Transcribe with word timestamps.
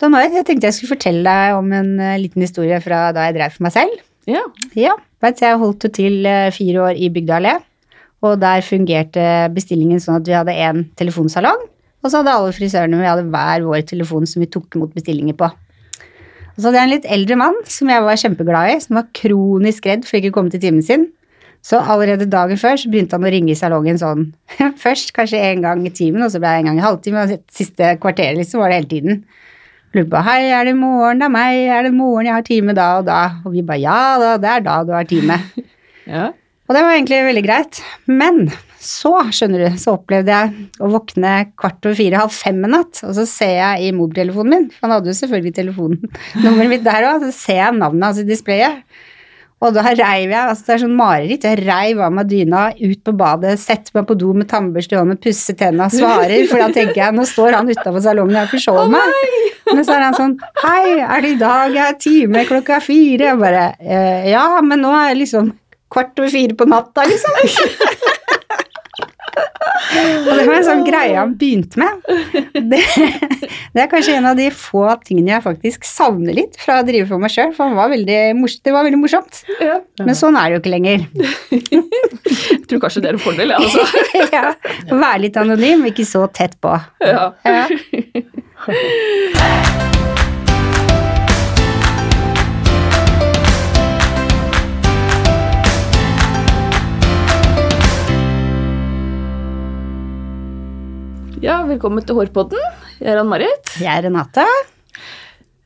Don 0.00 0.14
Marit, 0.14 0.32
jeg 0.32 0.46
tenkte 0.48 0.64
jeg 0.64 0.78
skulle 0.78 0.94
fortelle 0.94 1.20
deg 1.26 1.58
om 1.58 1.66
en 1.76 1.90
eh, 2.00 2.18
liten 2.22 2.40
historie 2.40 2.78
fra 2.80 3.10
da 3.12 3.26
jeg 3.26 3.36
drev 3.36 3.52
for 3.52 3.66
meg 3.66 3.74
selv. 3.74 3.98
Ja. 4.30 4.46
Ja, 4.78 4.94
vet 5.20 5.36
du, 5.36 5.44
Jeg 5.44 5.58
holdt 5.60 5.84
til 5.92 6.24
eh, 6.24 6.52
fire 6.56 6.86
år 6.86 6.96
i 6.96 7.10
Bygdøy 7.12 7.34
allé, 7.36 7.58
og 8.24 8.38
der 8.40 8.64
fungerte 8.64 9.24
bestillingen 9.52 10.00
sånn 10.00 10.16
at 10.16 10.28
vi 10.28 10.36
hadde 10.38 10.54
én 10.56 10.86
telefonsalong, 10.96 11.66
og 12.00 12.08
så 12.08 12.22
hadde 12.22 12.32
alle 12.32 12.54
frisørene 12.56 13.00
vi 13.00 13.10
hadde 13.10 13.26
hver 13.28 13.66
vår 13.66 13.84
telefon 13.90 14.24
som 14.28 14.40
vi 14.40 14.48
tok 14.48 14.78
imot 14.78 14.94
bestillinger 14.96 15.36
på. 15.36 15.50
Og 15.50 16.56
så 16.56 16.70
hadde 16.70 16.80
jeg 16.80 16.88
en 16.88 16.94
litt 16.94 17.10
eldre 17.18 17.36
mann 17.42 17.60
som 17.68 17.92
jeg 17.92 18.04
var 18.06 18.22
kjempeglad 18.22 18.72
i, 18.72 18.78
som 18.80 18.96
var 19.02 19.10
kronisk 19.16 19.90
redd 19.90 20.08
for 20.08 20.16
ikke 20.16 20.32
å 20.32 20.38
komme 20.38 20.54
til 20.54 20.64
timen 20.64 20.84
sin. 20.86 21.10
Så 21.60 21.76
allerede 21.76 22.24
dagen 22.32 22.56
før 22.56 22.80
så 22.80 22.88
begynte 22.88 23.18
han 23.18 23.28
å 23.28 23.34
ringe 23.34 23.52
i 23.52 23.58
salongen 23.58 24.00
sånn 24.00 24.30
Først 24.80 25.12
kanskje 25.12 25.42
en 25.44 25.60
gang 25.66 25.84
i 25.84 25.92
timen, 25.92 26.24
og 26.24 26.32
så 26.32 26.40
ble 26.40 26.54
det 26.54 26.62
en 26.62 26.70
gang 26.70 26.80
i 26.80 26.86
halvtimen, 26.86 27.20
og 27.36 27.52
siste 27.52 27.92
kvarteret 28.00 28.40
liksom 28.40 28.64
var 28.64 28.72
det 28.72 28.80
hele 28.80 28.92
tiden. 28.94 29.22
På 29.90 30.20
hei, 30.22 30.44
er 30.54 30.68
det 30.68 30.76
i 30.76 30.78
morgen, 30.78 31.18
det 31.18 31.26
er 31.26 31.34
meg, 31.34 31.64
er 31.66 31.82
det 31.82 31.90
i 31.90 31.96
morgen 31.96 32.28
jeg 32.28 32.36
har 32.36 32.44
time 32.46 32.74
da 32.78 32.90
og 33.00 33.08
da? 33.08 33.20
Og 33.42 33.56
vi 33.56 33.64
bare 33.66 33.82
ja 33.82 34.02
da, 34.22 34.34
det 34.38 34.50
er 34.52 34.66
da 34.68 34.76
du 34.86 34.92
har 34.94 35.08
time. 35.10 35.38
ja. 36.12 36.28
Og 36.70 36.76
det 36.76 36.82
var 36.86 36.94
egentlig 36.94 37.24
veldig 37.26 37.42
greit. 37.42 37.80
Men 38.06 38.44
så, 38.78 39.10
skjønner 39.34 39.64
du, 39.64 39.78
så 39.82 39.96
opplevde 39.96 40.30
jeg 40.30 40.68
å 40.78 40.92
våkne 40.92 41.32
kvart 41.58 41.82
over 41.82 41.98
fire, 41.98 42.20
halv 42.22 42.32
fem 42.32 42.62
en 42.68 42.76
natt, 42.78 43.02
og 43.02 43.16
så 43.18 43.26
ser 43.28 43.56
jeg 43.58 43.88
i 43.88 43.96
mobiltelefonen 43.96 44.54
min, 44.54 44.68
for 44.70 44.86
han 44.86 44.94
hadde 44.94 45.10
jo 45.10 45.18
selvfølgelig 45.18 45.56
telefonnummeret 45.58 46.70
mitt 46.76 46.86
der 46.86 47.08
òg, 47.10 47.26
så 47.26 47.34
ser 47.34 47.60
jeg 47.64 47.78
navnet 47.80 48.06
hans 48.06 48.22
i 48.22 48.28
displayet. 48.30 48.84
Og 49.60 49.74
da 49.76 49.82
reiv 49.84 50.30
jeg, 50.32 50.40
altså 50.40 50.64
det 50.66 50.72
er 50.72 50.80
sånn 50.86 50.94
mareritt, 50.96 51.42
jeg 51.44 51.58
reiv 51.66 51.98
av 52.00 52.14
meg 52.16 52.30
dyna, 52.30 52.62
ut 52.80 53.00
på 53.04 53.12
badet, 53.12 53.58
setter 53.60 53.98
meg 53.98 54.06
på 54.08 54.16
do 54.16 54.30
med 54.32 54.48
tannbørste 54.48 54.96
i 54.96 54.98
hånden, 55.00 55.18
pusser 55.20 55.56
tenna, 55.60 55.90
svarer, 55.92 56.46
for 56.48 56.62
da 56.62 56.70
tenker 56.72 56.96
jeg, 57.02 57.16
nå 57.18 57.26
står 57.28 57.58
han 57.58 57.68
utafor 57.68 58.00
salongen 58.06 58.38
jeg 58.38 58.46
har 58.46 58.52
forsovet 58.54 58.94
meg. 58.94 59.26
Men 59.70 59.84
så 59.84 59.98
er 59.98 60.06
han 60.06 60.16
sånn, 60.16 60.32
hei, 60.64 60.96
er 61.04 61.26
det 61.26 61.34
i 61.34 61.40
dag 61.42 61.76
jeg 61.76 61.84
er 61.84 61.98
time 62.00 62.46
klokka 62.48 62.80
fire? 62.82 63.28
Jeg 63.28 63.40
bare, 63.42 63.66
«Eh, 63.84 64.30
ja, 64.32 64.46
men 64.64 64.80
nå 64.80 64.94
er 64.96 65.10
jeg 65.12 65.20
liksom 65.26 65.52
kvart 65.92 66.16
over 66.22 66.32
fire 66.32 66.56
på 66.56 66.70
natta, 66.70 67.04
liksom. 67.10 67.36
Og 69.30 70.30
det 70.36 70.44
var 70.46 70.54
en 70.56 70.66
sånn 70.66 70.84
greie 70.86 71.16
han 71.16 71.32
begynte 71.38 71.80
med. 71.80 71.92
Det, 72.54 72.80
det 73.74 73.82
er 73.82 73.88
kanskje 73.90 74.16
en 74.18 74.28
av 74.30 74.36
de 74.38 74.46
få 74.54 74.84
tingene 75.06 75.32
jeg 75.34 75.44
faktisk 75.44 75.86
savner 75.88 76.36
litt 76.36 76.58
fra 76.60 76.80
å 76.80 76.86
drive 76.86 77.06
for 77.10 77.22
meg 77.22 77.32
sjøl, 77.34 77.52
for 77.56 77.66
han 77.70 77.78
var 77.78 77.90
veldig 77.92 78.18
mors 78.38 78.56
det 78.60 78.74
var 78.74 78.86
veldig 78.86 79.00
morsomt. 79.00 79.42
ja. 79.62 79.78
Men 80.00 80.14
sånn 80.18 80.36
er 80.38 80.44
det 80.50 80.54
jo 80.58 80.62
ikke 80.62 80.74
lenger. 80.74 80.98
Jeg 81.50 82.62
tror 82.70 82.82
kanskje 82.84 83.02
det 83.04 83.10
er 83.12 83.18
en 83.18 83.24
fordel, 83.24 83.48
ja, 83.54 83.58
altså. 83.60 83.82
Ja, 84.32 84.54
Være 84.90 85.22
litt 85.26 85.36
anonym, 85.40 85.86
ikke 85.90 86.06
så 86.08 86.26
tett 86.34 86.54
på. 86.62 86.72
Ja. 87.04 87.30
Ja. 87.44 87.64
ja, 101.40 101.54
velkommen 101.64 102.04
til 102.04 102.18
Hårpodden. 102.18 102.60
Jeg 103.00 103.14
er 103.14 103.18
Ann-Marit. 103.22 103.70
Jeg 103.80 103.88
er 103.88 104.04
Renate. 104.04 104.44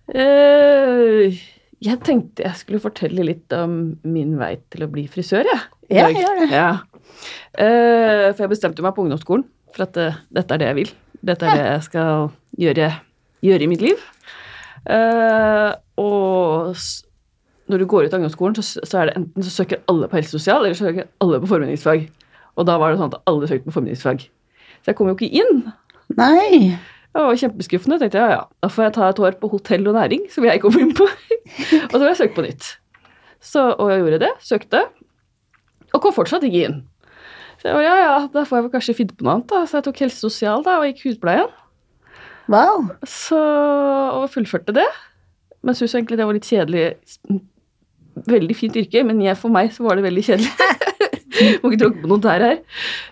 Uh, 0.06 1.34
jeg 1.82 1.98
tenkte 2.06 2.44
jeg 2.44 2.58
skulle 2.60 2.82
fortelle 2.82 3.24
litt 3.26 3.50
om 3.56 3.96
min 4.06 4.36
vei 4.38 4.52
til 4.70 4.84
å 4.86 4.88
bli 4.92 5.08
frisør, 5.10 5.48
jeg. 5.50 5.64
Ja, 5.90 6.06
dag. 6.06 6.20
gjør 6.20 6.38
det. 6.38 6.46
Ja. 6.52 6.68
Uh, 7.58 8.28
for 8.30 8.44
jeg 8.44 8.52
bestemte 8.52 8.84
meg 8.86 8.94
på 8.94 9.02
ungdomsskolen 9.02 9.46
for 9.74 9.86
at 9.88 9.98
uh, 9.98 10.20
dette 10.38 10.54
er 10.54 10.62
det 10.62 10.68
jeg 10.70 10.78
vil. 10.78 10.92
Dette 11.24 11.48
er 11.48 11.58
det 11.58 11.66
jeg 11.66 11.82
skal 11.88 12.28
gjøre, 12.60 12.92
gjøre 13.48 13.66
i 13.66 13.70
mitt 13.72 13.82
liv. 13.82 14.06
Og 15.98 16.84
når 17.72 17.80
du 17.80 17.88
går 17.88 18.06
ut 18.06 18.14
av 18.14 18.20
ungdomsskolen, 18.20 18.60
så, 18.60 18.84
så 18.84 19.00
er 19.00 19.10
det 19.10 19.18
enten 19.18 19.48
så 19.48 19.56
søker 19.56 19.82
alle 19.90 20.06
på 20.12 20.20
helsesosial, 20.20 20.62
eller 20.62 20.78
så 20.78 20.90
søker 20.90 21.10
alle 21.24 21.42
på 21.42 21.50
formidlingsfag. 21.50 22.06
Og 22.54 22.68
da 22.68 22.78
var 22.78 22.92
det 22.92 23.00
sånn 23.00 23.10
at 23.10 23.22
alle 23.30 23.50
søkte 23.50 23.72
på 23.72 23.78
formidlingsfag. 23.80 24.28
Så 24.84 24.92
jeg 24.92 24.98
kom 24.98 25.08
jo 25.08 25.16
ikke 25.16 25.32
inn. 25.40 25.62
Nei. 26.18 26.76
Det 27.14 27.22
var 27.22 27.38
kjempeskuffende. 27.40 27.98
tenkte 28.02 28.20
jeg, 28.20 28.32
ja, 28.34 28.40
ja, 28.42 28.62
Da 28.62 28.68
får 28.68 28.84
jeg 28.84 28.94
ta 28.96 29.08
et 29.08 29.20
år 29.22 29.36
på 29.40 29.48
hotell 29.52 29.86
og 29.88 29.96
næring, 29.96 30.26
som 30.34 30.44
jeg 30.44 30.60
kom 30.60 30.76
inn 30.80 30.92
på. 30.96 31.06
og 31.90 31.94
så 31.94 32.02
vil 32.02 32.10
jeg 32.10 32.20
søke 32.20 32.36
på 32.36 32.44
nytt. 32.44 32.66
Så, 33.44 33.62
og 33.72 33.92
jeg 33.92 34.02
gjorde 34.02 34.20
det. 34.26 34.32
Søkte. 34.44 34.82
Og 35.94 36.02
kom 36.02 36.14
fortsatt 36.16 36.44
ikke 36.44 36.68
inn. 36.68 36.82
Så 37.60 37.70
jeg 37.70 37.78
var, 37.78 37.86
ja, 37.86 37.96
ja, 38.02 38.14
da 38.34 38.42
får 38.44 38.58
jeg 38.58 38.66
vel 38.66 38.72
kanskje 38.74 38.96
finne 38.98 39.16
på 39.16 39.24
noe 39.24 39.38
annet. 39.38 39.48
da. 39.52 39.62
Så 39.64 39.78
jeg 39.78 39.86
tok 39.88 40.04
helsesosial 40.04 40.66
da, 40.66 40.76
og 40.80 40.88
gikk 40.90 41.04
hudpleien. 41.06 41.52
Wow. 42.52 42.90
Så, 43.08 43.40
og 43.40 44.28
fullførte 44.34 44.74
det. 44.76 44.88
Men 45.64 45.78
syntes 45.78 45.94
egentlig 45.96 46.20
det 46.20 46.28
var 46.28 46.36
litt 46.36 46.50
kjedelig. 46.50 46.84
Veldig 48.28 48.56
fint 48.58 48.76
yrke, 48.82 49.06
men 49.06 49.22
jeg, 49.24 49.38
for 49.40 49.54
meg 49.54 49.72
så 49.74 49.86
var 49.86 49.96
det 49.96 50.04
veldig 50.04 50.26
kjedelig. 50.28 50.50
Må 51.62 51.70
ikke 51.70 51.82
tråkke 51.84 52.02
på 52.02 52.10
noen 52.10 52.24
tær 52.24 52.44
her. 52.44 52.60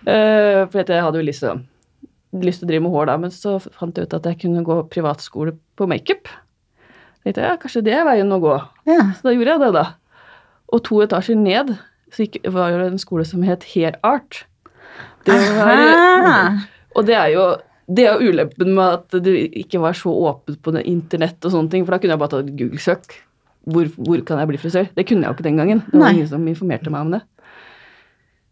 Uh, 0.07 0.63
for 0.71 0.81
jeg 0.83 1.05
hadde 1.05 1.21
jo 1.21 1.27
lyst 1.27 1.45
til, 1.45 1.63
lyst 2.43 2.63
til 2.63 2.69
å 2.69 2.71
drive 2.71 2.85
med 2.85 2.95
hår 2.95 3.09
da, 3.11 3.17
men 3.25 3.33
så 3.33 3.57
fant 3.63 3.97
jeg 3.97 4.07
ut 4.07 4.15
at 4.19 4.29
jeg 4.31 4.41
kunne 4.45 4.65
gå 4.67 4.79
privatskole 4.93 5.55
på 5.79 5.89
makeup. 5.89 6.31
tenkte 7.23 7.43
jeg, 7.43 7.49
ja, 7.49 7.59
kanskje 7.59 7.83
det 7.85 7.97
er 7.97 8.07
veien 8.07 8.31
å 8.35 8.41
gå. 8.43 8.55
Ja. 8.89 9.11
Så 9.17 9.29
da 9.29 9.35
gjorde 9.35 9.57
jeg 9.57 9.63
det, 9.65 9.73
da. 9.79 9.85
Og 10.73 10.81
to 10.87 11.03
etasjer 11.05 11.37
ned 11.39 11.75
så 12.13 12.25
gikk, 12.25 12.41
var 12.53 12.73
det 12.77 12.91
en 12.91 13.01
skole 13.01 13.25
som 13.25 13.43
het 13.45 13.65
Hair 13.73 13.97
Art. 14.05 14.43
Det 15.25 15.35
var, 15.57 16.59
og 16.93 17.05
det 17.07 17.15
er 17.17 17.29
jo 17.33 17.45
det 17.93 18.05
er 18.07 18.15
jo 18.15 18.31
ulempen 18.31 18.73
med 18.77 18.97
at 18.99 19.15
det 19.25 19.33
ikke 19.59 19.81
var 19.83 19.95
så 19.97 20.11
åpent 20.11 20.59
på 20.63 20.73
internett 20.79 21.43
og 21.43 21.51
sånne 21.51 21.71
ting, 21.73 21.83
for 21.83 21.95
da 21.95 21.99
kunne 21.99 22.15
jeg 22.15 22.21
bare 22.21 22.31
tatt 22.31 22.51
Google-søk. 22.59 23.17
Hvor, 23.73 23.89
hvor 23.95 24.23
kan 24.27 24.39
jeg 24.41 24.49
bli 24.49 24.59
frisør? 24.59 24.87
Det 24.95 25.05
kunne 25.07 25.23
jeg 25.23 25.31
jo 25.31 25.37
ikke 25.37 25.47
den 25.47 25.59
gangen. 25.59 25.83
Det 25.87 25.95
var 25.95 26.07
Nei. 26.07 26.13
ingen 26.17 26.29
som 26.31 26.47
informerte 26.47 26.91
meg 26.91 27.05
om 27.05 27.13
det. 27.15 27.21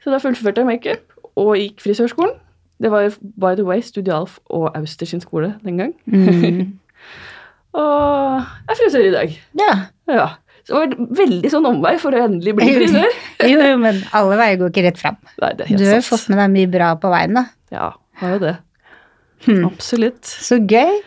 Så 0.02 0.14
da 0.14 0.20
fullførte 0.22 0.64
jeg 0.64 0.70
makeup 0.70 1.18
og 1.40 1.56
gikk 1.60 1.82
frisørskolen. 1.84 2.38
Det 2.82 2.90
var 2.90 3.12
by 3.22 3.54
the 3.58 3.66
way 3.66 3.84
Studialf 3.86 4.40
og 4.50 4.72
Auster 4.78 5.06
sin 5.06 5.22
skole 5.22 5.54
den 5.66 5.78
gang. 5.78 5.92
Mm. 6.06 6.78
Og 7.72 8.42
jeg 8.42 8.74
er 8.74 8.80
frisør 8.82 9.06
i 9.08 9.12
dag. 9.14 9.36
Ja. 9.60 9.74
Ja. 10.12 10.26
Så 10.68 10.74
det 10.74 10.80
var 10.80 10.90
en 10.92 11.14
veldig 11.22 11.52
sånn 11.54 11.68
omvei 11.70 11.94
for 12.02 12.16
å 12.16 12.26
endelig 12.26 12.56
bli 12.58 12.68
frisør. 12.80 13.14
Jo, 13.48 13.62
jo, 13.64 13.78
men 13.82 14.02
alle 14.18 14.40
veier 14.42 14.60
går 14.60 14.74
ikke 14.74 14.84
rett 14.90 15.00
fram. 15.00 15.22
Nei, 15.42 15.54
det 15.56 15.66
er 15.66 15.72
helt 15.72 15.80
Du 15.82 15.88
har 15.88 16.02
jo 16.02 16.10
fått 16.10 16.28
med 16.34 16.42
deg 16.42 16.52
mye 16.58 16.72
bra 16.74 16.90
på 17.00 17.14
veien, 17.14 17.40
da. 17.40 17.46
Ja, 17.72 17.88
har 18.22 18.36
jo 18.36 18.42
det. 18.44 18.58
Hmm. 19.48 19.64
Absolutt. 19.72 20.20
Så 20.28 20.60
gøy. 20.60 21.00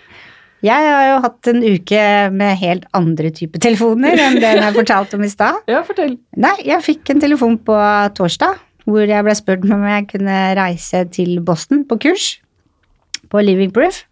Jeg 0.65 0.89
har 0.89 1.05
jo 1.11 1.17
hatt 1.27 1.49
en 1.53 1.61
uke 1.61 2.05
med 2.33 2.57
helt 2.63 2.87
andre 2.97 3.29
typer 3.37 3.61
telefoner 3.61 4.17
enn 4.17 4.39
den 4.41 4.63
jeg 4.63 4.77
fortalte 4.79 5.19
om 5.19 5.27
i 5.27 5.29
stad. 5.29 5.59
Ja, 5.69 5.83
fortell. 5.85 6.17
Nei, 6.41 6.55
jeg 6.65 6.81
fikk 6.87 7.13
en 7.13 7.21
telefon 7.21 7.59
på 7.67 7.77
torsdag 8.17 8.57
hvor 8.89 9.09
jeg 9.09 9.25
ble 9.27 9.35
spurt 9.39 9.65
om 9.73 9.85
jeg 9.89 10.09
kunne 10.11 10.39
reise 10.59 11.05
til 11.15 11.39
Boston 11.45 11.85
på 11.89 11.99
kurs 12.05 12.35
på 13.33 13.41
Living 13.45 13.73
Proof. 13.75 14.03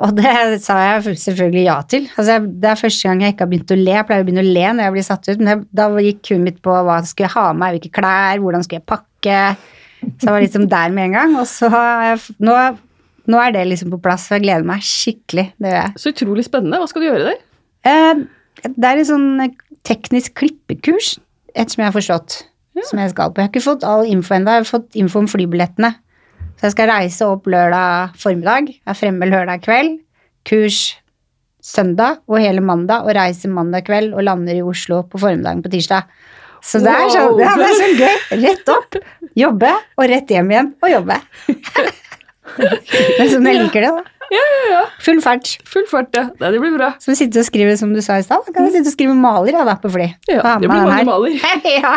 Og 0.00 0.14
det 0.16 0.60
sa 0.64 0.78
jeg 0.80 1.16
selvfølgelig 1.20 1.64
ja 1.66 1.76
til. 1.88 2.06
Altså, 2.16 2.38
det 2.40 2.68
er 2.70 2.78
første 2.80 3.08
gang 3.08 3.20
jeg 3.24 3.34
ikke 3.34 3.44
har 3.44 3.50
begynt 3.52 3.72
å 3.74 3.76
le. 3.76 3.92
Jeg 3.98 4.06
pleier 4.08 4.22
å 4.24 4.28
begynne 4.28 4.44
å 4.44 4.52
le 4.54 4.66
når 4.72 4.86
jeg 4.86 4.94
blir 4.94 5.04
satt 5.04 5.28
ut, 5.28 5.40
men 5.42 5.50
jeg, 5.52 5.62
da 5.76 5.88
gikk 6.06 6.30
huet 6.32 6.44
mitt 6.46 6.60
på 6.64 6.76
hva 6.86 7.00
skulle 7.04 7.28
jeg 7.28 7.34
ha 7.34 7.46
med 7.52 7.60
meg, 7.60 7.74
hvilke 7.76 7.92
klær, 7.98 8.40
hvordan 8.40 8.64
skulle 8.64 8.80
jeg 8.80 8.88
pakke. 8.88 9.40
Så 10.00 10.28
jeg 10.28 10.32
var 10.32 10.44
liksom 10.46 10.68
der 10.72 10.94
med 10.96 11.10
en 11.10 11.16
gang. 11.18 11.36
Og 11.42 11.48
så 11.50 11.68
nå, 12.40 12.56
nå 13.28 13.42
er 13.44 13.56
det 13.56 13.66
liksom 13.68 13.92
på 13.92 14.00
plass, 14.06 14.28
og 14.30 14.38
jeg 14.38 14.46
gleder 14.46 14.68
meg 14.72 14.84
skikkelig. 14.88 15.46
Det 15.60 15.72
gjør 15.74 15.80
jeg. 15.82 15.96
Så 16.00 16.14
utrolig 16.14 16.46
spennende. 16.48 16.80
Hva 16.80 16.88
skal 16.88 17.04
du 17.04 17.08
gjøre 17.10 17.32
der? 17.32 17.42
Eh, 17.90 18.22
Det 18.64 18.88
er 18.88 19.00
et 19.00 19.08
sånn 19.08 19.28
teknisk 19.88 20.34
klippekurs, 20.40 21.14
ettersom 21.52 21.84
jeg 21.84 21.88
har 21.90 21.96
forstått, 21.96 22.40
som 22.86 23.00
jeg 23.02 23.10
skal 23.12 23.32
på. 23.32 23.40
Jeg 23.42 23.48
har 23.48 23.52
ikke 23.52 23.64
fått 23.66 23.84
all 23.86 24.06
info 24.08 24.34
ennå, 24.36 24.54
jeg 24.56 24.64
har 24.64 24.68
fått 24.70 24.96
info 25.00 25.20
om 25.22 25.28
flybillettene. 25.30 25.90
Så 26.60 26.68
jeg 26.68 26.74
skal 26.76 26.90
reise 26.92 27.26
opp 27.28 27.46
lørdag 27.48 28.16
formiddag, 28.20 28.68
er 28.86 28.96
fremme 28.98 29.28
lørdag 29.28 29.62
kveld, 29.64 29.94
kurs 30.48 30.80
søndag 31.64 32.20
og 32.28 32.38
hele 32.40 32.62
mandag, 32.64 33.04
og 33.04 33.14
reiser 33.16 33.52
mandag 33.52 33.84
kveld 33.88 34.14
og 34.16 34.24
lander 34.24 34.56
i 34.56 34.64
Oslo 34.64 35.02
på 35.08 35.20
formiddagen 35.20 35.62
på 35.64 35.72
tirsdag. 35.72 36.08
Så 36.64 36.80
det 36.84 36.92
er, 36.92 37.06
sånn, 37.12 37.30
Wow. 37.32 37.40
ja, 37.40 37.52
det 37.56 37.66
er 37.66 37.76
så 37.78 37.88
gøy. 37.96 38.16
Rett 38.44 38.68
opp, 38.72 38.96
jobbe, 39.36 39.70
og 39.96 40.08
rett 40.12 40.28
hjem 40.34 40.50
igjen 40.52 40.72
og 40.84 40.90
jobbe. 40.92 41.16
det 42.60 43.20
er 43.24 43.30
sånn 43.32 43.48
jeg 43.48 43.60
liker 43.62 43.86
det, 43.86 43.92
da. 43.96 44.19
Ja, 44.30 44.40
ja, 44.54 44.66
ja. 44.70 44.82
Full 45.02 45.18
fart. 45.24 45.48
Full 45.66 45.86
fart, 45.90 46.14
ja. 46.14 46.28
Det 46.38 46.58
blir 46.62 46.74
bra. 46.76 46.92
Så 47.02 47.10
vi 47.10 47.16
sitter 47.18 47.42
og 47.42 47.48
skriver 47.48 47.78
som 47.80 47.94
du 47.94 48.00
sa 48.04 48.20
i 48.20 48.26
stad. 48.26 48.46
Kan 48.54 48.68
vi 48.68 48.76
sitte 48.76 48.92
og 48.92 48.94
skrive 48.94 49.16
maler 49.18 49.56
ja, 49.58 49.64
da, 49.66 49.74
på 49.82 49.90
fly. 49.90 50.06
Ja, 50.30 50.54
det 50.62 50.70
blir 50.70 50.84
mange 50.86 51.06
maler. 51.08 51.34
ja, 51.82 51.94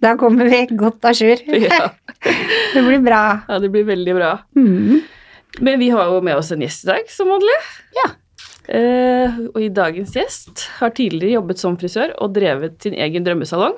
da 0.00 0.14
kommer 0.20 0.48
vi 0.48 0.64
godt 0.72 1.04
à 1.04 1.12
jour. 1.16 1.42
Ja. 1.52 1.90
Det 2.72 2.80
blir 2.86 3.00
bra. 3.02 3.42
ja, 3.48 3.56
det 3.58 3.68
blir 3.74 3.82
veldig 3.82 4.12
bra. 4.14 4.28
Mm. 4.54 5.00
Men 5.58 5.80
vi 5.80 5.88
har 5.90 6.06
jo 6.06 6.20
med 6.22 6.38
oss 6.38 6.52
en 6.54 6.62
gjest 6.62 6.84
i 6.84 6.92
dag, 6.92 7.08
som 7.10 7.32
vanlig. 7.32 7.56
Ja. 7.96 8.04
Eh, 8.70 9.40
og 9.50 9.58
i 9.58 9.72
dagens 9.74 10.14
gjest 10.14 10.68
har 10.78 10.94
tidligere 10.94 11.40
jobbet 11.40 11.58
som 11.58 11.74
frisør 11.80 12.14
og 12.22 12.36
drevet 12.36 12.78
sin 12.84 12.94
egen 12.94 13.26
drømmesalong. 13.26 13.74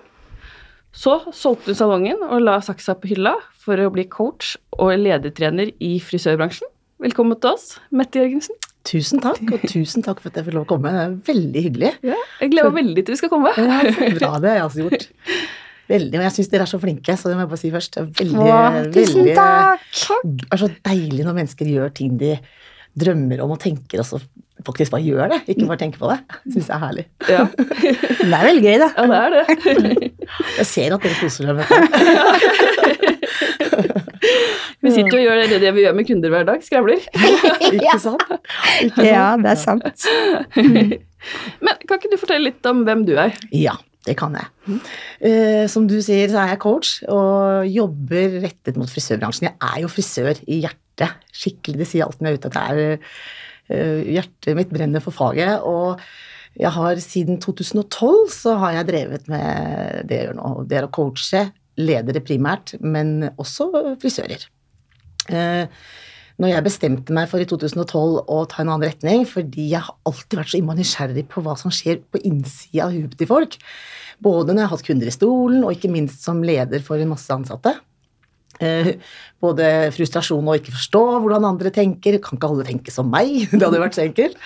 Så 0.94 1.16
solgte 1.34 1.72
hun 1.72 1.78
salongen 1.78 2.20
og 2.28 2.44
la 2.44 2.60
saksa 2.62 2.94
på 3.00 3.14
hylla 3.14 3.34
for 3.64 3.80
å 3.80 3.90
bli 3.94 4.04
coach 4.12 4.54
og 4.76 4.92
ledertrener 5.00 5.72
i 5.82 5.96
frisørbransjen. 6.04 6.68
Velkommen 7.04 7.36
til 7.36 7.50
oss, 7.52 7.64
Mette 7.92 8.16
Jørgensen. 8.22 8.56
Tusen 8.88 9.20
takk, 9.24 9.40
og 9.52 9.62
tusen 9.68 10.04
takk 10.04 10.20
for 10.22 10.30
at 10.30 10.38
jeg 10.40 10.46
fikk 10.46 10.54
lov 10.56 10.64
å 10.66 10.68
komme. 10.74 10.88
Det 10.92 11.02
er 11.02 11.12
veldig 11.26 11.62
hyggelig. 11.66 11.90
Ja, 12.04 12.16
jeg 12.40 12.52
gleder 12.52 12.72
meg 12.72 12.78
veldig 12.82 13.04
til 13.04 13.14
vi 13.14 13.18
skal 13.20 13.32
komme. 13.32 13.52
Ja, 13.60 13.78
så 13.92 14.08
bra 14.16 14.30
det 14.40 14.50
har 14.52 14.58
jeg 14.58 14.64
også 14.68 14.84
gjort. 14.86 15.06
Veldig, 15.90 16.16
og 16.16 16.24
jeg 16.24 16.34
syns 16.38 16.48
dere 16.52 16.64
er 16.64 16.70
så 16.70 16.80
flinke, 16.80 17.16
så 17.20 17.28
det 17.28 17.36
må 17.36 17.44
jeg 17.44 17.50
bare 17.52 17.60
si 17.60 17.72
først. 17.74 17.98
Veldig, 18.20 18.46
Åh, 18.48 18.78
tusen 18.94 19.20
veldig, 19.20 19.34
takk! 19.36 19.84
Det 20.40 20.48
er 20.56 20.62
så 20.64 20.70
deilig 20.88 21.26
når 21.28 21.38
mennesker 21.42 21.72
gjør 21.74 21.92
ting 22.00 22.16
de 22.24 22.32
drømmer 23.04 23.42
om 23.44 23.52
og 23.56 23.60
tenker, 23.60 24.00
og 24.00 24.08
så 24.08 24.22
faktisk 24.64 24.94
bare 24.94 25.04
gjør 25.04 25.32
det. 25.34 25.40
Ikke 25.52 25.68
bare 25.68 25.80
tenker 25.84 26.00
på 26.00 26.08
det. 26.08 26.18
Syns 26.54 26.70
jeg 26.70 26.76
er 26.78 26.84
herlig. 26.86 27.04
Ja, 27.28 27.44
Det 27.52 28.30
er 28.32 28.48
veldig 28.48 28.64
gøy, 28.64 28.76
da. 28.80 28.88
ja 28.96 29.04
det 29.12 29.18
er 29.20 29.30
det. 29.36 30.12
Jeg 30.62 30.68
ser 30.72 30.96
at 30.96 31.04
dere 31.04 31.20
koser 31.20 31.50
dere 31.50 31.60
med 31.60 31.68
det. 31.68 32.60
Vi 34.96 35.04
jo 35.08 35.16
og 35.18 35.24
gjør 35.24 35.42
det, 35.50 35.60
det 35.62 35.72
vi 35.76 35.84
gjør 35.84 35.96
med 35.98 36.08
kunder 36.08 36.32
hver 36.34 36.46
dag, 36.48 36.62
skravler. 36.64 37.08
Ikke 37.74 37.98
sant? 38.02 38.28
Ikke 38.82 38.94
sant? 38.94 39.08
Ja, 39.08 39.26
det 39.40 39.50
er 39.54 39.60
sant. 39.60 40.06
Men 41.64 41.82
kan 41.88 41.98
ikke 41.98 42.12
du 42.12 42.20
fortelle 42.20 42.50
litt 42.50 42.66
om 42.68 42.82
hvem 42.84 43.04
du 43.08 43.14
er? 43.16 43.32
Ja, 43.54 43.78
det 44.04 44.16
kan 44.20 44.34
jeg. 44.36 44.78
Eh, 45.24 45.64
som 45.72 45.86
du 45.88 45.96
sier, 46.04 46.28
så 46.28 46.42
er 46.42 46.52
jeg 46.52 46.60
coach 46.64 46.98
og 47.08 47.64
jobber 47.70 48.38
rettet 48.44 48.76
mot 48.80 48.90
frisørbransjen. 48.90 49.48
Jeg 49.48 49.56
er 49.70 49.80
jo 49.84 49.90
frisør 49.92 50.40
i 50.44 50.60
hjertet. 50.66 51.16
Skikkelig, 51.34 51.80
det 51.80 51.88
sier 51.88 52.04
alt 52.06 52.20
når 52.20 52.34
jeg 52.34 52.36
er 52.36 52.42
ute. 52.42 52.52
At 52.52 52.58
det 52.58 52.84
er, 52.92 53.10
eh, 53.72 54.12
hjertet 54.18 54.58
mitt 54.60 54.72
brenner 54.74 55.04
for 55.04 55.16
faget. 55.16 55.64
Og 55.64 56.02
jeg 56.60 56.70
har 56.76 57.00
siden 57.02 57.40
2012 57.42 58.28
så 58.36 58.58
har 58.60 58.76
jeg 58.78 58.90
drevet 58.92 59.30
med 59.32 60.04
det 60.10 60.20
jeg 60.20 60.28
gjør 60.28 60.40
nå. 60.42 60.50
Det 60.68 60.78
er 60.78 60.88
å 60.88 60.92
coache 60.94 61.46
ledere 61.80 62.22
primært, 62.22 62.76
men 62.84 63.30
også 63.34 63.70
frisører. 64.02 64.44
Eh, 65.32 65.64
når 66.42 66.50
jeg 66.50 66.66
bestemte 66.66 67.14
meg 67.14 67.28
for 67.30 67.38
i 67.38 67.46
2012 67.46 68.24
å 68.26 68.38
ta 68.50 68.62
en 68.62 68.72
annen 68.72 68.88
retning, 68.88 69.22
fordi 69.28 69.68
jeg 69.70 69.84
har 69.86 69.94
alltid 70.08 70.40
vært 70.40 70.50
så 70.50 70.58
innmari 70.58 70.82
nysgjerrig 70.82 71.26
på 71.30 71.44
hva 71.44 71.54
som 71.58 71.72
skjer 71.74 72.00
på 72.10 72.20
innsida 72.26 72.88
av 72.88 72.96
huet 72.96 73.14
til 73.20 73.30
folk, 73.30 73.54
både 74.24 74.50
når 74.50 74.64
jeg 74.64 74.66
har 74.66 74.74
hatt 74.74 74.86
kunder 74.88 75.10
i 75.10 75.14
stolen, 75.14 75.62
og 75.62 75.76
ikke 75.76 75.92
minst 75.94 76.26
som 76.26 76.42
leder 76.42 76.82
for 76.82 76.98
en 76.98 77.12
masse 77.14 77.30
ansatte. 77.30 77.76
Eh, 78.62 78.94
både 79.42 79.70
frustrasjon 79.94 80.46
og 80.46 80.60
ikke 80.60 80.74
forstå 80.76 81.02
hvordan 81.22 81.46
andre 81.48 81.72
tenker. 81.74 82.20
Kan 82.22 82.38
ikke 82.38 82.50
alle 82.50 82.66
tenke 82.66 82.94
som 82.94 83.10
meg? 83.10 83.32
Det 83.50 83.62
hadde 83.62 83.82
vært 83.82 83.98
så 83.98 84.04
enkelt. 84.06 84.38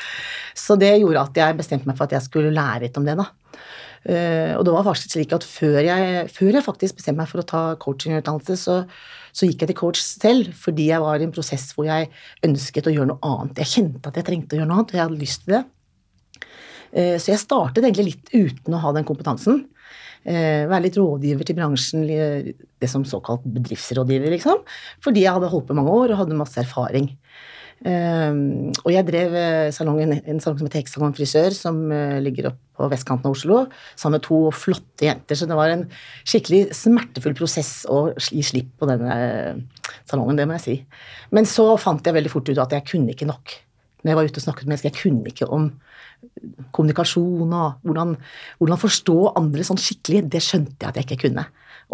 Så 0.59 0.77
det 0.81 0.95
gjorde 0.97 1.23
at 1.29 1.37
jeg 1.39 1.59
bestemte 1.59 1.89
meg 1.89 1.99
for 1.99 2.09
at 2.09 2.17
jeg 2.17 2.25
skulle 2.25 2.55
lære 2.55 2.87
litt 2.87 2.97
om 2.99 3.05
det. 3.07 3.15
da. 3.21 3.29
Eh, 4.09 4.55
og 4.57 4.65
det 4.67 4.75
var 4.75 4.87
faktisk 4.87 5.15
slik 5.15 5.35
at 5.37 5.45
før 5.47 5.79
jeg, 5.85 6.27
før 6.35 6.57
jeg 6.57 6.67
faktisk 6.67 6.99
bestemte 6.99 7.21
meg 7.21 7.31
for 7.31 7.43
å 7.43 7.47
ta 7.47 7.63
coachingutdannelse, 7.83 8.57
så, 8.59 8.81
så 9.39 9.47
gikk 9.47 9.63
jeg 9.63 9.71
til 9.71 9.79
coach 9.79 10.01
selv 10.03 10.51
fordi 10.59 10.89
jeg 10.91 11.03
var 11.05 11.21
i 11.23 11.27
en 11.29 11.35
prosess 11.35 11.71
hvor 11.77 11.87
jeg 11.87 12.11
ønsket 12.47 12.89
å 12.91 12.95
gjøre 12.95 13.13
noe 13.13 13.23
annet. 13.23 13.61
Jeg 13.63 13.71
kjente 13.77 14.11
at 14.11 14.19
jeg 14.19 14.27
trengte 14.27 14.57
å 14.57 14.59
gjøre 14.59 14.71
noe 14.71 14.81
annet, 14.81 14.95
og 14.95 14.99
jeg 14.99 15.05
hadde 15.07 15.21
lyst 15.23 15.45
til 15.45 15.55
det. 15.55 15.65
Eh, 16.93 17.17
Så 17.23 17.31
jeg 17.33 17.43
startet 17.45 17.85
egentlig 17.85 18.09
litt 18.13 18.33
uten 18.35 18.75
å 18.75 18.83
ha 18.83 18.93
den 18.97 19.07
kompetansen. 19.07 19.67
Eh, 20.27 20.67
Være 20.67 20.89
litt 20.89 20.99
rådgiver 20.99 21.47
til 21.47 21.59
bransjen, 21.61 22.07
det 22.09 22.91
som 22.91 23.05
såkalt 23.07 23.45
bedriftsrådgiver, 23.47 24.33
liksom. 24.35 24.65
Fordi 25.05 25.23
jeg 25.23 25.33
hadde 25.37 25.53
holdt 25.53 25.69
på 25.69 25.77
mange 25.79 25.95
år 25.95 26.13
og 26.13 26.25
hadde 26.25 26.39
masse 26.41 26.59
erfaring. 26.59 27.13
Eh, 27.85 28.33
Og 28.83 28.91
jeg 28.91 29.07
drev 29.07 29.71
salongen, 29.73 30.19
en 30.27 30.41
salong 30.41 30.59
som 30.59 30.67
heter 30.67 30.83
Hexagon 30.83 31.15
Frisør, 31.15 31.55
som 31.55 31.89
ligger 32.25 32.51
oppe 32.51 32.68
på 32.79 32.89
vestkanten 32.93 33.29
av 33.29 33.37
Oslo, 33.37 33.65
sammen 33.99 34.19
med 34.19 34.27
to 34.27 34.41
flotte 34.55 35.09
jenter. 35.09 35.39
Så 35.39 35.49
det 35.51 35.59
var 35.59 35.73
en 35.73 35.87
skikkelig 36.23 36.69
smertefull 36.77 37.37
prosess 37.39 37.83
å 37.91 38.09
gi 38.17 38.45
slipp 38.47 38.71
på 38.79 38.89
denne 38.91 39.19
eh, 39.19 39.63
salongen, 40.09 40.39
det 40.39 40.47
må 40.49 40.59
jeg 40.59 40.65
si. 40.65 40.77
Men 41.35 41.49
så 41.49 41.73
fant 41.81 42.07
jeg 42.07 42.17
veldig 42.17 42.33
fort 42.33 42.49
ut 42.51 42.63
at 42.63 42.77
jeg 42.79 42.87
kunne 42.89 43.15
ikke 43.15 43.29
nok. 43.29 43.59
Når 44.03 44.13
jeg 44.13 44.19
var 44.19 44.31
ute 44.31 44.41
og 44.41 44.47
snakket 44.47 44.67
med 44.67 44.73
mennesker, 44.73 44.93
jeg 44.93 45.03
kunne 45.03 45.33
ikke 45.33 45.51
om 45.55 45.69
kommunikasjon 46.75 47.53
og 47.55 47.87
hvordan, 47.87 48.15
hvordan 48.59 48.81
forstå 48.81 49.17
andre 49.39 49.67
sånn 49.67 49.81
skikkelig, 49.83 50.25
det 50.33 50.43
skjønte 50.43 50.79
jeg 50.81 50.91
at 50.91 50.99
jeg 50.99 51.09
ikke 51.09 51.29
kunne. 51.29 51.45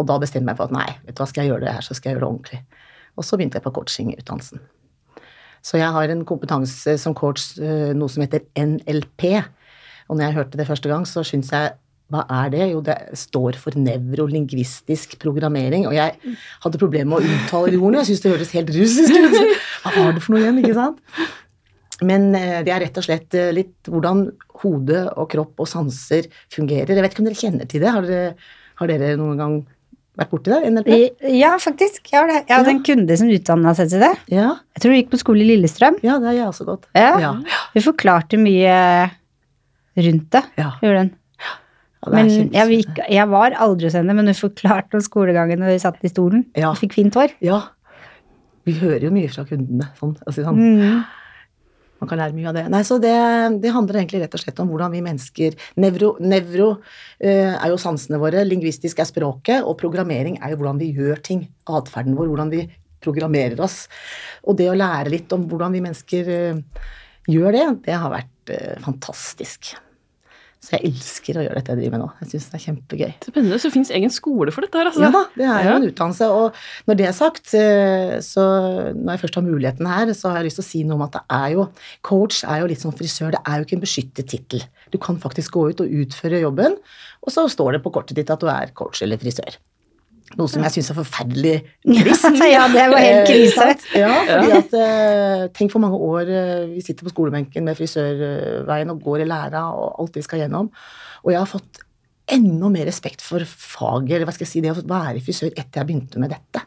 Og 0.01 0.09
da 0.09 0.17
bestemte 0.21 0.45
jeg 0.45 0.51
meg 0.51 0.61
for 0.61 0.69
at 0.69 0.77
nei, 0.77 0.89
vet 1.07 1.17
du 1.17 1.23
hva, 1.23 1.29
skal 1.31 1.45
jeg 1.45 1.53
gjøre 1.53 1.67
det 1.67 1.75
her, 1.77 1.87
så 1.87 1.97
skal 1.97 2.11
jeg 2.11 2.17
gjøre 2.17 2.25
det 2.25 2.31
ordentlig. 2.31 2.63
Og 3.15 3.27
så 3.27 3.39
begynte 3.39 3.61
jeg 3.61 3.67
på 3.67 3.75
coachingutdannelsen. 3.77 4.65
Så 5.65 5.81
jeg 5.81 5.93
har 5.97 6.13
en 6.13 6.25
kompetanse 6.29 6.97
som 7.01 7.15
coach, 7.17 7.55
eh, 7.57 7.93
noe 7.97 8.13
som 8.13 8.25
heter 8.25 8.45
NLP. 8.59 9.25
Og 10.09 10.17
når 10.19 10.27
jeg 10.29 10.37
hørte 10.39 10.61
det 10.61 10.67
første 10.69 10.91
gang, 10.93 11.07
så 11.09 11.25
syntes 11.27 11.53
jeg 11.55 11.73
hva 12.13 12.21
er 12.29 12.51
det? 12.53 12.65
Jo, 12.69 12.83
det 12.85 12.95
står 13.17 13.57
for 13.59 13.75
nevrolingvistisk 13.81 15.17
programmering. 15.23 15.87
Og 15.89 15.95
jeg 15.97 16.15
hadde 16.65 16.81
problemer 16.81 17.15
med 17.15 17.25
å 17.25 17.39
uttale 17.39 17.73
de 17.73 17.79
ordene. 17.81 18.03
Jeg 18.03 18.11
syntes 18.13 18.25
det 18.27 18.35
hørtes 18.35 18.53
helt 18.55 18.73
russisk 18.77 19.17
ut. 19.17 19.39
Hva 19.85 19.95
var 19.97 20.13
det 20.17 20.23
for 20.25 20.35
noe 20.35 20.43
igjen, 20.45 20.61
ikke 20.61 20.77
sant? 20.77 21.01
Men 22.05 22.29
eh, 22.37 22.59
det 22.67 22.75
er 22.75 22.83
rett 22.85 23.01
og 23.01 23.07
slett 23.07 23.37
eh, 23.39 23.53
litt 23.57 23.89
hvordan 23.89 24.27
hode 24.65 25.05
og 25.15 25.29
kropp 25.33 25.65
og 25.65 25.71
sanser 25.71 26.29
fungerer. 26.53 26.93
Jeg 26.93 27.07
vet 27.07 27.15
ikke 27.17 27.25
om 27.25 27.31
dere 27.31 27.41
kjenner 27.41 27.71
til 27.71 27.85
det? 27.85 27.93
Har 27.97 28.07
dere, 28.09 28.35
har 28.83 28.91
dere 28.91 29.11
noen 29.21 29.41
gang 29.41 29.57
vært 30.19 30.31
borti 30.35 30.53
det? 30.53 30.61
NLP? 30.75 30.95
Ja, 31.39 31.55
faktisk. 31.63 32.13
Jeg, 32.13 32.31
jeg 32.35 32.51
hadde 32.53 32.75
en 32.77 32.85
kunde 32.87 33.17
som 33.19 33.31
utdanna 33.33 33.73
seg 33.79 33.93
til 33.95 34.05
det. 34.05 34.13
Ja, 34.35 34.51
Jeg 34.77 34.85
tror 34.85 34.93
hun 34.95 35.01
gikk 35.01 35.13
på 35.15 35.23
skole 35.25 35.47
i 35.47 35.51
Lillestrøm. 35.55 36.01
ja 36.05 36.19
det 36.21 36.31
har 36.33 36.39
jeg 36.43 36.49
også. 36.53 36.79
Ja. 36.99 37.13
Ja, 37.23 37.33
Hun 37.75 37.87
forklarte 37.89 38.39
mye 38.43 38.75
rundt 39.97 40.31
det. 40.35 40.43
ja. 40.61 40.71
Gjorde 40.83 41.03
den. 41.03 41.13
ja 41.45 42.13
Men 42.13 42.33
jeg, 42.53 42.81
gikk, 42.81 43.03
jeg 43.17 43.29
var 43.33 43.57
aldri 43.67 43.89
hos 43.89 43.99
henne, 43.99 44.17
men 44.17 44.31
hun 44.31 44.39
forklarte 44.39 44.99
om 44.99 45.05
skolegangen 45.05 45.63
når 45.63 45.75
vi 45.75 45.83
satt 45.87 46.05
i 46.05 46.13
stolen. 46.13 46.47
Ja. 46.59 46.75
Fikk 46.79 46.97
fint 46.99 47.17
hår. 47.19 47.37
Ja. 47.45 47.63
Vi 48.65 48.79
hører 48.81 49.09
jo 49.09 49.13
mye 49.15 49.29
fra 49.33 49.45
kundene. 49.49 49.91
Sånn, 49.99 50.17
altså, 50.25 50.47
sånn. 50.47 50.61
Mm. 50.61 51.05
Man 52.03 52.11
kan 52.11 52.21
lære 52.21 52.37
mye 52.37 52.51
av 52.51 52.57
det. 52.57 52.65
Nei, 52.73 52.83
så 52.85 52.99
det, 53.01 53.15
det 53.63 53.73
handler 53.73 54.01
egentlig 54.01 54.25
rett 54.25 54.35
og 54.37 54.43
slett 54.43 54.61
om 54.61 54.71
hvordan 54.73 54.93
vi 54.93 55.03
mennesker 55.05 55.55
Nevro, 55.81 56.15
nevro 56.21 56.71
eh, 57.17 57.55
er 57.55 57.71
jo 57.73 57.79
sansene 57.81 58.19
våre, 58.21 58.43
lingvistisk 58.45 59.01
er 59.01 59.09
språket, 59.09 59.65
og 59.65 59.79
programmering 59.81 60.41
er 60.41 60.53
jo 60.53 60.61
hvordan 60.61 60.81
vi 60.83 60.91
gjør 60.97 61.23
ting. 61.25 61.47
Atferden 61.71 62.19
vår, 62.19 62.29
hvordan 62.33 62.53
vi 62.53 62.67
programmerer 63.05 63.61
oss. 63.65 63.85
Og 64.45 64.59
det 64.59 64.69
å 64.73 64.77
lære 64.77 65.13
litt 65.13 65.33
om 65.37 65.47
hvordan 65.49 65.77
vi 65.77 65.85
mennesker 65.85 66.31
eh, 66.35 66.85
gjør 67.31 67.57
det, 67.57 67.67
det 67.89 67.99
har 68.01 68.13
vært 68.13 68.53
eh, 68.53 68.77
fantastisk. 68.85 69.75
Så 70.65 70.79
jeg 70.79 70.89
elsker 70.89 71.37
å 71.37 71.43
gjøre 71.45 71.59
dette 71.59 71.75
jeg 71.75 71.81
driver 71.83 71.93
med 71.93 72.01
nå. 72.01 72.07
Jeg 72.23 72.31
syns 72.31 72.47
det 72.49 72.57
er 72.57 72.63
kjempegøy. 72.63 73.11
Spennende. 73.27 73.59
Så 73.61 73.69
det 73.69 73.75
fins 73.75 73.91
egen 73.99 74.13
skole 74.15 74.55
for 74.55 74.65
dette 74.65 74.81
her, 74.81 74.89
altså. 74.89 75.03
Ja 75.05 75.11
da, 75.13 75.21
det 75.37 75.49
er 75.51 75.67
jo 75.67 75.75
en 75.75 75.87
utdannelse. 75.91 76.29
Og 76.33 76.89
når 76.89 76.99
det 77.01 77.09
er 77.11 77.17
sagt, 77.19 77.53
eh, 77.59 78.15
så 78.25 78.47
når 78.97 79.11
jeg 79.13 79.23
først 79.27 79.37
har 79.41 79.45
muligheten 79.45 79.91
her, 79.91 80.15
så 80.17 80.33
har 80.33 80.41
jeg 80.41 80.49
lyst 80.49 80.61
til 80.63 80.65
å 80.65 80.71
si 80.71 80.83
noe 80.89 80.97
om 80.97 81.05
at 81.05 81.19
det 81.19 81.25
er 81.37 81.51
jo 81.53 81.69
Coach 82.07 82.41
er 82.49 82.63
jo 82.63 82.71
litt 82.73 82.81
som 82.81 82.97
frisør, 82.97 83.35
det 83.37 83.43
er 83.45 83.61
jo 83.61 83.69
ikke 83.69 83.77
en 83.77 83.85
beskyttet 83.85 84.33
tittel. 84.33 84.65
Du 84.95 84.99
kan 85.03 85.21
faktisk 85.21 85.59
gå 85.59 85.69
ut 85.75 85.85
og 85.85 85.95
utføre 86.05 86.41
jobben, 86.41 86.81
og 87.25 87.35
så 87.35 87.45
står 87.51 87.77
det 87.77 87.85
på 87.85 87.93
kortet 87.93 88.17
ditt 88.17 88.33
at 88.33 88.41
du 88.41 88.49
er 88.49 88.73
coach 88.77 89.05
eller 89.05 89.21
frisør. 89.21 89.61
Noe 90.39 90.51
som 90.51 90.65
jeg 90.67 90.75
syns 90.77 90.91
er 90.91 90.97
forferdelig 90.99 91.55
trist. 91.87 92.41
ja, 92.51 92.65
det 92.73 92.87
var 92.91 93.01
helt 93.05 93.23
Eh, 93.23 93.31
krise. 93.31 93.67
Ja, 93.95 94.13
fordi 94.29 94.53
at 94.59 94.77
eh, 94.81 95.45
Tenk 95.55 95.73
for 95.75 95.85
mange 95.85 95.99
år 96.03 96.29
eh, 96.33 96.67
vi 96.73 96.83
sitter 96.85 97.07
på 97.07 97.13
skolebenken 97.15 97.65
med 97.69 97.79
frisørveien 97.79 98.91
og 98.91 99.03
går 99.05 99.23
i 99.25 99.29
læra 99.31 99.67
og 99.73 100.01
alt 100.03 100.19
vi 100.19 100.25
skal 100.27 100.45
gjennom. 100.45 100.71
Og 101.25 101.33
jeg 101.33 101.41
har 101.41 101.51
fått 101.51 101.83
enda 102.35 102.71
mer 102.73 102.87
respekt 102.89 103.21
for 103.23 103.45
faget, 103.45 104.17
eller 104.17 104.29
hva 104.29 104.33
skal 104.35 104.47
jeg 104.47 104.53
si, 104.55 104.63
det 104.65 104.73
å 104.73 104.81
være 104.89 105.21
frisør 105.25 105.51
etter 105.53 105.83
jeg 105.83 105.89
begynte 105.91 106.23
med 106.23 106.33
dette. 106.33 106.63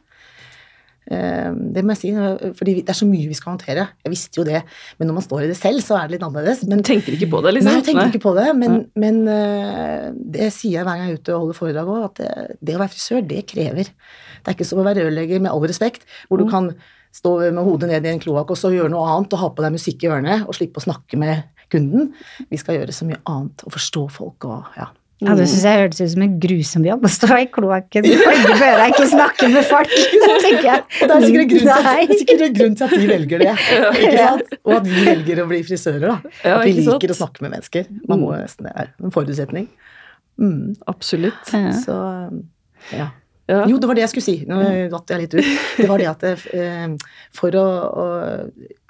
Eh, 1.12 1.52
Det 1.74 1.84
må 1.86 1.94
jeg 1.96 2.02
si, 2.02 2.10
eh, 2.12 2.52
fordi 2.58 2.74
det 2.82 2.92
er 2.92 2.98
så 3.00 3.08
mye 3.08 3.30
vi 3.30 3.38
skal 3.38 3.54
håndtere. 3.54 3.88
Jeg 4.04 4.12
visste 4.12 4.42
jo 4.42 4.46
det, 4.48 4.64
men 5.00 5.08
når 5.08 5.18
man 5.20 5.26
står 5.26 5.46
i 5.46 5.48
det 5.52 5.58
selv, 5.60 5.80
så 5.86 5.98
er 5.98 6.08
det 6.08 6.18
litt 6.18 6.26
annerledes. 6.28 6.66
Men 6.68 6.84
tenker 6.84 7.16
ikke 7.16 7.30
på 7.32 7.42
det, 7.46 7.56
liksom? 7.56 7.72
Nei, 7.72 7.80
jeg 7.80 7.88
tenker 7.90 8.12
ikke 8.12 8.24
på 8.28 8.36
det, 8.36 8.48
men, 8.60 8.78
men 9.00 9.22
eh, 9.32 10.12
det 10.18 10.52
sier 10.56 10.80
jeg 10.80 10.88
hver 10.88 10.98
gang 11.00 11.08
jeg 11.08 11.16
er 11.16 11.22
ute 11.22 11.34
og 11.36 11.42
holder 11.46 11.60
foredrag 11.62 11.94
òg, 11.96 12.04
at 12.10 12.22
det, 12.22 12.58
det 12.62 12.76
å 12.76 12.84
være 12.84 12.94
frisør, 12.96 13.24
det 13.28 13.46
krever. 13.48 13.88
Det 13.88 14.52
er 14.52 14.58
ikke 14.58 14.68
som 14.68 14.84
å 14.84 14.88
være 14.88 15.08
rørlegger, 15.08 15.44
med 15.44 15.52
all 15.54 15.64
respekt, 15.68 16.08
hvor 16.28 16.42
du 16.42 16.48
kan 16.52 16.72
stå 17.16 17.32
med 17.56 17.64
hodet 17.66 17.90
ned 17.90 18.06
i 18.06 18.12
en 18.12 18.20
kloakk 18.22 18.52
og 18.54 18.60
så 18.60 18.70
gjøre 18.74 18.92
noe 18.94 19.08
annet 19.10 19.34
og 19.34 19.40
ha 19.42 19.48
på 19.56 19.64
deg 19.64 19.74
musikk 19.74 20.04
i 20.04 20.10
ørene 20.12 20.42
og 20.46 20.54
slippe 20.54 20.82
å 20.82 20.86
snakke 20.86 21.18
med 21.18 21.48
kunden. 21.72 22.12
Vi 22.52 22.60
skal 22.62 22.78
gjøre 22.78 22.94
så 22.96 23.08
mye 23.08 23.18
annet 23.26 23.64
og 23.66 23.74
forstå 23.74 24.04
folk 24.20 24.46
og 24.48 24.78
ja. 24.78 24.92
Ja, 25.18 25.34
det 25.34 25.48
syns 25.50 25.64
jeg 25.66 25.80
hørtes 25.82 26.02
ut 26.04 26.12
som 26.14 26.24
en 26.28 26.34
grusom 26.42 26.84
jobb 26.86 27.06
å 27.08 27.10
stå 27.10 27.30
i 27.42 27.48
kloakken, 27.50 28.06
plugge 28.06 28.52
på 28.52 28.68
øra, 28.68 28.84
ikke 28.92 29.08
snakke 29.10 29.48
med 29.50 29.66
folk. 29.66 29.90
tenker 30.44 30.68
jeg. 30.68 30.84
Og 31.02 31.10
det 31.10 31.16
er 31.16 31.24
sikkert 31.26 32.44
en 32.44 32.58
grunn 32.58 32.58
grunn 32.60 32.76
til 32.78 32.86
at 32.86 32.94
vi 32.94 33.08
velger 33.10 33.44
det. 33.44 33.54
Ikke 33.98 34.12
sant? 34.18 34.54
Og 34.62 34.74
at 34.78 34.90
vi 34.92 35.06
velger 35.08 35.42
å 35.42 35.48
bli 35.50 35.62
frisører. 35.66 36.06
da. 36.06 36.34
At 36.54 36.66
vi 36.68 36.86
liker 36.86 37.14
å 37.14 37.18
snakke 37.18 37.46
med 37.46 37.56
mennesker. 37.56 37.90
Man 38.10 38.22
må 38.22 38.34
nesten, 38.36 38.68
Det 38.70 38.74
er 38.76 38.92
en 39.04 39.16
forutsetning. 39.16 39.68
Mm. 40.38 40.76
Absolutt. 40.92 41.50
Så 41.82 41.98
ja. 42.94 43.10
Ja. 43.48 43.62
Jo, 43.70 43.78
det 43.80 43.88
var 43.88 43.96
det 43.96 44.04
jeg 44.04 44.12
skulle 44.12 44.26
si. 44.26 44.36
Nå 44.48 44.60
datt 44.92 45.14
jeg 45.14 45.22
litt 45.24 45.36
ut. 45.38 45.50
Det 45.78 45.88
var 45.88 46.02
det 46.02 46.10
at 46.10 46.26
eh, 46.28 47.14
for 47.36 47.56
å, 47.56 47.64
å 47.88 48.08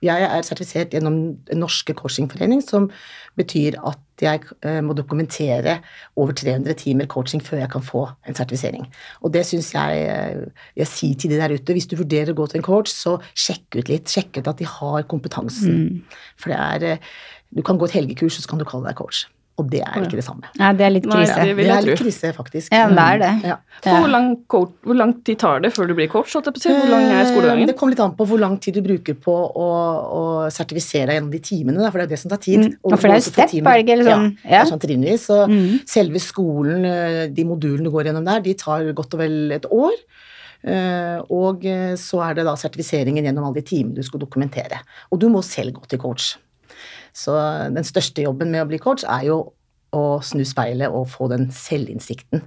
Jeg 0.05 0.25
er 0.25 0.43
sertifisert 0.45 0.93
gjennom 0.93 1.37
Den 1.45 1.61
norske 1.61 1.93
coachingforening, 1.97 2.63
som 2.65 2.89
betyr 3.37 3.77
at 3.85 4.01
jeg 4.21 4.41
eh, 4.65 4.79
må 4.81 4.95
dokumentere 4.97 5.77
over 6.17 6.33
300 6.37 6.73
timer 6.81 7.09
coaching 7.09 7.41
før 7.43 7.61
jeg 7.61 7.71
kan 7.75 7.85
få 7.85 8.03
en 8.25 8.37
sertifisering. 8.37 8.89
Og 9.21 9.33
det 9.35 9.45
syns 9.45 9.69
jeg 9.75 10.03
eh, 10.09 10.65
Jeg 10.81 10.91
sier 10.93 11.21
til 11.21 11.35
de 11.35 11.41
der 11.41 11.53
ute, 11.53 11.77
hvis 11.77 11.89
du 11.89 11.97
vurderer 11.99 12.33
å 12.33 12.39
gå 12.41 12.49
til 12.49 12.63
en 12.63 12.67
coach, 12.67 12.89
så 12.93 13.19
sjekk 13.37 13.77
ut 13.77 13.93
litt. 13.93 14.09
Sjekk 14.09 14.41
ut 14.41 14.49
at 14.49 14.61
de 14.61 14.69
har 14.69 15.05
kompetansen. 15.11 16.01
For 16.41 16.53
det 16.53 16.57
er 16.57 16.91
eh, 16.95 17.09
Du 17.53 17.61
kan 17.63 17.77
gå 17.79 17.85
et 17.87 17.95
helgekurs, 17.95 18.39
og 18.39 18.43
så 18.43 18.49
kan 18.51 18.59
du 18.59 18.65
kalle 18.67 18.89
deg 18.89 18.97
coach. 18.99 19.27
Og 19.57 19.65
det 19.71 19.79
er 19.81 19.95
ikke 20.05 20.19
det 20.19 20.23
samme. 20.23 20.43
Ja, 20.59 20.67
det 20.77 20.83
er 20.85 20.91
litt 20.93 21.05
Nei, 21.09 21.23
krise. 21.25 21.35
det 21.41 21.55
Det 21.57 21.65
er 21.73 21.81
litt 21.81 21.97
krise, 21.99 22.29
faktisk. 22.35 22.71
Ja, 22.71 22.83
det 22.93 22.99
er 22.99 23.17
det. 23.23 23.29
Ja. 23.49 23.55
Hvor, 23.81 24.07
lang 24.07 24.27
hvor 24.45 24.93
lang 24.95 25.15
tid 25.25 25.39
tar 25.41 25.59
det 25.63 25.71
før 25.73 25.87
du 25.89 25.95
blir 25.97 26.07
coach? 26.11 26.33
holdt 26.37 26.45
jeg 26.45 26.53
på 26.53 26.61
si? 26.61 26.69
Hvor 26.69 26.91
lang 26.91 27.07
er 27.09 27.23
Eh, 27.23 27.31
skolegangen? 27.31 27.65
Det 27.65 27.75
kommer 27.79 27.95
litt 27.95 28.03
an 28.05 28.13
på 28.19 28.27
hvor 28.29 28.37
lang 28.39 28.59
tid 28.61 28.75
du 28.77 28.81
bruker 28.85 29.15
på 29.17 29.33
å, 29.33 29.67
å 30.19 30.21
sertifisere 30.53 31.07
deg 31.09 31.17
gjennom 31.17 31.31
de 31.33 31.39
timene, 31.39 31.81
da, 31.81 31.89
for 31.89 31.97
det 31.97 32.05
er 32.05 32.09
jo 32.11 32.13
det 32.15 32.19
som 32.21 32.29
tar 32.35 32.43
tid. 32.45 32.59
Mm. 32.67 32.77
Og 32.83 32.91
for 32.99 33.07
det 33.07 33.15
er 33.15 33.17
jo 33.17 33.27
step, 33.31 33.49
er 33.57 33.73
det 33.73 33.83
ikke, 33.87 33.93
eller 33.97 34.11
sånn? 34.11 34.29
Ja, 34.29 34.43
det 34.43 34.51
Ja. 34.53 34.61
er 34.61 34.71
sånn 34.71 34.83
trinnvis. 34.85 35.25
Så 35.25 35.39
Mm. 35.49 35.79
selve 35.89 36.19
skolen, 36.21 36.85
eh, 36.85 37.27
de 37.33 37.43
modulene 37.43 37.83
du 37.83 37.89
går 37.91 38.05
gjennom 38.11 38.25
der, 38.25 38.39
de 38.41 38.53
tar 38.53 38.93
godt 38.93 39.13
og 39.15 39.19
vel 39.25 39.51
et 39.53 39.65
år. 39.71 39.93
Eh, 40.63 41.17
Og 41.29 41.61
så 41.97 42.21
er 42.29 42.33
det 42.35 42.45
da 42.45 42.53
sertifiseringen 42.55 43.23
gjennom 43.25 43.45
alle 43.45 43.55
de 43.61 43.61
timene 43.61 43.95
du 43.95 44.03
skal 44.03 44.19
dokumentere. 44.19 44.79
Og 45.11 45.19
du 45.19 45.29
må 45.29 45.43
selv 45.43 45.73
gå 45.73 45.87
til 45.87 45.97
coach. 45.99 46.37
Så 47.17 47.33
den 47.73 47.87
største 47.87 48.25
jobben 48.25 48.51
med 48.53 48.63
å 48.63 48.69
bli 48.69 48.79
coach 48.81 49.05
er 49.07 49.25
jo 49.29 49.39
å 49.95 50.19
snu 50.25 50.43
speilet 50.45 50.93
og 50.93 51.07
få 51.09 51.29
den 51.31 51.49
selvinnsikten. 51.55 52.43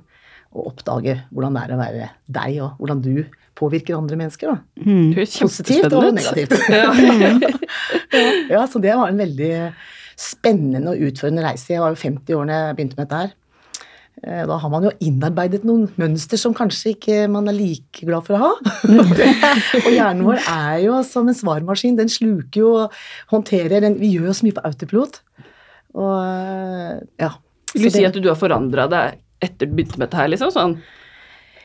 Og 0.50 0.72
oppdage 0.72 1.16
hvordan 1.30 1.56
det 1.56 1.62
er 1.62 1.74
å 1.74 1.80
være 1.80 2.08
deg, 2.30 2.58
og 2.64 2.80
hvordan 2.80 3.02
du 3.04 3.14
påvirker 3.58 3.98
andre 3.98 4.18
mennesker. 4.18 4.54
da. 4.54 4.84
Mm. 4.86 5.12
Det 5.14 5.26
Positivt 5.40 5.92
og 5.92 6.12
negativt. 6.16 6.54
Ja. 6.70 6.90
ja, 8.54 8.62
så 8.70 8.80
det 8.82 8.94
var 8.96 9.10
en 9.10 9.20
veldig 9.20 9.52
spennende 10.20 10.94
og 10.94 11.02
utfordrende 11.10 11.44
reise. 11.46 11.72
Jeg 11.74 11.82
var 11.82 11.94
jo 11.94 12.00
50 12.00 12.38
år 12.38 12.48
da 12.48 12.58
jeg 12.60 12.78
begynte 12.78 12.98
med 12.98 13.06
dette 13.06 13.20
her. 13.24 13.36
Eh, 14.26 14.42
Da 14.48 14.58
har 14.60 14.72
man 14.72 14.84
jo 14.84 14.92
innarbeidet 15.00 15.62
noen 15.64 15.88
mønster 16.00 16.40
som 16.40 16.54
kanskje 16.56 16.94
ikke 16.94 17.22
man 17.32 17.48
er 17.48 17.56
like 17.56 18.04
glad 18.06 18.26
for 18.26 18.36
å 18.36 18.42
ha. 18.44 18.52
og 19.84 19.90
hjernen 19.90 20.24
vår 20.26 20.42
er 20.44 20.78
jo 20.84 21.00
som 21.06 21.28
en 21.30 21.36
svarmaskin. 21.36 21.96
Den 22.00 22.12
sluker 22.12 22.60
jo 22.62 22.72
og 22.84 22.96
håndterer 23.32 23.80
den, 23.86 23.98
Vi 24.00 24.12
gjør 24.16 24.30
jo 24.30 24.36
så 24.36 24.48
mye 24.48 24.58
på 24.58 24.66
autopilot. 24.68 25.20
Og 25.96 26.14
eh, 26.20 26.96
ja. 27.24 27.34
Vil 27.74 27.86
du 27.86 27.94
si 27.94 28.06
at 28.06 28.16
du 28.18 28.28
har 28.28 28.38
forandra 28.38 28.88
deg 28.90 29.20
etter 29.40 29.68
du 29.68 29.76
begynte 29.76 29.96
med 29.96 30.08
dette 30.08 30.18
her, 30.18 30.28
liksom? 30.28 30.50
Sånn, 30.52 30.74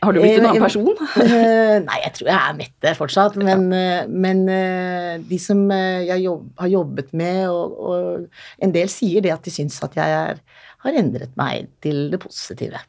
har 0.06 0.14
du 0.14 0.20
blitt 0.22 0.38
en 0.38 0.46
Eh, 0.46 0.50
annen 0.52 0.64
person? 0.64 0.92
Eh, 1.26 1.78
nei, 1.84 1.98
jeg 2.04 2.14
tror 2.16 2.30
jeg 2.30 2.38
er 2.38 2.58
Mette 2.60 2.94
fortsatt, 3.00 3.36
men, 3.42 3.66
ja. 3.74 4.04
men 4.08 4.44
eh, 4.52 5.16
de 5.28 5.40
som 5.42 5.64
eh, 5.74 6.06
jeg 6.08 6.24
jobb, 6.28 6.46
har 6.62 6.72
jobbet 6.72 7.10
med, 7.18 7.42
og, 7.50 7.80
og 7.90 8.64
en 8.64 8.76
del 8.76 8.92
sier 8.92 9.26
det 9.26 9.34
at 9.34 9.44
de 9.44 9.54
syns 9.54 9.82
at 9.84 9.98
jeg 9.98 10.16
er, 10.20 10.40
har 10.86 11.00
endret 11.02 11.34
meg 11.40 11.70
til 11.84 12.08
det 12.14 12.20
positive. 12.24 12.82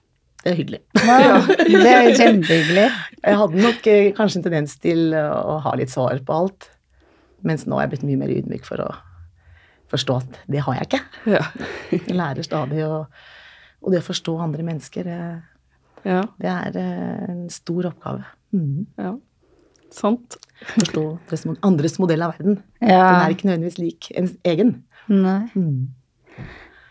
Det 0.43 0.53
er 0.53 0.59
hyggelig. 0.61 0.83
Ja, 1.07 1.41
det 1.67 1.93
er 1.93 2.13
kjempehyggelig. 2.21 2.87
Jeg 3.23 3.41
hadde 3.43 3.65
nok 3.65 3.91
eh, 3.91 4.13
kanskje 4.17 4.41
en 4.41 4.47
tendens 4.47 4.77
til 4.83 5.11
å 5.17 5.59
ha 5.65 5.75
litt 5.79 5.93
svar 5.93 6.21
på 6.27 6.37
alt, 6.37 6.71
mens 7.47 7.67
nå 7.67 7.79
er 7.79 7.87
jeg 7.87 7.97
blitt 7.97 8.09
mye 8.09 8.21
mer 8.21 8.35
ydmyk 8.35 8.67
for 8.69 8.85
å 8.85 8.91
forstå 9.91 10.21
at 10.23 10.39
det 10.51 10.63
har 10.67 10.79
jeg 10.81 10.89
ikke. 10.89 11.03
Ja. 11.37 11.43
Jeg 11.95 12.17
lærer 12.17 12.47
stadig, 12.47 12.83
og, 12.87 13.07
og 13.83 13.95
det 13.95 14.03
å 14.03 14.07
forstå 14.07 14.37
andre 14.43 14.67
mennesker, 14.67 15.11
eh, 15.11 15.37
ja. 16.07 16.23
det 16.43 16.53
er 16.53 16.81
eh, 16.83 17.31
en 17.33 17.47
stor 17.53 17.93
oppgave. 17.93 18.27
Mm. 18.57 18.87
ja. 19.01 19.17
Sant. 19.97 20.37
Forstå 20.75 21.03
andres 21.65 21.95
modell 22.03 22.25
av 22.27 22.35
verden. 22.35 22.59
Den 22.81 22.91
er 22.91 23.33
ikke 23.33 23.49
nødvendigvis 23.49 23.79
lik 23.79 24.09
ens 24.19 24.35
egen. 24.45 24.73
Nei. 25.09 25.47
Mm. 25.55 25.87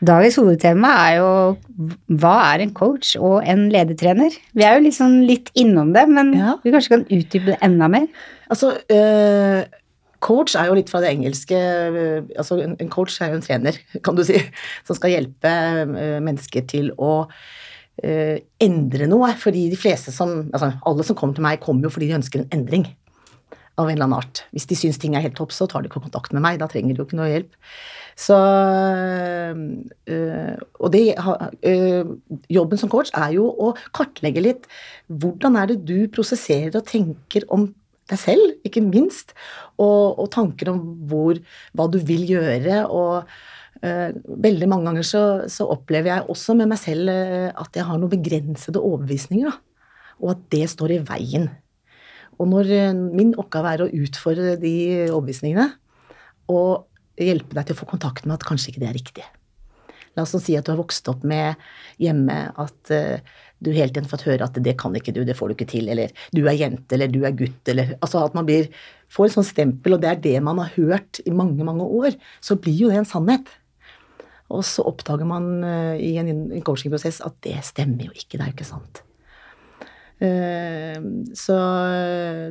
Dagens 0.03 0.35
hovedtema 0.35 0.89
er 1.07 1.13
jo 1.21 1.29
hva 2.19 2.33
er 2.51 2.65
en 2.65 2.73
coach 2.75 3.13
og 3.15 3.45
en 3.47 3.69
ledertrener? 3.71 4.33
Vi 4.53 4.65
er 4.67 4.75
jo 4.77 4.83
liksom 4.89 5.21
litt 5.25 5.51
innom 5.55 5.93
det, 5.95 6.03
men 6.09 6.33
Ja. 6.35 6.57
vi 6.63 6.71
kanskje 6.71 6.89
kan 6.89 7.05
utdype 7.05 7.45
det 7.45 7.57
enda 7.63 7.87
mer? 7.87 8.07
Altså, 8.51 8.75
eh, 8.89 9.63
coach 10.19 10.55
er 10.55 10.67
jo 10.67 10.75
litt 10.75 10.89
fra 10.89 10.99
det 10.99 11.13
engelske 11.15 11.55
eh, 11.55 12.21
altså 12.37 12.59
en, 12.61 12.89
coach 12.89 13.21
er 13.21 13.29
jo 13.31 13.39
en 13.39 13.41
trener, 13.45 13.77
kan 14.03 14.15
du 14.15 14.23
si, 14.23 14.37
som 14.83 14.95
skal 14.95 15.11
hjelpe 15.15 15.45
eh, 15.47 16.19
mennesker 16.19 16.67
til 16.67 16.91
å 16.97 17.27
eh, 18.03 18.39
endre 18.59 19.07
noe. 19.07 19.31
Fordi 19.39 19.69
de 19.71 19.79
fleste 19.79 20.11
som 20.11 20.49
Altså, 20.51 20.73
alle 20.85 21.03
som 21.07 21.15
kommer 21.15 21.35
til 21.35 21.43
meg, 21.47 21.61
kommer 21.63 21.87
jo 21.87 21.89
fordi 21.95 22.11
de 22.11 22.19
ønsker 22.19 22.43
en 22.43 22.51
endring. 22.51 22.85
Av 23.77 23.89
en 23.89 23.95
eller 23.97 24.05
annen 24.05 24.19
art. 24.21 24.45
Hvis 24.55 24.67
de 24.67 24.75
syns 24.75 24.97
ting 24.97 25.15
er 25.15 25.21
helt 25.25 25.35
topp, 25.35 25.51
så 25.51 25.67
tar 25.67 25.81
de 25.83 25.89
ikke 25.89 26.03
kontakt 26.05 26.31
med 26.31 26.41
meg. 26.41 26.59
Da 26.61 26.67
trenger 26.71 26.93
de 26.95 27.01
jo 27.01 27.05
ikke 27.09 27.17
noe 27.19 27.27
hjelp. 27.27 27.51
Så 28.15 28.35
øh, 30.07 30.55
Og 30.79 30.91
det 30.93 31.03
øh, 31.67 32.05
Jobben 32.49 32.79
som 32.79 32.91
coach 32.91 33.11
er 33.11 33.33
jo 33.35 33.49
å 33.51 33.73
kartlegge 33.95 34.43
litt 34.43 34.69
hvordan 35.11 35.57
er 35.59 35.73
det 35.73 35.81
du 35.87 36.07
prosesserer 36.13 36.79
og 36.79 36.87
tenker 36.87 37.43
om 37.51 37.67
deg 38.05 38.21
selv, 38.21 38.53
ikke 38.61 38.83
minst, 38.85 39.33
og, 39.81 40.19
og 40.21 40.29
tanker 40.33 40.69
om 40.69 40.79
hvor, 41.09 41.39
hva 41.73 41.87
du 41.89 41.97
vil 42.05 42.25
gjøre. 42.29 42.85
og 42.87 43.27
veldig 43.85 44.67
mange 44.71 44.87
ganger 44.87 45.05
så, 45.05 45.21
så 45.51 45.65
opplever 45.69 46.09
jeg 46.09 46.29
også 46.31 46.53
med 46.57 46.69
meg 46.71 46.79
selv 46.79 47.09
at 47.11 47.75
jeg 47.75 47.85
har 47.85 47.99
noen 47.99 48.13
begrensede 48.13 48.81
overbevisninger, 48.81 49.51
da, 49.51 49.83
og 50.23 50.31
at 50.31 50.45
det 50.55 50.63
står 50.71 50.93
i 50.95 51.01
veien. 51.05 51.49
Og 52.39 52.49
når 52.49 52.71
min 52.95 53.35
oppgave 53.41 53.73
er 53.73 53.83
å 53.83 53.89
utfordre 53.91 54.55
de 54.61 54.75
overbevisningene 55.09 55.67
og 56.49 56.87
hjelpe 57.21 57.55
deg 57.55 57.67
til 57.67 57.77
å 57.77 57.81
få 57.81 57.89
kontakt 57.93 58.27
med 58.27 58.37
at 58.37 58.45
kanskje 58.47 58.73
ikke 58.73 58.83
det 58.83 58.91
er 58.91 58.97
riktig. 58.97 59.25
La 60.15 60.23
oss 60.23 60.35
si 60.39 60.55
at 60.55 60.67
du 60.67 60.71
har 60.71 60.79
vokst 60.79 61.07
opp 61.11 61.25
med 61.27 61.59
hjemme 61.99 62.37
at 62.61 62.91
eh, 62.93 63.19
du 63.63 63.71
hele 63.75 63.91
tiden 63.91 64.07
fått 64.07 64.25
høre 64.27 64.47
at 64.47 64.57
det 64.63 64.75
kan 64.79 64.95
ikke 64.95 65.13
du, 65.15 65.23
det 65.27 65.35
får 65.37 65.51
du 65.51 65.55
ikke 65.57 65.69
til, 65.73 65.89
eller 65.91 66.11
du 66.35 66.43
er 66.45 66.57
jente, 66.59 66.95
eller 66.95 67.11
du 67.11 67.21
er 67.27 67.35
gutt, 67.35 67.61
eller 67.71 67.95
Altså 67.99 68.23
at 68.23 68.35
man 68.37 68.47
blir, 68.47 68.69
får 69.11 69.29
et 69.29 69.35
sånt 69.37 69.49
stempel, 69.49 69.95
og 69.95 70.03
det 70.03 70.11
er 70.11 70.23
det 70.23 70.35
man 70.43 70.61
har 70.63 70.71
hørt 70.75 71.21
i 71.25 71.35
mange, 71.35 71.63
mange 71.67 71.87
år, 71.87 72.15
så 72.43 72.59
blir 72.59 72.85
jo 72.85 72.91
det 72.91 73.01
en 73.01 73.09
sannhet. 73.09 73.51
Og 74.53 74.61
så 74.67 74.85
oppdager 74.85 75.27
man 75.27 75.49
eh, 75.65 76.03
i 76.05 76.13
en, 76.21 76.31
en 76.31 76.63
coachingprosess 76.63 77.23
at 77.25 77.35
det 77.43 77.57
stemmer 77.65 78.07
jo 78.07 78.15
ikke, 78.15 78.37
det 78.37 78.43
er 78.43 78.51
jo 78.51 78.57
ikke 78.59 78.69
sant. 78.69 79.01
Eh, 80.23 80.95
Så 81.35 81.55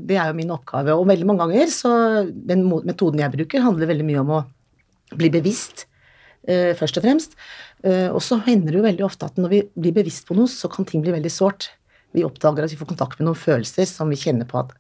det 0.05 0.19
er 0.19 0.29
jo 0.29 0.37
min 0.37 0.53
oppgave. 0.53 0.97
Og 0.99 1.09
veldig 1.09 1.29
mange 1.31 1.47
ganger 1.47 1.71
så 1.73 1.95
den 2.29 2.67
metoden 2.69 3.23
jeg 3.23 3.33
bruker, 3.39 3.65
handler 3.65 3.93
veldig 3.93 4.09
mye 4.11 4.25
om 4.25 4.35
å 4.37 4.43
bli 5.19 5.31
bevisst, 5.31 5.87
eh, 6.47 6.75
først 6.79 6.99
og 6.99 7.05
fremst. 7.07 7.37
Eh, 7.85 8.09
Og 8.11 8.21
så 8.23 8.41
hender 8.45 8.73
det 8.73 8.81
jo 8.81 8.89
veldig 8.89 9.05
ofte 9.05 9.27
at 9.27 9.37
når 9.37 9.51
vi 9.51 9.63
blir 9.77 9.97
bevisst 10.03 10.27
på 10.27 10.37
noe, 10.37 10.47
så 10.47 10.71
kan 10.73 10.85
ting 10.85 11.03
bli 11.03 11.13
veldig 11.13 11.33
sårt. 11.33 11.69
Vi 12.15 12.25
oppdager 12.25 12.65
at 12.65 12.71
vi 12.71 12.79
får 12.79 12.93
kontakt 12.95 13.19
med 13.19 13.27
noen 13.29 13.39
følelser 13.39 13.87
som 13.87 14.09
vi 14.09 14.17
kjenner 14.17 14.47
på 14.47 14.61
at 14.61 14.73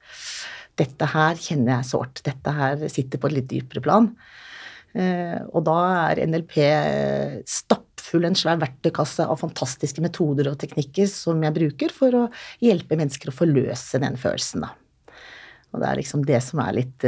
dette 0.76 1.06
her 1.06 1.34
kjenner 1.34 1.76
jeg 1.78 1.90
sårt. 1.90 2.22
Dette 2.26 2.50
her 2.54 2.88
sitter 2.88 3.18
på 3.18 3.28
et 3.30 3.36
litt 3.38 3.48
dypere 3.50 3.82
plan. 3.82 4.16
Eh, 4.94 5.40
Og 5.52 5.64
da 5.66 6.10
er 6.12 6.26
NLP 6.26 6.54
stappfull, 7.46 8.24
en 8.28 8.38
svær 8.38 8.60
verktøykasse 8.62 9.26
av 9.26 9.40
fantastiske 9.40 10.00
metoder 10.00 10.48
og 10.50 10.58
teknikker 10.58 11.08
som 11.10 11.42
jeg 11.42 11.56
bruker 11.56 11.90
for 11.94 12.14
å 12.14 12.24
hjelpe 12.62 12.96
mennesker 12.96 13.30
å 13.30 13.34
forløse 13.34 14.00
den 14.00 14.16
følelsen, 14.16 14.62
da. 14.62 14.70
Og 15.74 15.80
det 15.82 15.88
er 15.88 15.98
liksom 15.98 16.24
det 16.24 16.40
som 16.42 16.60
er 16.62 16.76
litt 16.76 17.04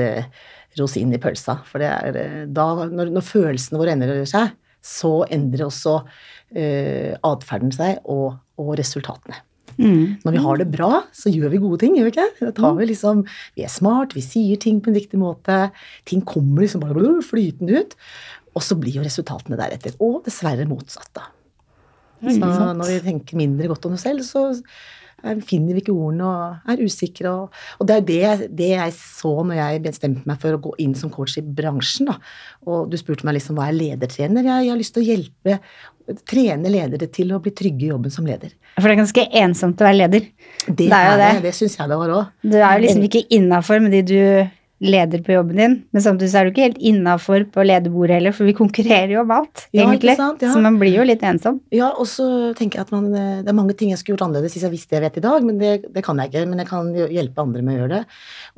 eh, 0.76 0.82
rosin 0.82 1.14
i 1.16 1.20
pølsa. 1.22 1.58
For 1.68 1.82
det 1.82 1.90
er 1.90 2.20
eh, 2.20 2.38
da, 2.46 2.68
når, 2.92 3.10
når 3.16 3.26
følelsene 3.26 3.80
våre 3.80 3.96
endrer 3.96 4.24
seg, 4.28 4.54
så 4.86 5.18
endrer 5.32 5.66
også 5.66 5.98
eh, 6.54 7.16
atferden 7.26 7.74
seg 7.74 8.00
og, 8.04 8.36
og 8.60 8.76
resultatene. 8.78 9.42
Mm. 9.76 10.22
Når 10.24 10.32
vi 10.32 10.40
har 10.40 10.60
det 10.60 10.68
bra, 10.72 10.90
så 11.12 11.28
gjør 11.28 11.50
vi 11.52 11.60
gode 11.60 11.82
ting, 11.82 11.96
gjør 11.98 12.08
vi 12.08 12.12
ikke? 12.14 12.28
Da 12.40 12.52
tar 12.56 12.76
vi 12.78 12.88
liksom, 12.88 13.24
vi 13.58 13.64
er 13.66 13.72
smart, 13.72 14.14
vi 14.16 14.24
sier 14.24 14.60
ting 14.62 14.78
på 14.80 14.88
en 14.88 14.96
riktig 14.96 15.20
måte, 15.20 15.66
ting 16.08 16.22
kommer 16.24 16.64
liksom 16.64 16.84
bare 16.86 17.18
flytende 17.26 17.82
ut, 17.82 17.96
og 18.56 18.64
så 18.64 18.78
blir 18.80 18.96
jo 18.96 19.04
resultatene 19.04 19.58
deretter. 19.60 19.98
Og 20.00 20.22
dessverre 20.24 20.64
motsatt, 20.68 21.10
da. 21.18 21.26
Så 22.24 22.48
når 22.72 22.88
vi 22.88 23.00
tenker 23.04 23.36
mindre 23.36 23.68
godt 23.68 23.84
om 23.88 23.96
oss 23.98 24.06
selv, 24.06 24.24
så 24.24 24.48
finner 25.46 25.74
vi 25.74 25.82
ikke 25.82 25.94
ordene 25.94 26.26
og 26.28 26.70
er 26.72 26.82
usikre. 26.84 27.32
Og, 27.32 27.60
og 27.80 27.88
det 27.88 27.96
er 27.96 28.06
det, 28.10 28.48
det 28.58 28.70
jeg 28.74 28.94
så 28.98 29.32
når 29.46 29.58
jeg 29.58 29.82
bestemte 29.86 30.28
meg 30.28 30.40
for 30.42 30.56
å 30.56 30.62
gå 30.68 30.74
inn 30.84 30.94
som 30.98 31.10
coach 31.14 31.38
i 31.40 31.44
bransjen. 31.44 32.10
Da. 32.10 32.18
Og 32.68 32.90
du 32.92 32.98
spurte 33.00 33.26
meg 33.26 33.38
liksom 33.38 33.58
hva 33.58 33.70
er 33.70 33.78
ledertrener? 33.78 34.46
Jeg, 34.46 34.66
jeg 34.68 34.74
har 34.74 34.80
lyst 34.82 34.96
til 34.96 35.04
å 35.04 35.08
hjelpe, 35.10 35.58
trene 36.28 36.70
ledere 36.70 37.08
til 37.10 37.32
å 37.34 37.40
bli 37.42 37.50
trygge 37.56 37.88
i 37.88 37.90
jobben 37.90 38.12
som 38.14 38.28
leder. 38.28 38.52
For 38.76 38.86
det 38.86 38.94
er 38.94 39.00
ganske 39.02 39.26
ensomt 39.42 39.80
å 39.82 39.88
være 39.88 40.00
leder. 40.04 40.28
Det, 40.66 40.76
Det 40.84 40.92
er 40.92 41.08
jo 41.10 41.16
det. 41.22 41.32
det. 41.40 41.42
Det 41.48 41.54
syns 41.58 41.78
jeg 41.80 41.90
det 41.90 41.98
var 42.02 42.14
òg. 42.20 42.30
Du 42.46 42.56
er 42.60 42.68
jo 42.76 42.84
liksom 42.86 43.08
ikke 43.08 43.24
innafor 43.40 43.82
med 43.82 43.96
de 43.96 44.04
du 44.06 44.20
leder 44.84 45.22
på 45.24 45.32
jobben 45.32 45.56
din, 45.56 45.74
men 45.94 46.02
samtidig 46.04 46.28
så 46.28 46.38
er 46.42 46.44
du 46.44 46.50
ikke 46.52 46.66
helt 46.66 46.82
innafor 46.84 47.46
på 47.48 47.62
lederbordet 47.64 48.18
heller, 48.18 48.34
for 48.36 48.44
vi 48.44 48.52
konkurrerer 48.58 49.14
jo 49.14 49.22
om 49.22 49.30
alt, 49.32 49.62
Ja, 49.72 49.86
egentlig. 49.86 50.16
sant? 50.18 50.42
Ja. 50.44 50.50
Så 50.52 50.60
man 50.60 50.76
blir 50.78 50.92
jo 50.98 51.06
litt 51.08 51.22
ensom. 51.24 51.62
Ja, 51.72 51.88
og 51.96 52.04
så 52.10 52.26
tenker 52.58 52.82
jeg 52.82 52.84
at 52.84 52.92
man, 52.92 53.06
eh, 53.14 53.40
det 53.40 53.48
er 53.48 53.56
mange 53.56 53.72
ting 53.72 53.88
jeg 53.94 53.98
skulle 54.02 54.18
gjort 54.18 54.26
annerledes 54.28 54.52
hvis 54.52 54.66
jeg 54.66 54.74
visste 54.74 54.90
det 54.92 55.00
jeg 55.00 55.06
vet 55.06 55.16
i 55.16 55.24
dag, 55.24 55.46
men 55.48 55.58
det, 55.62 55.70
det 55.94 56.04
kan 56.04 56.20
jeg 56.20 56.28
ikke. 56.28 56.44
Men 56.50 56.60
jeg 56.60 56.68
kan 56.68 56.92
hjelpe 56.92 57.40
andre 57.46 57.62
med 57.64 57.72
å 57.72 57.78
gjøre 57.80 57.94
det. 57.94 58.02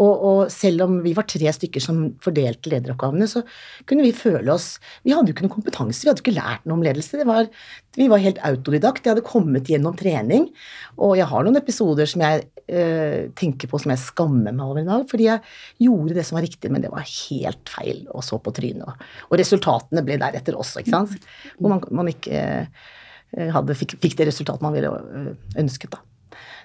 Og, 0.03 0.27
og 0.33 0.51
selv 0.51 0.83
om 0.89 0.99
vi 1.07 1.15
var 1.15 1.29
tre 1.31 1.55
stykker 1.55 1.81
som 1.87 2.03
fordelte 2.25 2.75
lederoppgavene, 2.75 3.31
så 3.31 3.45
kunne 3.87 4.03
vi 4.03 4.11
føle 4.13 4.51
oss 4.53 4.81
Vi 5.07 5.15
hadde 5.15 5.31
jo 5.31 5.37
ikke 5.37 5.47
noe 5.47 5.55
kompetanse, 5.55 6.03
vi 6.03 6.11
hadde 6.11 6.25
ikke 6.27 6.35
lært 6.35 6.67
noe 6.67 6.81
om 6.81 6.83
ledelse. 6.83 7.15
Det 7.23 7.27
var, 7.31 7.47
vi 7.95 8.11
var 8.11 8.19
helt 8.27 8.43
autodidakt. 8.43 9.07
Jeg 9.07 9.15
hadde 9.15 9.27
kommet 9.27 9.71
gjennom 9.71 9.95
trening. 9.99 10.51
Og 10.99 11.15
jeg 11.17 11.31
har 11.31 11.47
noen 11.47 11.57
episoder 11.63 12.11
som 12.11 12.27
jeg 12.27 12.49
øh, 12.75 13.31
tenker 13.39 13.71
på 13.71 13.79
som 13.79 13.95
jeg 13.95 14.03
skammer 14.03 14.51
meg 14.51 14.67
over 14.67 14.83
i 14.83 14.89
dag, 14.89 15.07
fordi 15.11 15.29
jeg 15.31 15.43
gjorde 15.87 16.18
det 16.19 16.27
som 16.29 16.39
var 16.39 16.47
riktig, 16.47 16.71
men 16.75 16.85
det 16.85 16.93
var 16.93 17.07
helt 17.07 17.73
feil, 17.73 18.05
og 18.13 18.25
så 18.27 18.41
på 18.43 18.53
trynet. 18.57 19.07
Og, 19.29 19.39
resultatene 19.39 20.05
ble 20.07 20.19
deretter 20.21 20.59
også, 20.59 20.83
ikke 20.83 20.95
sant. 20.97 21.31
Hvor 21.59 21.75
man, 21.75 21.83
man 22.03 22.13
ikke 22.13 22.43
eh, 22.43 23.51
hadde, 23.55 23.79
fikk, 23.79 23.99
fikk 24.03 24.19
det 24.21 24.31
resultatet 24.31 24.65
man 24.67 24.77
ville 24.77 24.93
øh, 24.93 25.33
ønsket, 25.65 25.97
da. 25.97 26.05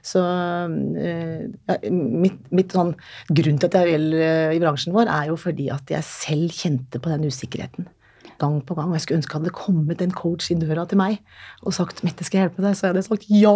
Så 0.03 0.19
øh, 0.19 1.43
ja, 1.69 1.75
mitt, 1.95 2.39
mitt 2.51 2.73
sånn 2.75 2.91
Grunn 3.31 3.59
til 3.61 3.69
at 3.69 3.77
jeg 3.79 3.93
vil 3.93 4.17
øh, 4.17 4.51
i 4.51 4.59
bransjen 4.59 4.95
vår, 4.95 5.07
er 5.07 5.29
jo 5.31 5.37
fordi 5.39 5.69
at 5.71 5.93
jeg 5.93 6.07
selv 6.07 6.57
kjente 6.57 6.99
på 6.99 7.13
den 7.13 7.29
usikkerheten. 7.29 7.87
Gang 8.41 8.61
på 8.65 8.75
gang. 8.77 8.89
Og 8.89 8.95
jeg 8.97 9.03
skulle 9.05 9.19
ønske 9.21 9.33
det 9.33 9.41
hadde 9.43 9.55
kommet 9.57 10.01
en 10.01 10.11
coach 10.15 10.49
i 10.51 10.55
døra 10.57 10.85
til 10.89 10.97
meg 10.97 11.19
og 11.63 11.73
sagt 11.75 12.01
'Mette, 12.03 12.23
skal 12.25 12.37
jeg 12.39 12.49
hjelpe 12.49 12.63
deg?' 12.65 12.75
Så 12.77 12.87
hadde 12.87 13.01
jeg 13.01 13.09
sagt 13.09 13.27
'ja'! 13.29 13.53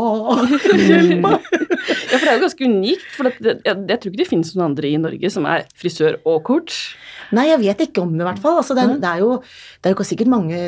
Hjelp 0.90 1.22
meg! 1.24 1.40
Ja, 2.08 2.18
for 2.18 2.26
det 2.26 2.32
er 2.32 2.38
jo 2.38 2.46
ganske 2.46 2.66
unikt. 2.68 3.08
For 3.16 3.24
det, 3.30 3.56
jeg, 3.66 3.76
jeg 3.90 4.00
tror 4.00 4.12
ikke 4.12 4.22
det 4.24 4.28
finnes 4.30 4.54
noen 4.56 4.66
andre 4.72 4.88
i 4.92 4.98
Norge 5.02 5.30
som 5.34 5.46
er 5.50 5.66
frisør 5.76 6.20
og 6.26 6.44
coach. 6.48 6.96
Nei, 7.32 7.48
jeg 7.50 7.60
vet 7.64 7.82
ikke 7.88 8.02
om 8.06 8.14
det, 8.14 8.22
i 8.24 8.28
hvert 8.30 8.40
fall. 8.44 8.58
Altså, 8.62 8.76
det, 8.78 8.84
er- 8.86 9.02
det, 9.02 9.10
er 9.16 9.20
jo, 9.24 9.42
det 9.84 9.90
er 9.92 9.96
jo 9.98 10.04
sikkert 10.08 10.28
mange 10.32 10.62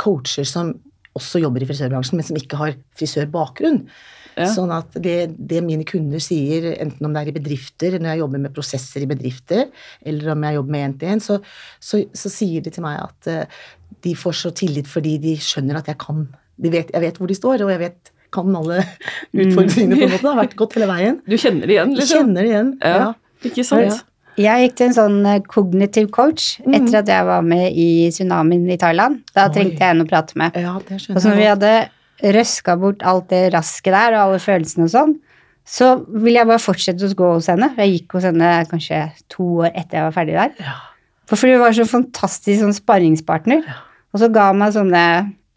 coacher 0.00 0.44
som 0.48 0.74
også 1.18 1.40
jobber 1.42 1.62
i 1.62 1.66
frisørbransjen, 1.68 2.16
men 2.16 2.24
som 2.24 2.36
ikke 2.38 2.56
har 2.56 2.74
frisørbakgrunn. 2.96 3.82
Ja. 4.40 4.48
Sånn 4.54 4.70
at 4.72 4.94
det, 5.04 5.16
det 5.36 5.60
mine 5.66 5.84
kunder 5.88 6.22
sier, 6.22 6.70
enten 6.80 7.06
om 7.06 7.12
det 7.16 7.22
er 7.26 7.30
i 7.32 7.36
bedrifter, 7.36 7.98
når 8.00 8.14
jeg 8.14 8.22
jobber 8.22 8.42
med 8.46 8.54
prosesser 8.56 9.04
i 9.04 9.08
bedrifter, 9.10 9.66
eller 10.06 10.32
om 10.34 10.46
jeg 10.48 10.56
jobber 10.58 10.74
med 10.76 10.86
én-til-én, 10.88 11.20
så, 11.24 11.38
så, 11.80 12.00
så 12.16 12.32
sier 12.32 12.64
de 12.64 12.72
til 12.74 12.84
meg 12.86 13.00
at 13.04 13.30
eh, 13.30 13.60
de 14.06 14.14
får 14.16 14.38
så 14.40 14.52
tillit 14.56 14.88
fordi 14.88 15.18
de 15.20 15.34
skjønner 15.36 15.80
at 15.82 15.90
jeg 15.92 15.98
kan 16.00 16.26
de 16.60 16.68
vet, 16.72 16.90
Jeg 16.92 17.00
vet 17.00 17.16
hvor 17.16 17.28
de 17.30 17.34
står, 17.38 17.62
og 17.64 17.70
jeg 17.72 17.80
vet, 17.80 18.10
kan 18.30 18.52
alle 18.54 18.82
utfordringene 19.32 19.96
på 19.96 20.04
en 20.04 20.10
måte. 20.12 20.20
Det 20.22 20.28
har 20.28 20.38
vært 20.42 20.56
godt 20.60 20.74
hele 20.76 20.86
veien. 20.90 21.16
Du 21.26 21.36
kjenner 21.40 21.66
det 21.66 21.74
igjen, 21.76 21.94
liksom? 21.96 22.18
kjenner 22.20 22.44
det 22.46 22.50
igjen. 22.52 22.70
Ja. 22.84 22.96
Ja. 23.00 23.10
Ikke 23.48 23.64
sant? 23.64 23.86
Ja. 23.88 23.98
Jeg 24.40 24.66
gikk 24.68 24.76
til 24.78 24.86
en 24.86 24.94
sånn 24.96 25.16
eh, 25.26 25.40
kognitiv 25.50 26.10
coach 26.14 26.50
Mm. 26.64 26.74
etter 26.78 26.98
at 27.00 27.08
jeg 27.12 27.24
var 27.28 27.42
med 27.44 27.72
i 27.76 27.88
tsunamien 28.14 28.68
i 28.70 28.76
Thailand. 28.80 29.18
Da 29.34 29.48
Oi. 29.48 29.54
trengte 29.56 29.80
jeg 29.82 29.96
en 29.96 30.04
å 30.04 30.08
prate 30.08 30.36
med. 30.38 30.54
ja, 30.56 30.76
det 30.86 31.00
skjønner 31.00 31.08
jeg. 31.08 31.16
Og 31.16 31.24
så 31.24 31.32
når 31.32 31.40
vi 31.40 31.48
hadde 31.50 31.72
røska 32.22 32.76
bort 32.80 33.02
alt 33.06 33.28
det 33.32 33.48
rasket 33.54 33.94
der, 33.94 34.16
og 34.16 34.22
alle 34.22 34.40
følelsene 34.42 34.86
og 34.86 34.92
sånn, 34.92 35.16
så 35.70 35.90
ville 36.08 36.40
jeg 36.40 36.48
bare 36.48 36.62
fortsette 36.62 37.06
å 37.06 37.16
gå 37.16 37.32
hos 37.36 37.50
henne. 37.52 37.70
Jeg 37.78 37.94
gikk 37.94 38.16
hos 38.16 38.26
henne 38.26 38.52
kanskje 38.70 39.02
to 39.30 39.46
år 39.64 39.70
etter 39.70 40.00
jeg 40.00 40.06
var 40.08 40.16
ferdig 40.16 40.38
der. 40.38 40.54
Ja. 40.58 40.78
For 41.30 41.38
fordi 41.38 41.54
hun 41.54 41.62
var 41.62 41.76
så 41.76 41.86
fantastisk 41.86 42.64
sånn 42.64 42.74
sparringspartner. 42.74 43.62
Og 44.10 44.22
så 44.22 44.30
ga 44.34 44.48
hun 44.48 44.58
meg 44.64 44.74
sånne 44.74 45.02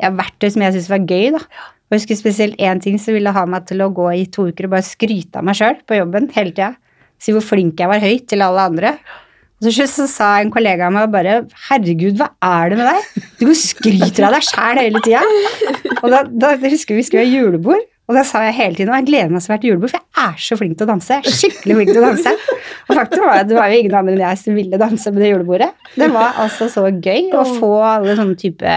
ja, 0.02 0.12
verktøy 0.14 0.52
som 0.54 0.66
jeg 0.66 0.76
syntes 0.76 0.92
var 0.92 1.08
gøy, 1.10 1.32
da. 1.34 1.42
Og 1.42 1.96
jeg 1.96 2.04
husker 2.04 2.20
spesielt 2.20 2.62
én 2.62 2.82
ting 2.84 3.00
som 3.02 3.16
ville 3.18 3.34
ha 3.34 3.44
meg 3.50 3.66
til 3.70 3.82
å 3.86 3.90
gå 3.94 4.06
i 4.18 4.28
to 4.34 4.48
uker 4.52 4.68
og 4.68 4.76
bare 4.76 4.86
skryte 4.86 5.42
av 5.42 5.48
meg 5.48 5.58
sjøl 5.58 5.80
på 5.88 5.98
jobben 5.98 6.30
hele 6.36 6.54
tida. 6.54 6.74
Si 7.22 7.34
hvor 7.34 7.46
flink 7.46 7.82
jeg 7.82 7.90
var 7.90 8.04
høyt 8.04 8.26
til 8.30 8.44
alle 8.46 8.68
andre. 8.70 8.94
Og 8.98 9.23
til 9.66 9.74
slutt 9.78 9.92
så 9.94 10.06
sa 10.10 10.28
en 10.42 10.52
kollega 10.54 10.88
av 10.90 10.94
meg 10.96 11.10
bare 11.14 11.34
Herregud, 11.70 12.18
hva 12.20 12.30
er 12.44 12.70
det 12.74 12.78
med 12.80 12.88
deg? 12.90 13.24
Du 13.40 13.46
går 13.48 13.54
og 13.56 13.60
skryter 13.62 14.28
av 14.28 14.36
deg 14.38 14.46
sjæl 14.50 14.80
hele 14.82 15.02
tida. 15.06 15.24
Og 16.04 16.08
da, 16.14 16.24
da 16.30 16.54
jeg 16.58 16.74
husker 16.78 16.96
vi 16.98 17.04
skulle 17.08 17.26
ha 17.26 17.30
julebord, 17.32 17.84
og 18.04 18.18
da 18.18 18.24
sa 18.28 18.42
jeg 18.44 18.56
hele 18.58 18.76
tiden 18.76 18.90
og 18.92 18.98
jeg 19.00 19.08
gleder 19.08 19.30
meg 19.32 19.42
så 19.46 19.54
hvert 19.54 19.64
julebord, 19.64 19.94
for 19.94 20.02
jeg 20.02 20.26
er 20.28 20.42
så 20.44 20.58
flink 20.60 20.74
til 20.80 20.84
å 20.88 20.90
danse. 20.92 21.20
Jeg 21.24 21.32
er 21.32 21.38
skikkelig 21.40 21.78
flink 21.78 21.94
til 21.94 22.02
å 22.02 22.08
danse. 22.10 22.34
Og 22.90 22.98
faktum 23.00 23.24
var 23.24 23.38
at 23.44 23.48
det 23.48 23.56
var 23.56 23.72
jo 23.72 23.78
ingen 23.80 23.96
andre 24.02 24.16
enn 24.18 24.26
jeg 24.26 24.42
som 24.42 24.58
ville 24.60 24.80
danse 24.82 25.14
på 25.16 25.22
det 25.24 25.30
julebordet. 25.32 25.70
Det 25.96 26.10
var 26.12 26.36
altså 26.44 26.68
så 26.74 26.84
gøy 26.92 27.30
å 27.40 27.46
få 27.62 27.72
alle 27.94 28.18
sånne 28.20 28.36
type 28.44 28.76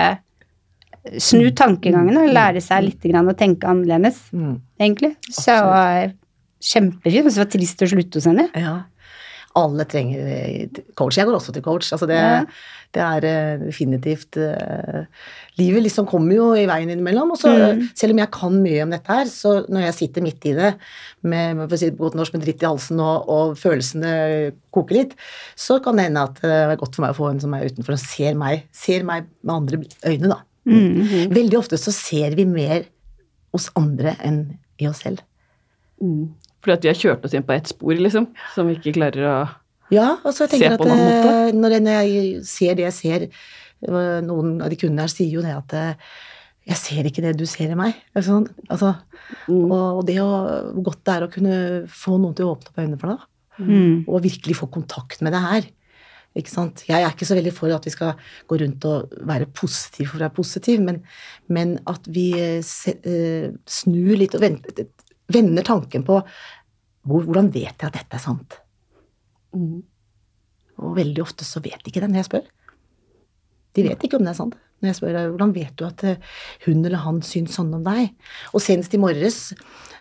Snu 1.22 1.52
tankegangen 1.54 2.16
og 2.18 2.32
lære 2.34 2.58
seg 2.64 2.82
litt 2.88 3.04
grann 3.06 3.28
å 3.30 3.34
tenke 3.38 3.68
annerledes, 3.70 4.16
Mm. 4.34 4.56
egentlig. 4.82 5.12
Så 5.30 5.52
det 5.54 5.68
var 5.70 6.08
kjempefint. 6.66 7.26
Og 7.26 7.30
så 7.32 7.38
var 7.42 7.46
det 7.46 7.52
trist 7.54 7.82
å 7.86 7.88
slutte 7.92 8.18
hos 8.18 8.26
henne. 8.26 8.48
Ja. 8.58 8.72
Alle 9.56 9.86
trenger 9.88 10.26
eh, 10.28 10.80
coach. 10.98 11.16
Jeg 11.16 11.24
går 11.28 11.38
også 11.38 11.52
til 11.56 11.62
coach. 11.64 11.88
Altså 11.94 12.06
det, 12.10 12.16
Ja. 12.20 12.42
det 12.92 13.02
er 13.02 13.24
eh, 13.28 13.58
definitivt 13.66 14.36
uh, 14.36 15.04
Livet 15.56 15.82
liksom 15.86 16.04
kommer 16.08 16.36
jo 16.36 16.50
i 16.52 16.66
veien 16.68 16.90
innimellom. 16.92 17.30
Og 17.32 17.38
så, 17.40 17.48
Mm. 17.56 17.86
selv 17.96 18.12
om 18.12 18.18
jeg 18.20 18.30
kan 18.30 18.58
mye 18.62 18.82
om 18.84 18.90
dette 18.92 19.08
her, 19.08 19.24
så 19.32 19.54
når 19.72 19.86
jeg 19.86 19.94
sitter 19.94 20.22
midt 20.26 20.44
i 20.44 20.52
det 20.52 20.74
med, 21.24 21.56
for 21.64 21.76
å 21.76 21.78
si 21.80 21.88
godt 21.96 22.14
norsk, 22.18 22.34
med 22.36 22.44
dritt 22.44 22.62
i 22.62 22.66
halsen 22.68 23.00
og, 23.00 23.24
og 23.32 23.56
følelsene 23.56 24.52
koker 24.76 24.94
litt, 25.00 25.14
så 25.56 25.78
kan 25.82 25.96
det 25.96 26.04
hende 26.10 26.22
at 26.28 26.42
det 26.42 26.50
er 26.52 26.76
godt 26.76 26.94
for 26.94 27.06
meg 27.06 27.14
å 27.16 27.18
få 27.18 27.30
en 27.30 27.40
som 27.40 27.54
er 27.56 27.64
utenfor 27.70 27.96
og 27.96 28.02
ser 28.04 28.34
meg, 28.36 28.66
ser 28.76 29.02
meg 29.08 29.24
med 29.42 29.54
andre 29.56 29.80
øyne, 30.04 30.28
da. 30.34 30.42
Mm. 30.68 31.32
Veldig 31.32 31.58
ofte 31.62 31.78
så 31.80 31.92
ser 31.94 32.34
vi 32.36 32.44
mer 32.44 32.84
hos 33.54 33.70
andre 33.78 34.16
enn 34.20 34.42
i 34.82 34.88
oss 34.90 35.00
selv. 35.06 35.22
Mm. 36.02 36.34
Fordi 36.66 36.74
at 36.74 36.84
vi 36.84 36.90
har 36.90 36.98
kjørt 36.98 37.24
oss 37.28 37.36
inn 37.38 37.46
på 37.46 37.54
ett 37.54 37.70
spor, 37.70 37.94
liksom, 37.94 38.26
som 38.56 38.66
vi 38.66 38.74
ikke 38.80 38.96
klarer 38.98 39.28
å 39.30 39.34
Ja, 39.94 40.16
og 40.26 40.32
så 40.34 40.48
jeg 40.48 40.56
tenker 40.56 40.80
på 40.82 40.88
at 40.90 40.98
eh, 40.98 41.52
når 41.54 41.76
jeg, 41.76 41.84
når 41.86 42.00
jeg 42.02 42.40
ser 42.50 42.74
det 42.74 42.88
jeg 42.88 42.96
ser 42.98 43.28
Noen 44.26 44.56
av 44.64 44.72
de 44.72 44.78
kundene 44.80 45.04
her 45.04 45.12
sier 45.12 45.28
jo 45.36 45.42
det 45.44 45.52
at 45.52 45.74
eh, 45.76 46.10
jeg 46.66 46.78
ser 46.80 47.06
ikke 47.06 47.22
det 47.22 47.36
du 47.38 47.44
ser 47.46 47.70
i 47.70 47.78
meg. 47.78 47.94
Altså, 48.16 48.40
sånn, 48.40 48.48
altså, 48.66 48.96
Mm. 49.46 49.70
og 49.74 50.04
det 50.06 50.20
å, 50.22 50.26
hvor 50.76 50.84
godt 50.86 51.00
det 51.06 51.14
er 51.16 51.24
å 51.24 51.30
kunne 51.30 51.56
få 51.90 52.12
noen 52.18 52.34
til 52.38 52.46
å 52.46 52.52
åpne 52.54 52.70
opp 52.70 52.78
øynene 52.78 52.98
for 53.00 53.10
deg. 53.10 53.24
Mm. 53.56 54.04
og 54.04 54.20
virkelig 54.20 54.54
få 54.58 54.66
kontakt 54.68 55.22
med 55.24 55.32
det 55.32 55.40
her. 55.40 55.66
Ikke 56.36 56.52
sant? 56.52 56.82
Jeg 56.84 57.00
er 57.00 57.08
ikke 57.08 57.24
så 57.24 57.38
veldig 57.38 57.52
for 57.56 57.72
at 57.72 57.86
vi 57.88 57.92
skal 57.94 58.12
gå 58.46 58.58
rundt 58.60 58.84
og 58.84 59.14
være 59.24 59.46
positive 59.56 60.10
for 60.10 60.18
å 60.20 60.26
være 60.26 60.34
positive, 60.36 60.82
men, 60.84 60.98
men 61.48 61.78
at 61.88 62.04
vi 62.12 62.26
eh, 62.36 62.58
se, 62.66 62.92
snur 63.64 64.12
litt 64.20 64.36
og 64.36 64.44
venter, 64.44 64.90
vender 65.32 65.64
tanken 65.66 66.04
på 66.06 66.20
hvordan 67.06 67.50
vet 67.54 67.74
jeg 67.74 67.88
at 67.88 67.98
dette 67.98 68.18
er 68.18 68.22
sant? 68.22 68.58
Mm. 69.56 69.80
Og 70.82 70.96
veldig 70.98 71.24
ofte 71.24 71.46
så 71.46 71.62
vet 71.64 71.80
de 71.82 71.92
ikke 71.92 72.02
det 72.04 72.10
når 72.12 72.22
jeg 72.22 72.30
spør. 72.30 72.46
De 73.76 73.84
vet 73.84 74.06
ikke 74.06 74.18
om 74.18 74.24
det 74.24 74.32
er 74.32 74.38
sant. 74.38 74.56
Når 74.76 74.90
jeg 74.90 74.98
spør 74.98 75.18
hvordan 75.32 75.52
vet 75.56 75.76
du 75.78 75.86
at 75.86 76.02
eh, 76.04 76.18
hun 76.66 76.82
eller 76.84 77.00
han 77.00 77.22
syns 77.24 77.54
sånn 77.56 77.72
om 77.78 77.84
deg? 77.84 78.10
Og 78.52 78.60
senest 78.60 78.92
i 78.92 79.00
morges 79.00 79.38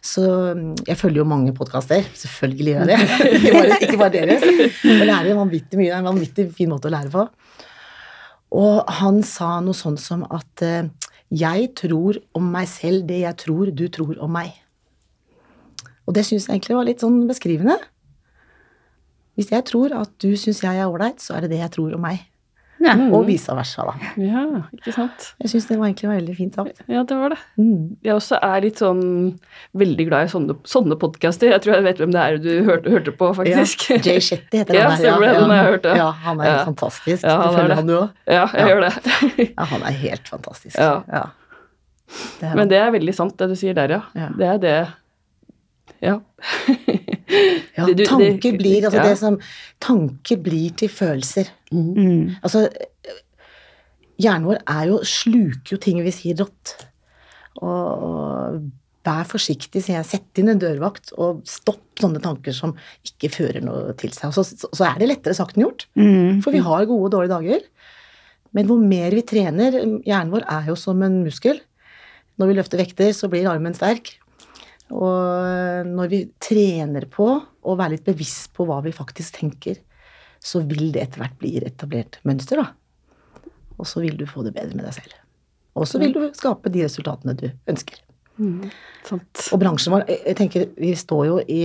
så 0.06 0.26
mm, 0.54 0.74
Jeg 0.86 1.00
følger 1.00 1.24
jo 1.24 1.30
mange 1.30 1.54
podkaster, 1.56 2.04
selvfølgelig 2.14 2.74
gjør 2.74 2.92
jeg 2.92 3.08
det. 3.08 3.22
ikke, 3.38 3.54
bare, 3.56 3.78
ikke 3.88 4.02
bare 4.02 4.14
deres. 4.18 4.44
Og 4.84 5.06
lærer 5.08 5.40
vanvittig 5.40 5.80
mye. 5.80 5.88
Det 5.88 5.96
er 5.96 6.04
en 6.04 6.12
vanvittig 6.12 6.50
fin 6.58 6.70
måte 6.74 6.92
å 6.92 6.94
lære 6.94 7.14
på. 7.14 7.26
Og 8.56 8.92
han 9.00 9.24
sa 9.26 9.56
noe 9.64 9.76
sånn 9.76 9.98
som 10.00 10.28
at 10.28 10.66
eh, 10.66 10.92
jeg 11.34 11.72
tror 11.80 12.20
om 12.38 12.52
meg 12.54 12.68
selv 12.70 13.08
det 13.10 13.24
jeg 13.24 13.40
tror 13.42 13.72
du 13.74 13.88
tror 13.92 14.20
om 14.22 14.36
meg. 14.36 14.54
Og 16.06 16.14
det 16.14 16.26
syns 16.28 16.46
jeg 16.48 16.58
egentlig 16.60 16.78
var 16.78 16.86
litt 16.88 17.02
sånn 17.04 17.24
beskrivende. 17.30 17.80
Hvis 19.36 19.50
jeg 19.52 19.66
tror 19.68 19.92
at 20.00 20.12
du 20.24 20.32
syns 20.40 20.62
jeg 20.64 20.78
er 20.80 20.88
ålreit, 20.88 21.20
så 21.20 21.36
er 21.36 21.46
det 21.46 21.56
det 21.56 21.60
jeg 21.64 21.74
tror 21.76 21.96
om 21.98 22.04
meg. 22.06 22.22
Ja. 22.86 22.94
Og 23.16 23.24
vice 23.26 23.50
versa, 23.56 23.82
da. 23.88 23.94
Ja, 24.22 24.42
ikke 24.76 24.92
sant. 24.94 25.30
Jeg 25.42 25.50
syns 25.50 25.66
det 25.70 25.78
var 25.80 25.88
egentlig 25.88 26.10
veldig 26.12 26.34
fint 26.38 26.58
sagt. 26.60 26.82
Ja, 26.92 27.02
det 27.08 27.16
var 27.18 27.32
det. 27.34 27.38
Mm. 27.58 27.96
Jeg 28.06 28.14
også 28.14 28.38
er 28.46 28.62
litt 28.62 28.82
sånn 28.84 29.02
veldig 29.80 30.06
glad 30.10 30.28
i 30.28 30.32
sånne, 30.36 30.56
sånne 30.70 30.98
podkaster. 31.02 31.50
Jeg 31.56 31.64
tror 31.64 31.78
jeg 31.80 31.86
vet 31.88 32.02
hvem 32.04 32.14
det 32.14 32.22
er 32.22 32.38
du 32.44 32.50
hørte, 32.68 32.92
hørte 32.94 33.14
på, 33.16 33.32
faktisk. 33.40 33.88
Ja, 33.90 33.98
Jay 34.12 34.22
Shetty 34.22 34.62
heter 34.62 34.78
Ja, 34.78 34.90
han 34.92 35.02
der. 35.02 35.24
Ja. 35.26 35.48
jeg 35.56 35.72
hørte. 35.72 35.96
ja. 35.98 36.10
Han 36.28 36.44
er 36.44 36.52
helt 36.52 36.68
fantastisk. 36.70 37.24
Ja, 37.26 37.38
han 37.40 37.42
du 37.42 37.48
er 37.48 37.58
følger 37.58 37.72
det. 37.74 37.80
han 37.80 37.90
du 37.90 37.96
òg? 37.98 38.22
Ja, 38.38 38.46
jeg 38.54 38.70
gjør 38.70 38.86
det. 38.86 39.48
Ja, 39.56 39.68
han 39.74 39.88
er 39.90 39.98
helt 40.04 40.32
fantastisk. 40.36 40.78
Ja. 40.78 41.24
Det 42.44 42.54
Men 42.60 42.70
det 42.70 42.78
er 42.84 42.94
veldig 42.94 43.18
sant, 43.18 43.34
det 43.40 43.50
du 43.50 43.58
sier 43.58 43.74
der, 43.80 43.98
ja. 43.98 44.02
Ja. 44.20 44.30
Det 44.38 44.52
er 44.52 44.62
det 44.68 44.78
Ja. 46.04 46.18
ja, 47.78 47.86
du- 47.88 48.06
tanker 48.06 48.52
det- 48.52 48.58
blir 48.60 48.84
altså 48.88 49.00
ja. 49.02 49.08
det 49.10 49.18
som 49.22 49.38
Tanker 49.80 50.38
blir 50.44 50.74
til 50.78 50.90
følelser. 50.92 51.50
Mm. 51.72 51.94
Mm. 51.96 52.36
Altså, 52.44 52.66
hjernen 54.22 54.48
vår 54.48 54.62
er 54.64 54.88
jo, 54.92 55.00
sluker 55.08 55.76
jo 55.76 55.82
ting 55.82 56.02
vi 56.06 56.14
sier 56.16 56.38
rått. 56.44 56.76
Og, 57.62 58.04
og 58.06 58.62
vær 59.06 59.28
forsiktig, 59.30 59.84
sier 59.86 60.00
jeg. 60.00 60.08
Sett 60.10 60.42
inn 60.42 60.50
en 60.52 60.60
dørvakt, 60.62 61.14
og 61.22 61.44
stopp 61.50 61.84
sånne 62.02 62.20
tanker 62.24 62.56
som 62.56 62.74
ikke 63.06 63.30
fører 63.32 63.62
noe 63.64 63.94
til 64.00 64.12
seg. 64.16 64.32
Og 64.32 64.38
så, 64.40 64.44
så, 64.50 64.70
så 64.76 64.88
er 64.90 65.00
det 65.02 65.12
lettere 65.12 65.38
sagt 65.38 65.56
enn 65.58 65.68
gjort, 65.68 65.88
Mm. 65.96 66.42
for 66.44 66.52
vi 66.56 66.64
har 66.66 66.88
gode 66.90 67.06
og 67.08 67.14
dårlige 67.16 67.36
dager. 67.36 67.68
Men 68.56 68.68
hvor 68.70 68.80
mer 68.80 69.12
vi 69.12 69.22
trener 69.28 69.74
Hjernen 70.08 70.32
vår 70.32 70.46
er 70.48 70.70
jo 70.72 70.76
som 70.80 71.02
en 71.04 71.22
muskel. 71.26 71.58
Når 72.40 72.48
vi 72.50 72.56
løfter 72.58 72.80
vekter, 72.80 73.12
så 73.16 73.28
blir 73.32 73.48
armen 73.52 73.76
sterk. 73.76 74.14
Og 74.94 75.90
når 75.90 76.10
vi 76.12 76.22
trener 76.42 77.08
på 77.10 77.26
å 77.26 77.76
være 77.78 77.96
litt 77.96 78.06
bevisst 78.06 78.52
på 78.54 78.68
hva 78.70 78.82
vi 78.86 78.94
faktisk 78.94 79.40
tenker, 79.40 79.80
så 80.46 80.62
vil 80.62 80.92
det 80.94 81.02
etter 81.02 81.24
hvert 81.24 81.38
bli 81.42 81.56
et 81.58 81.66
etablert 81.72 82.20
mønster, 82.28 82.62
da. 82.62 83.48
Og 83.80 83.90
så 83.90 84.04
vil 84.04 84.18
du 84.20 84.28
få 84.30 84.46
det 84.46 84.54
bedre 84.56 84.78
med 84.78 84.86
deg 84.86 84.98
selv. 85.00 85.16
Og 85.76 85.88
så 85.90 86.00
vil 86.00 86.14
du 86.16 86.22
skape 86.38 86.72
de 86.72 86.86
resultatene 86.86 87.34
du 87.36 87.50
ønsker. 87.72 87.98
Sant. 89.08 89.48
Og 89.52 89.60
bransjen 89.62 89.96
vår, 89.96 90.06
jeg 90.12 90.22
jeg 90.30 90.38
tenker, 90.40 90.68
vi 90.78 90.92
står 91.00 91.26
jo 91.28 91.40
i, 91.52 91.62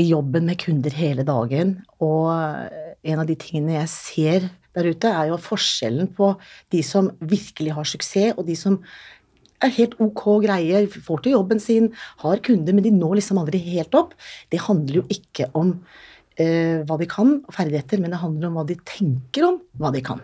i 0.00 0.06
jobben 0.08 0.48
med 0.48 0.60
kunder 0.60 0.94
hele 0.96 1.24
dagen, 1.28 1.78
og 2.00 2.32
en 2.32 3.22
av 3.22 3.28
de 3.28 3.36
tingene 3.38 3.78
jeg 3.78 3.92
ser 3.92 4.48
der 4.76 4.90
ute, 4.90 5.10
er 5.10 5.30
jo 5.30 5.40
forskjellen 5.42 6.10
på 6.16 6.32
de 6.72 6.82
som 6.86 7.10
virkelig 7.20 7.74
har 7.76 7.88
suksess, 7.88 8.36
og 8.36 8.46
de 8.48 8.56
som 8.58 8.78
er 9.64 9.74
helt 9.78 9.96
ok 10.02 10.24
greier, 10.44 10.88
får 10.88 11.24
til 11.24 11.36
jobben 11.36 11.62
sin, 11.62 11.90
har 12.22 12.42
kunder, 12.46 12.76
men 12.76 12.86
de 12.86 12.94
når 12.94 13.18
liksom 13.20 13.40
aldri 13.42 13.60
helt 13.72 13.94
opp. 13.98 14.14
Det 14.52 14.62
handler 14.68 15.00
jo 15.00 15.04
ikke 15.12 15.50
om 15.58 15.74
eh, 16.38 16.84
hva 16.86 16.98
de 17.00 17.08
kan, 17.10 17.38
og 17.44 17.54
ferdigheter, 17.56 18.02
men 18.02 18.14
det 18.14 18.22
handler 18.22 18.50
om 18.50 18.58
hva 18.60 18.66
de 18.68 18.78
tenker 18.88 19.48
om 19.50 19.62
hva 19.80 19.92
de 19.94 20.04
kan. 20.06 20.22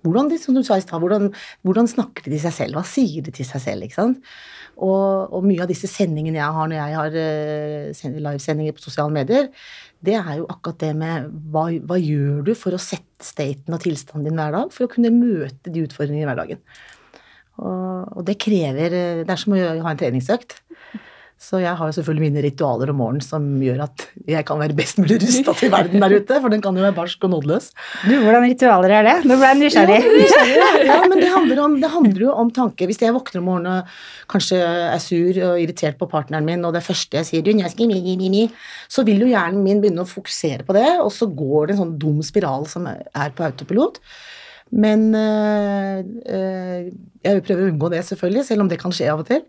Hvordan, 0.00 0.30
de, 0.32 0.38
som 0.40 0.56
du 0.56 0.62
sa 0.64 0.78
i 0.80 0.84
sted, 0.84 0.96
hvordan, 0.96 1.28
hvordan 1.66 1.88
snakker 1.90 2.24
de 2.24 2.32
til 2.32 2.42
seg 2.46 2.56
selv? 2.56 2.78
Hva 2.78 2.86
sier 2.88 3.24
de 3.24 3.34
til 3.36 3.44
seg 3.44 3.60
selv? 3.66 3.84
ikke 3.84 3.98
sant? 3.98 4.22
Og, 4.80 5.34
og 5.36 5.44
mye 5.44 5.60
av 5.60 5.68
disse 5.68 5.90
sendingene 5.92 6.38
jeg 6.38 6.56
har 6.56 6.70
når 6.70 6.78
jeg 6.78 6.96
har 6.96 7.16
eh, 7.20 8.14
livesendinger 8.16 8.76
på 8.76 8.84
sosiale 8.86 9.12
medier, 9.12 9.50
det 10.00 10.14
er 10.16 10.38
jo 10.38 10.46
akkurat 10.48 10.80
det 10.80 10.94
med 10.96 11.28
hva, 11.52 11.66
hva 11.84 11.98
gjør 12.00 12.40
du 12.46 12.54
for 12.56 12.72
å 12.72 12.80
sette 12.80 13.26
staten 13.26 13.76
og 13.76 13.82
tilstanden 13.84 14.30
din 14.30 14.40
hver 14.40 14.56
dag, 14.56 14.72
for 14.72 14.86
å 14.86 14.92
kunne 14.92 15.12
møte 15.12 15.68
de 15.68 15.84
utfordringene 15.84 16.24
i 16.24 16.30
hverdagen. 16.30 16.62
Og, 17.60 18.16
og 18.16 18.26
det 18.26 18.38
krever 18.40 18.96
eh, 18.96 19.22
Det 19.24 19.34
er 19.34 19.40
som 19.40 19.56
å 19.56 19.60
ha 19.60 19.92
en 19.92 20.00
treningsøkt. 20.00 20.58
Så 21.40 21.56
jeg 21.62 21.72
har 21.72 21.88
jo 21.88 21.94
selvfølgelig 21.96 22.26
mine 22.26 22.42
ritualer 22.44 22.90
om 22.92 22.98
morgenen 23.00 23.24
som 23.24 23.44
gjør 23.64 23.78
at 23.86 24.02
jeg 24.28 24.44
kan 24.44 24.58
være 24.60 24.74
best 24.76 24.98
mulig 25.00 25.16
rusta 25.22 25.54
til 25.56 25.70
verden 25.72 26.02
der 26.02 26.12
ute, 26.12 26.36
for 26.36 26.52
den 26.52 26.60
kan 26.60 26.76
jo 26.76 26.84
være 26.84 26.96
barsk 26.98 27.22
og 27.24 27.32
nådeløs. 27.32 27.70
Du, 28.04 28.12
hvordan 28.20 28.44
ritualer 28.44 28.92
er 28.98 29.06
det? 29.08 29.14
Nå 29.24 29.38
ble 29.40 29.48
jeg 29.48 29.60
nysgjerrig. 29.62 29.96
Ja, 30.60 30.68
ja, 30.84 30.98
men 31.08 31.16
det 31.16 31.30
handler, 31.32 31.62
om, 31.64 31.78
det 31.80 31.90
handler 31.94 32.26
jo 32.26 32.34
om 32.42 32.50
tanke. 32.52 32.84
Hvis 32.90 33.00
jeg 33.00 33.16
våkner 33.16 33.40
om 33.40 33.48
morgenen 33.48 33.78
og 33.80 34.34
kanskje 34.34 34.58
er 34.60 35.00
sur 35.00 35.40
og 35.46 35.62
irritert 35.62 35.96
på 36.00 36.10
partneren 36.12 36.44
min, 36.44 36.66
og 36.68 36.76
det 36.76 36.84
første 36.84 37.22
jeg 37.22 37.30
sier 37.30 37.46
du, 37.46 37.54
jeg 37.56 37.72
skal 37.72 37.88
mi, 37.88 38.02
mi, 38.04 38.28
mi, 38.28 38.44
så 38.92 39.06
vil 39.08 39.24
jo 39.24 39.30
hjernen 39.32 39.64
min 39.64 39.80
begynne 39.80 40.04
å 40.04 40.12
fokusere 40.12 40.68
på 40.68 40.76
det, 40.76 40.90
og 41.00 41.08
så 41.16 41.30
går 41.40 41.70
det 41.70 41.78
en 41.78 41.82
sånn 41.86 41.96
dum 42.04 42.20
spiral 42.26 42.68
som 42.68 42.84
er 42.90 43.32
på 43.32 43.48
autopilot. 43.48 43.96
Men 44.70 45.08
øh, 45.18 46.00
øh, 46.30 46.90
jeg 47.26 47.42
prøver 47.46 47.66
å 47.66 47.70
unngå 47.72 47.90
det, 47.92 48.04
selvfølgelig, 48.06 48.44
selv 48.46 48.64
om 48.64 48.68
det 48.70 48.78
kan 48.80 48.94
skje 48.94 49.08
av 49.12 49.22
og 49.24 49.26
til. 49.30 49.42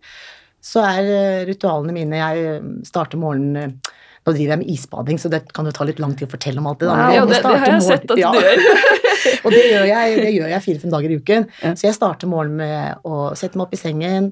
Så 0.61 0.81
er 0.85 1.07
øh, 1.09 1.47
ritualene 1.49 1.93
mine 1.95 2.19
Jeg 2.21 2.61
starter 2.85 3.17
morgenen 3.21 3.79
Nå 4.21 4.35
driver 4.35 4.51
jeg 4.53 4.59
med 4.61 4.69
isbading, 4.69 5.17
så 5.17 5.29
det 5.33 5.39
kan 5.49 5.65
jo 5.65 5.71
ta 5.73 5.81
litt 5.87 5.97
lang 5.97 6.11
tid 6.13 6.27
å 6.27 6.29
fortelle 6.29 6.61
om 6.61 6.67
alt 6.69 6.83
det. 6.83 6.89
da, 6.91 6.93
men 6.99 7.15
Ja, 7.15 7.21
det, 7.25 7.39
det 7.41 7.53
har 7.57 7.71
jeg 7.71 7.81
sett 7.87 8.11
at 8.13 8.19
Ja. 8.21 8.29
du 8.29 8.37
gjør. 8.37 8.59
Og 9.47 9.53
det 9.55 9.61
gjør 9.65 9.87
jeg, 9.89 10.35
jeg 10.37 10.61
fire-fem 10.67 10.91
dager 10.93 11.09
i 11.09 11.17
uken. 11.17 11.47
Ja. 11.63 11.71
Så 11.73 11.87
jeg 11.87 11.95
starter 11.97 12.29
morgenen 12.29 12.59
med 12.61 13.01
å 13.09 13.31
sette 13.37 13.57
meg 13.57 13.65
opp 13.65 13.73
i 13.73 13.79
sengen, 13.81 14.27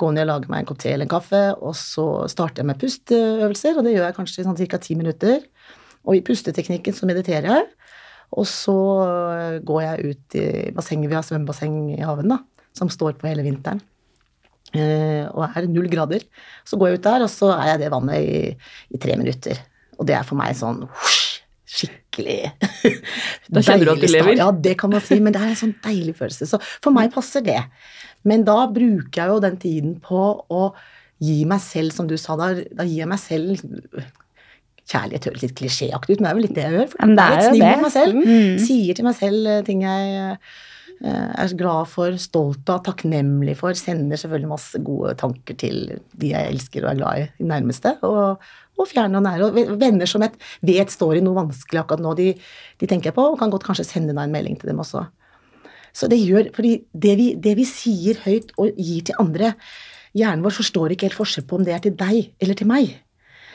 gå 0.00 0.08
ned 0.16 0.24
og 0.24 0.30
lage 0.30 0.48
meg 0.48 0.62
en 0.64 0.70
kopp 0.70 0.80
te 0.80 0.94
eller 0.94 1.04
en 1.04 1.12
kaffe, 1.12 1.42
og 1.60 1.76
så 1.76 2.06
starter 2.32 2.62
jeg 2.64 2.70
med 2.70 2.80
pusteøvelser, 2.80 3.76
og 3.76 3.84
det 3.84 3.92
gjør 3.98 4.06
jeg 4.08 4.16
kanskje 4.22 4.46
sånn 4.48 4.56
ca. 4.64 4.80
ti 4.80 4.96
minutter. 4.96 5.44
Og 6.08 6.16
i 6.16 6.24
pusteteknikken 6.24 6.96
så 6.96 7.04
mediterer 7.08 7.50
jeg, 7.52 7.68
og 8.34 8.46
så 8.50 8.76
går 9.62 9.82
jeg 9.84 10.12
ut 10.12 10.36
i 10.40 10.46
bassenget, 10.74 11.10
vi 11.10 11.16
har 11.18 11.26
svømmebasseng 11.26 11.76
i 11.94 12.02
haven, 12.02 12.32
da, 12.34 12.40
som 12.74 12.90
står 12.90 13.14
på 13.20 13.28
hele 13.30 13.44
vinteren. 13.46 13.82
Eh, 14.74 15.22
og 15.30 15.44
er 15.46 15.68
null 15.70 15.86
grader. 15.90 16.24
Så 16.66 16.78
går 16.80 16.90
jeg 16.90 16.98
ut 16.98 17.06
der, 17.06 17.26
og 17.26 17.30
så 17.30 17.52
er 17.54 17.68
jeg 17.70 17.78
i 17.78 17.82
det 17.84 17.92
vannet 17.94 18.24
i, 18.26 18.40
i 18.90 19.00
tre 19.00 19.14
minutter. 19.20 19.60
Og 20.00 20.08
det 20.08 20.16
er 20.18 20.26
for 20.26 20.38
meg 20.40 20.56
sånn 20.58 20.82
skikkelig 21.74 22.38
Da 23.54 23.62
kjenner 23.64 23.86
du 23.86 23.92
at 23.94 24.02
du 24.02 24.08
lever. 24.10 24.34
Ja, 24.38 24.48
det 24.50 24.76
kan 24.80 24.92
man 24.92 25.02
si, 25.04 25.20
men 25.22 25.34
det 25.34 25.42
er 25.42 25.52
en 25.52 25.60
sånn 25.60 25.76
deilig 25.84 26.16
følelse. 26.18 26.48
Så 26.50 26.60
for 26.82 26.94
meg 26.94 27.14
passer 27.14 27.44
det. 27.46 27.60
Men 28.26 28.46
da 28.46 28.64
bruker 28.72 29.20
jeg 29.20 29.30
jo 29.30 29.40
den 29.44 29.58
tiden 29.62 29.96
på 30.02 30.26
å 30.50 30.66
gi 31.22 31.42
meg 31.48 31.62
selv, 31.62 31.94
som 31.94 32.08
du 32.10 32.16
sa, 32.18 32.34
da, 32.38 32.50
da 32.74 32.86
gir 32.86 33.04
jeg 33.04 33.10
meg 33.10 33.22
selv 33.22 33.62
Kjærlighet 34.90 35.30
høres 35.30 35.42
litt 35.46 35.56
klisjéaktig 35.56 36.16
ut, 36.16 36.20
men 36.20 36.26
det 36.26 36.30
er 36.30 36.36
jo 36.36 36.44
litt 36.44 36.54
det 36.56 36.64
jeg 36.64 36.76
gjør. 36.76 36.88
For 36.92 37.08
det 37.08 37.24
er 37.24 37.34
litt 37.34 37.46
snill 37.48 37.64
mot 37.64 37.84
meg 37.86 37.94
selv. 37.94 38.18
Mm. 38.20 38.56
Sier 38.66 38.98
til 38.98 39.06
meg 39.06 39.16
selv 39.16 39.48
eh, 39.48 39.62
ting 39.64 39.84
jeg 39.86 40.10
eh, 40.34 41.30
er 41.44 41.54
glad 41.60 41.88
for, 41.92 42.18
stolt 42.20 42.72
av, 42.74 42.82
takknemlig 42.84 43.56
for. 43.60 43.78
Sender 43.78 44.20
selvfølgelig 44.20 44.50
masse 44.52 44.82
gode 44.84 45.14
tanker 45.20 45.56
til 45.60 45.80
de 46.20 46.34
jeg 46.34 46.52
elsker 46.52 46.84
og 46.84 46.92
er 46.92 47.00
glad 47.00 47.22
i, 47.22 47.26
de 47.40 47.48
nærmeste. 47.48 47.94
Og, 48.04 48.44
og 48.76 48.90
fjerne 48.90 49.20
og 49.20 49.24
nære. 49.24 49.48
Og 49.48 49.80
venner 49.80 50.10
som 50.10 50.24
jeg 50.26 50.36
vet 50.68 50.92
står 50.92 51.18
i 51.18 51.24
noe 51.24 51.38
vanskelig 51.38 51.80
akkurat 51.80 52.04
nå, 52.04 52.12
de, 52.20 52.30
de 52.80 52.90
tenker 52.90 53.12
jeg 53.12 53.16
på, 53.16 53.24
og 53.32 53.40
kan 53.40 53.52
godt 53.54 53.66
kanskje 53.70 53.88
sende 53.88 54.12
deg 54.12 54.26
en 54.26 54.36
melding 54.36 54.60
til 54.60 54.72
dem 54.72 54.84
også. 54.84 55.06
Så 55.94 56.10
det 56.10 56.18
gjør, 56.20 56.50
fordi 56.56 56.76
det 56.92 57.16
vi, 57.20 57.32
det 57.38 57.54
vi 57.56 57.66
sier 57.68 58.18
høyt 58.24 58.52
og 58.58 58.74
gir 58.74 59.04
til 59.06 59.20
andre, 59.22 59.54
hjernen 60.18 60.42
vår 60.44 60.56
forstår 60.58 60.94
ikke 60.94 61.08
helt 61.08 61.18
forskjell 61.18 61.46
på 61.48 61.58
om 61.58 61.66
det 61.66 61.74
er 61.76 61.84
til 61.84 61.94
deg 61.98 62.34
eller 62.42 62.58
til 62.58 62.68
meg. 62.70 62.96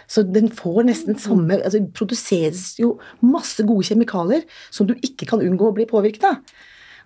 Så 0.09 0.23
den 0.25 0.49
får 0.49 0.87
nesten 0.87 1.17
samme 1.21 1.59
altså 1.59 1.79
Det 1.83 1.93
produseres 1.97 2.71
jo 2.81 2.95
masse 3.21 3.61
gode 3.67 3.85
kjemikalier 3.85 4.45
som 4.73 4.89
du 4.89 4.95
ikke 5.05 5.27
kan 5.29 5.43
unngå 5.45 5.69
å 5.69 5.75
bli 5.77 5.85
påvirket 5.89 6.25
av. 6.31 6.39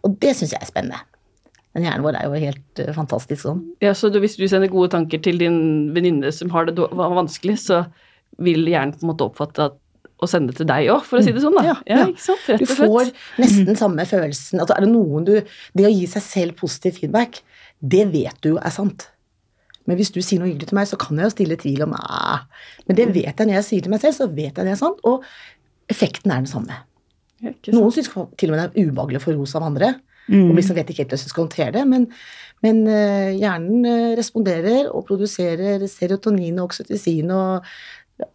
Og 0.08 0.16
det 0.24 0.34
syns 0.38 0.56
jeg 0.56 0.63
er 0.63 0.70
spennende. 0.70 1.02
Men 1.74 1.88
hjernen 1.88 2.06
vår 2.06 2.18
er 2.20 2.28
jo 2.28 2.42
helt 2.44 2.82
eh, 2.84 2.92
fantastisk 2.94 3.42
sånn. 3.48 3.62
Ja, 3.82 3.96
så 3.98 4.12
du, 4.13 4.20
hvis 4.22 4.36
du 4.38 4.46
sender 4.48 4.70
gode 4.72 4.92
tanker 4.94 5.22
til 5.26 5.39
din 5.42 5.56
venninne 5.96 6.30
som 6.36 6.52
har 6.54 6.68
det 6.70 6.76
vanskelig, 6.78 7.56
så 7.63 7.84
vil 8.44 8.68
hjernen 8.70 8.94
på 8.94 9.06
en 9.06 9.12
måte 9.13 9.26
oppfatte 9.26 9.70
at, 9.72 9.80
å 10.24 10.30
sende 10.30 10.54
det 10.54 10.62
til 10.62 10.70
deg 10.70 10.92
òg, 10.94 11.02
for 11.08 11.20
å 11.20 11.24
si 11.26 11.34
det 11.36 11.42
sånn, 11.44 11.58
da. 11.58 11.63
Ja, 11.66 11.74
ja. 11.89 12.04
ikke 12.08 12.24
sant? 12.24 12.46
Rett 12.48 12.62
Du 12.62 12.68
og 12.68 12.76
slett. 12.78 12.94
får 12.94 13.42
nesten 13.44 13.80
samme 13.80 14.06
følelsen. 14.08 14.62
Altså 14.63 14.78
er 14.78 14.86
det 14.86 14.92
noen 14.94 15.26
du 15.28 15.34
Det 15.42 15.88
å 15.89 15.92
gi 15.92 16.06
seg 16.13 16.24
selv 16.24 16.56
positiv 16.62 17.02
feedback, 17.02 17.42
det 17.82 18.06
vet 18.13 18.38
du 18.46 18.54
jo 18.54 18.62
er 18.62 18.72
sant. 18.72 19.10
Men 19.89 20.00
hvis 20.00 20.13
du 20.15 20.22
sier 20.24 20.39
noe 20.39 20.50
hyggelig 20.50 20.69
til 20.69 20.78
meg, 20.80 20.88
så 20.89 21.00
kan 21.00 21.19
jeg 21.19 21.28
jo 21.28 21.34
stille 21.34 21.60
tvil 21.60 21.84
om 21.86 21.96
ah. 21.98 22.46
Men 22.88 23.00
det 23.00 23.10
vet 23.12 23.32
jeg 23.32 23.50
når 23.50 23.58
jeg 23.60 23.67
sier 23.67 23.86
til 23.86 23.93
meg 23.93 24.04
selv, 24.04 24.15
så 24.17 24.30
vet 24.32 24.52
jeg 24.52 24.63
det 24.63 24.74
er 24.74 24.80
sant. 24.80 25.04
Og 25.08 25.26
effekten 25.91 26.32
er 26.32 26.43
den 26.43 26.50
samme. 26.50 26.80
Noen 27.43 27.91
syns 27.91 28.10
til 28.39 28.52
og 28.52 28.56
med 28.56 28.62
det 28.62 28.65
er 28.69 28.88
ubehagelig 28.88 29.19
å 29.19 29.26
få 29.26 29.36
ros 29.36 29.56
av 29.60 29.67
andre. 29.67 29.91
Mm. 30.30 30.48
Og 30.48 30.56
liksom 30.56 30.78
vet 30.78 30.88
ikke 30.88 31.04
helt 31.04 31.12
hvordan 31.12 31.28
de 31.28 31.34
skal 31.34 31.46
håndtere 31.46 31.76
det. 31.76 31.84
Men, 31.89 32.08
men 32.63 32.82
uh, 32.88 33.34
hjernen 33.36 33.84
uh, 33.89 34.13
responderer 34.19 34.88
og 34.88 35.04
produserer 35.10 35.84
serotonin 35.91 36.62
og 36.62 36.72
oksytocin 36.72 37.34
og 37.36 37.69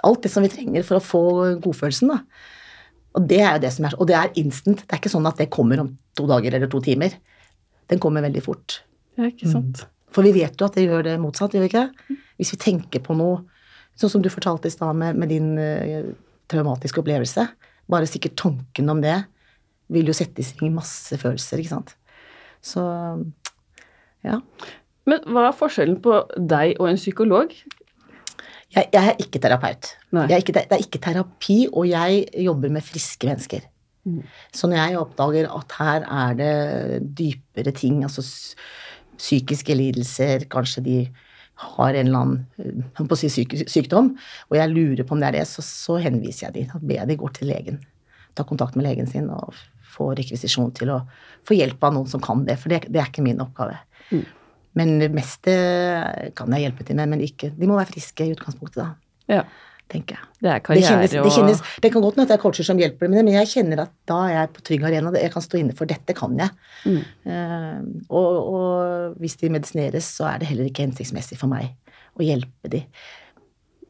alt 0.04 0.24
det 0.26 0.32
som 0.32 0.44
vi 0.44 0.52
trenger 0.52 0.84
for 0.84 0.98
å 0.98 1.04
få 1.04 1.24
godfølelsen. 1.64 2.12
da. 2.12 2.20
Og 3.16 3.28
det 3.30 3.40
er 3.40 3.56
jo 3.56 3.64
det 3.64 3.72
som 3.74 3.88
er, 3.88 3.96
og 3.96 4.10
det 4.10 4.18
er 4.18 4.34
instant. 4.40 4.82
Det 4.84 4.92
er 4.92 5.00
ikke 5.00 5.14
sånn 5.14 5.28
at 5.30 5.40
det 5.40 5.48
kommer 5.54 5.80
om 5.80 5.94
to 6.18 6.26
dager 6.28 6.58
eller 6.58 6.70
to 6.70 6.82
timer. 6.84 7.16
Den 7.88 8.02
kommer 8.02 8.26
veldig 8.26 8.42
fort. 8.44 8.82
Det 9.16 9.24
er 9.24 9.32
ikke 9.32 9.48
sant. 9.50 9.86
For 10.14 10.24
vi 10.24 10.32
vet 10.38 10.56
jo 10.58 10.68
at 10.68 10.76
det 10.78 10.86
gjør 10.86 11.04
det 11.06 11.18
motsatt, 11.20 11.54
gjør 11.54 11.66
vi 11.66 11.70
ikke? 11.72 12.18
Hvis 12.40 12.54
vi 12.54 12.60
tenker 12.62 13.02
på 13.04 13.16
noe, 13.18 13.42
sånn 13.98 14.12
som 14.12 14.24
du 14.24 14.30
fortalte 14.32 14.70
i 14.70 14.72
stad 14.72 14.96
med, 14.96 15.18
med 15.18 15.32
din 15.32 15.52
uh, 15.58 16.12
traumatiske 16.50 17.02
opplevelse. 17.02 17.44
Bare 17.90 18.08
sikkert 18.08 18.38
tanken 18.40 18.92
om 18.92 19.02
det 19.04 19.16
vil 19.92 20.08
jo 20.10 20.16
sette 20.16 20.42
i 20.42 20.46
sving 20.46 20.74
masse 20.76 21.16
følelser, 21.20 21.60
ikke 21.60 21.72
sant. 21.72 21.94
Så 22.64 22.82
ja. 24.26 24.40
Men 25.08 25.24
hva 25.32 25.48
er 25.48 25.56
forskjellen 25.56 26.00
på 26.04 26.20
deg 26.36 26.76
og 26.76 26.90
en 26.90 27.00
psykolog? 27.00 27.54
Jeg, 28.74 28.90
jeg 28.92 29.00
er 29.00 29.22
ikke 29.22 29.40
terapeut. 29.40 29.94
Er 30.12 30.36
ikke, 30.36 30.54
det 30.58 30.66
er 30.68 30.84
ikke 30.84 31.00
terapi, 31.00 31.58
og 31.72 31.88
jeg 31.88 32.26
jobber 32.44 32.72
med 32.74 32.84
friske 32.84 33.30
mennesker. 33.30 33.64
Mm. 34.08 34.20
Så 34.54 34.68
når 34.68 34.82
jeg 34.82 35.00
oppdager 35.00 35.48
at 35.52 35.78
her 35.78 36.04
er 36.04 36.36
det 36.36 37.00
dypere 37.16 37.72
ting, 37.76 38.02
altså 38.04 38.24
psykiske 39.18 39.74
lidelser, 39.76 40.46
kanskje 40.52 40.84
de 40.84 40.98
har 41.58 41.94
en 41.94 42.06
eller 42.06 42.18
annen 42.18 42.84
eh, 42.94 43.14
si 43.18 43.30
syk, 43.32 43.56
sykdom, 43.66 44.12
og 44.48 44.58
jeg 44.58 44.70
lurer 44.70 45.06
på 45.06 45.16
om 45.16 45.22
det 45.22 45.32
er 45.32 45.40
det, 45.40 45.46
så, 45.50 45.64
så 45.64 45.98
henviser 46.02 46.48
jeg 46.48 46.54
de. 46.54 46.66
Da 46.70 46.80
ber 46.82 47.00
jeg 47.00 47.10
de 47.10 47.18
gå 47.18 47.30
til 47.34 47.50
legen. 47.50 47.80
Ta 48.38 48.46
kontakt 48.46 48.78
med 48.78 48.86
legen 48.86 49.10
sin 49.10 49.26
og 49.34 49.56
få 49.88 50.12
rekvisisjon 50.18 50.70
til 50.78 50.92
å 50.94 51.00
få 51.48 51.56
hjelp 51.58 51.82
av 51.82 51.96
noen 51.96 52.10
som 52.10 52.22
kan 52.22 52.44
det, 52.46 52.58
for 52.62 52.70
det, 52.70 52.84
det 52.92 53.02
er 53.02 53.10
ikke 53.10 53.26
min 53.26 53.42
oppgave. 53.42 53.80
Mm. 54.12 54.26
Men 54.78 54.94
det 55.02 55.08
meste 55.10 55.54
kan 56.38 56.54
jeg 56.54 56.68
hjelpe 56.68 56.86
til 56.86 56.98
med, 57.00 57.10
men 57.10 57.22
ikke 57.24 57.50
De 57.56 57.66
må 57.66 57.78
være 57.78 57.90
friske 57.90 58.26
i 58.26 58.34
utgangspunktet, 58.36 58.84
da 58.84 59.38
Ja, 59.40 59.42
tenker 59.88 60.18
jeg. 60.18 60.28
det 60.44 60.50
er 60.52 60.62
Det, 60.62 60.82
kjennes, 60.84 61.14
og 61.18 61.26
det, 61.26 61.34
kjennes, 61.34 61.60
det 61.82 61.90
kan 61.92 62.04
godt 62.04 62.16
hende 62.16 62.26
at 62.26 62.32
det 62.32 62.36
er 62.36 62.42
coacher 62.42 62.66
som 62.66 62.80
hjelper 62.80 63.08
med 63.08 63.18
det, 63.18 63.24
men 63.26 63.38
jeg 63.38 63.50
kjenner 63.52 63.84
at 63.86 63.92
da 64.08 64.18
er 64.26 64.34
jeg 64.34 64.50
på 64.56 64.64
trygg 64.68 64.84
arena. 64.88 65.12
Jeg 65.16 65.32
kan 65.34 65.44
stå 65.44 65.60
inne 65.60 65.76
for 65.78 65.90
dette, 65.90 66.16
kan 66.16 66.34
jeg. 66.38 66.52
Mm. 66.84 66.98
Uh, 67.28 67.78
og, 68.08 68.50
og 68.52 69.22
hvis 69.22 69.38
de 69.40 69.52
medisineres, 69.54 70.10
så 70.18 70.28
er 70.32 70.42
det 70.42 70.50
heller 70.50 70.68
ikke 70.68 70.84
hensiktsmessig 70.86 71.40
for 71.40 71.50
meg 71.52 71.72
å 72.18 72.26
hjelpe 72.26 72.72
de. 72.72 72.82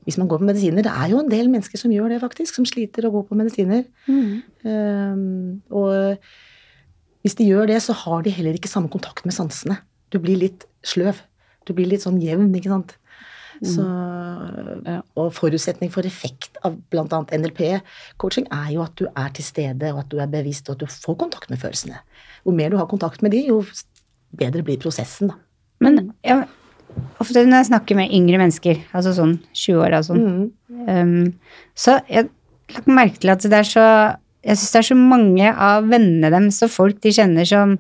Hvis 0.09 0.17
man 0.21 0.31
går 0.31 0.41
på 0.41 0.49
medisiner, 0.49 0.87
det 0.87 0.93
er 0.95 1.11
jo 1.13 1.21
en 1.21 1.33
del 1.33 1.51
mennesker 1.53 1.81
som 1.81 1.93
gjør 1.93 2.15
det, 2.15 2.23
faktisk, 2.23 2.55
som 2.57 2.69
sliter 2.69 3.09
å 3.09 3.13
gå 3.13 3.25
på 3.29 3.39
medisiner. 3.39 3.85
Mm. 4.07 4.31
Uh, 4.65 5.75
og 5.83 6.23
hvis 7.27 7.37
de 7.41 7.49
gjør 7.51 7.69
det, 7.69 7.83
så 7.85 7.97
har 8.07 8.23
de 8.25 8.33
heller 8.33 8.57
ikke 8.57 8.71
samme 8.71 8.89
kontakt 8.93 9.27
med 9.29 9.37
sansene. 9.37 9.81
Du 10.15 10.21
blir 10.23 10.39
litt 10.41 10.65
sløv. 10.87 11.21
Du 11.69 11.75
blir 11.77 11.91
litt 11.91 12.07
sånn 12.07 12.23
jevn, 12.23 12.49
ikke 12.57 12.73
sant. 12.73 12.95
Så, 13.63 13.85
Ja. 14.87 15.01
Og 15.19 15.33
forutsetning 15.35 15.91
for 15.91 16.07
effekt 16.07 16.57
av 16.65 16.77
bl.a. 16.91 17.05
NLP-coaching 17.09 18.47
er 18.55 18.71
jo 18.75 18.85
at 18.85 18.95
du 18.97 19.07
er 19.09 19.33
til 19.35 19.45
stede, 19.45 19.93
og 19.93 20.05
at 20.05 20.09
du 20.13 20.19
er 20.23 20.31
bevisst, 20.31 20.69
og 20.69 20.77
at 20.77 20.85
du 20.85 20.87
får 20.87 21.19
kontakt 21.19 21.51
med 21.51 21.59
følelsene. 21.59 21.99
Jo 22.47 22.55
mer 22.55 22.71
du 22.71 22.79
har 22.79 22.87
kontakt 22.87 23.23
med 23.23 23.35
de, 23.35 23.43
jo 23.49 23.63
bedre 24.39 24.63
blir 24.63 24.79
prosessen, 24.81 25.33
da. 25.33 25.39
Men 25.81 26.13
ja, 26.27 26.43
ofte 27.23 27.45
når 27.47 27.63
jeg 27.63 27.71
snakker 27.71 27.99
med 27.99 28.15
yngre 28.15 28.41
mennesker, 28.41 28.81
altså 28.97 29.13
sånn 29.17 29.37
20 29.53 29.83
år 29.85 29.99
og 29.99 30.09
sånn, 30.09 30.25
um, 30.89 31.13
så 31.79 32.01
jeg 32.09 32.27
har 32.27 32.33
lagt 32.75 32.91
merke 32.91 33.23
til 33.23 33.35
at 33.35 33.47
det 33.47 33.61
er 33.63 33.69
så 33.69 33.85
Jeg 34.47 34.55
syns 34.57 34.73
det 34.73 34.79
er 34.79 34.87
så 34.87 34.95
mange 34.97 35.49
av 35.51 35.89
vennene 35.91 36.29
deres 36.31 36.63
og 36.63 36.71
folk 36.71 37.01
de 37.03 37.11
kjenner 37.13 37.45
som 37.49 37.73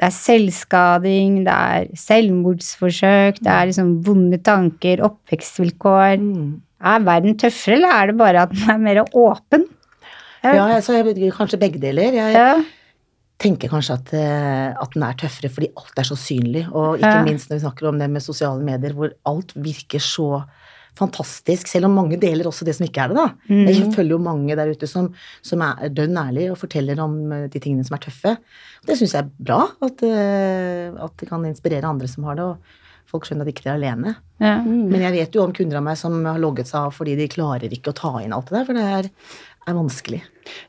det 0.00 0.06
er 0.08 0.16
selvskading, 0.16 1.34
det 1.44 1.52
er 1.54 1.90
selvmordsforsøk, 2.00 3.40
det 3.44 3.52
er 3.52 3.68
liksom 3.68 3.92
vonde 4.06 4.38
tanker, 4.46 5.02
oppvekstvilkår. 5.04 6.16
Mm. 6.24 6.50
Er 6.80 7.02
verden 7.04 7.36
tøffere, 7.36 7.76
eller 7.76 7.92
er 7.92 8.10
det 8.10 8.16
bare 8.16 8.42
at 8.46 8.54
den 8.56 8.70
er 8.72 8.80
mer 8.80 9.02
åpen? 9.12 9.66
Ja, 10.42 10.54
ja 10.56 10.68
altså, 10.78 10.96
jeg 10.96 11.04
vet, 11.10 11.20
kanskje 11.36 11.60
begge 11.60 11.80
deler. 11.82 12.14
Jeg 12.16 12.32
Ja. 12.32 12.54
tenker 13.40 13.68
kanskje 13.68 13.94
at, 13.98 14.12
eh, 14.16 14.72
at 14.80 14.90
den 14.94 15.02
er 15.02 15.12
tøffere 15.20 15.50
fordi 15.52 15.68
alt 15.76 15.98
er 15.98 16.02
så 16.08 16.16
synlig, 16.16 16.66
og 16.72 16.98
ikke 16.98 17.18
Ja. 17.18 17.22
minst 17.24 17.48
når 17.50 17.56
vi 17.58 17.66
snakker 17.66 17.88
om 17.88 17.98
det 17.98 18.08
med 18.10 18.20
sosiale 18.22 18.62
medier, 18.64 18.92
hvor 18.92 19.10
alt 19.26 19.52
virker 19.54 20.00
så 20.00 20.44
fantastisk, 20.98 21.70
selv 21.70 21.88
om 21.88 21.96
mange 21.96 22.18
deler 22.20 22.48
også 22.48 22.66
det 22.66 22.74
som 22.76 22.86
ikke 22.86 23.04
er 23.04 23.12
det, 23.12 23.20
da. 23.20 23.26
Mm. 23.50 23.62
Jeg 23.68 23.92
følger 23.94 24.16
jo 24.16 24.20
mange 24.22 24.56
der 24.58 24.72
ute 24.74 24.88
som, 24.90 25.10
som 25.46 25.64
er 25.66 25.92
dønn 25.94 26.18
ærlige 26.20 26.54
og 26.54 26.60
forteller 26.60 27.00
om 27.02 27.16
eh, 27.36 27.48
de 27.52 27.62
tingene 27.62 27.86
som 27.86 27.96
er 27.96 28.04
tøffe. 28.06 28.36
Det 28.86 28.98
syns 28.98 29.16
jeg 29.16 29.24
er 29.24 29.32
bra, 29.50 29.62
at, 29.86 30.04
eh, 30.06 30.90
at 30.90 31.16
det 31.20 31.30
kan 31.30 31.46
inspirere 31.48 31.88
andre 31.88 32.10
som 32.10 32.26
har 32.28 32.40
det, 32.40 32.48
og 32.54 33.10
folk 33.10 33.26
skjønner 33.26 33.46
at 33.46 33.50
de 33.50 33.54
ikke 33.56 33.68
er 33.68 33.76
alene. 33.76 34.16
Ja. 34.42 34.58
Mm. 34.64 34.90
Men 34.92 35.06
jeg 35.06 35.16
vet 35.16 35.36
jo 35.36 35.44
om 35.44 35.54
kunder 35.56 35.80
av 35.80 35.86
meg 35.86 35.98
som 36.00 36.18
har 36.26 36.40
logget 36.42 36.70
seg 36.70 36.88
av 36.88 36.96
fordi 36.96 37.16
de 37.18 37.30
klarer 37.30 37.72
ikke 37.74 37.92
å 37.92 37.96
ta 37.96 38.12
inn 38.22 38.34
alt 38.36 38.50
det 38.50 38.58
der, 38.58 38.68
for 38.68 38.78
det 38.78 38.84
er, 38.98 39.08
er 39.70 39.78
vanskelig. 39.78 40.20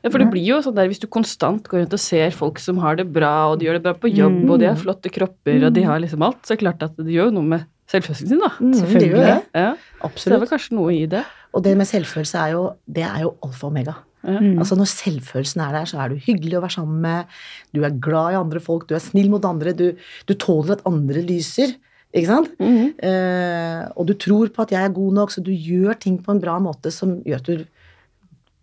Ja, 0.02 0.10
for 0.10 0.22
det 0.22 0.28
blir 0.32 0.46
jo 0.46 0.60
sånn 0.64 0.76
der 0.76 0.90
hvis 0.90 1.02
du 1.02 1.08
konstant 1.10 1.68
går 1.70 1.84
rundt 1.84 1.96
og 1.96 2.02
ser 2.02 2.34
folk 2.36 2.60
som 2.62 2.80
har 2.82 2.98
det 2.98 3.08
bra, 3.14 3.52
og 3.52 3.58
de 3.60 3.68
gjør 3.68 3.78
det 3.78 3.84
bra 3.86 3.94
på 3.98 4.10
jobb, 4.12 4.42
og 4.48 4.62
de 4.62 4.70
har 4.70 4.80
flotte 4.80 5.12
kropper, 5.12 5.68
og 5.68 5.76
de 5.76 5.86
har 5.86 6.02
liksom 6.02 6.24
alt, 6.26 6.42
så 6.44 6.54
er 6.54 6.60
det 6.60 6.64
klart 6.66 6.86
at 6.88 6.98
det 7.00 7.14
gjør 7.14 7.30
jo 7.30 7.38
noe 7.38 7.54
med 7.54 7.68
selvfølelsen 7.90 8.30
sin, 8.30 8.40
da. 8.42 8.50
Mm, 8.60 8.72
det 8.72 9.10
det. 9.12 9.26
Ja, 9.26 9.36
så 9.36 9.52
det 9.52 9.66
er 9.66 10.06
Absolutt. 10.08 10.40
vel 10.40 10.50
kanskje 10.52 10.76
noe 10.78 10.94
i 10.94 11.04
det. 11.10 11.22
Og 11.52 11.64
det 11.64 11.76
med 11.76 11.88
selvfølelse 11.88 12.40
er 12.40 12.54
jo, 12.54 12.64
det 12.86 13.04
er 13.04 13.20
jo 13.26 13.34
alfa 13.44 13.66
og 13.66 13.72
omega. 13.72 13.94
Mm. 14.22 14.58
Altså 14.62 14.76
Når 14.78 14.88
selvfølelsen 14.88 15.60
er 15.64 15.72
der, 15.74 15.88
så 15.90 15.98
er 16.00 16.12
du 16.12 16.20
hyggelig 16.22 16.58
å 16.58 16.62
være 16.62 16.76
sammen 16.76 17.00
med, 17.02 17.32
du 17.74 17.82
er 17.82 17.96
glad 18.04 18.36
i 18.36 18.38
andre 18.40 18.62
folk, 18.62 18.86
du 18.88 18.94
er 18.94 19.02
snill 19.02 19.28
mot 19.32 19.44
andre, 19.44 19.74
du, 19.74 19.88
du 20.28 20.34
tåler 20.38 20.76
at 20.76 20.86
andre 20.88 21.24
lyser. 21.26 21.74
Ikke 22.12 22.28
sant? 22.28 22.50
Mm. 22.60 22.92
Eh, 23.00 23.82
og 23.96 24.06
du 24.10 24.14
tror 24.20 24.52
på 24.52 24.64
at 24.64 24.72
jeg 24.74 24.84
er 24.84 24.94
god 24.94 25.18
nok, 25.18 25.32
så 25.32 25.42
du 25.44 25.50
gjør 25.52 25.96
ting 25.98 26.18
på 26.22 26.34
en 26.34 26.42
bra 26.42 26.58
måte 26.60 26.92
som 26.92 27.18
gjør 27.24 27.40
at 27.40 27.48
du 27.48 27.64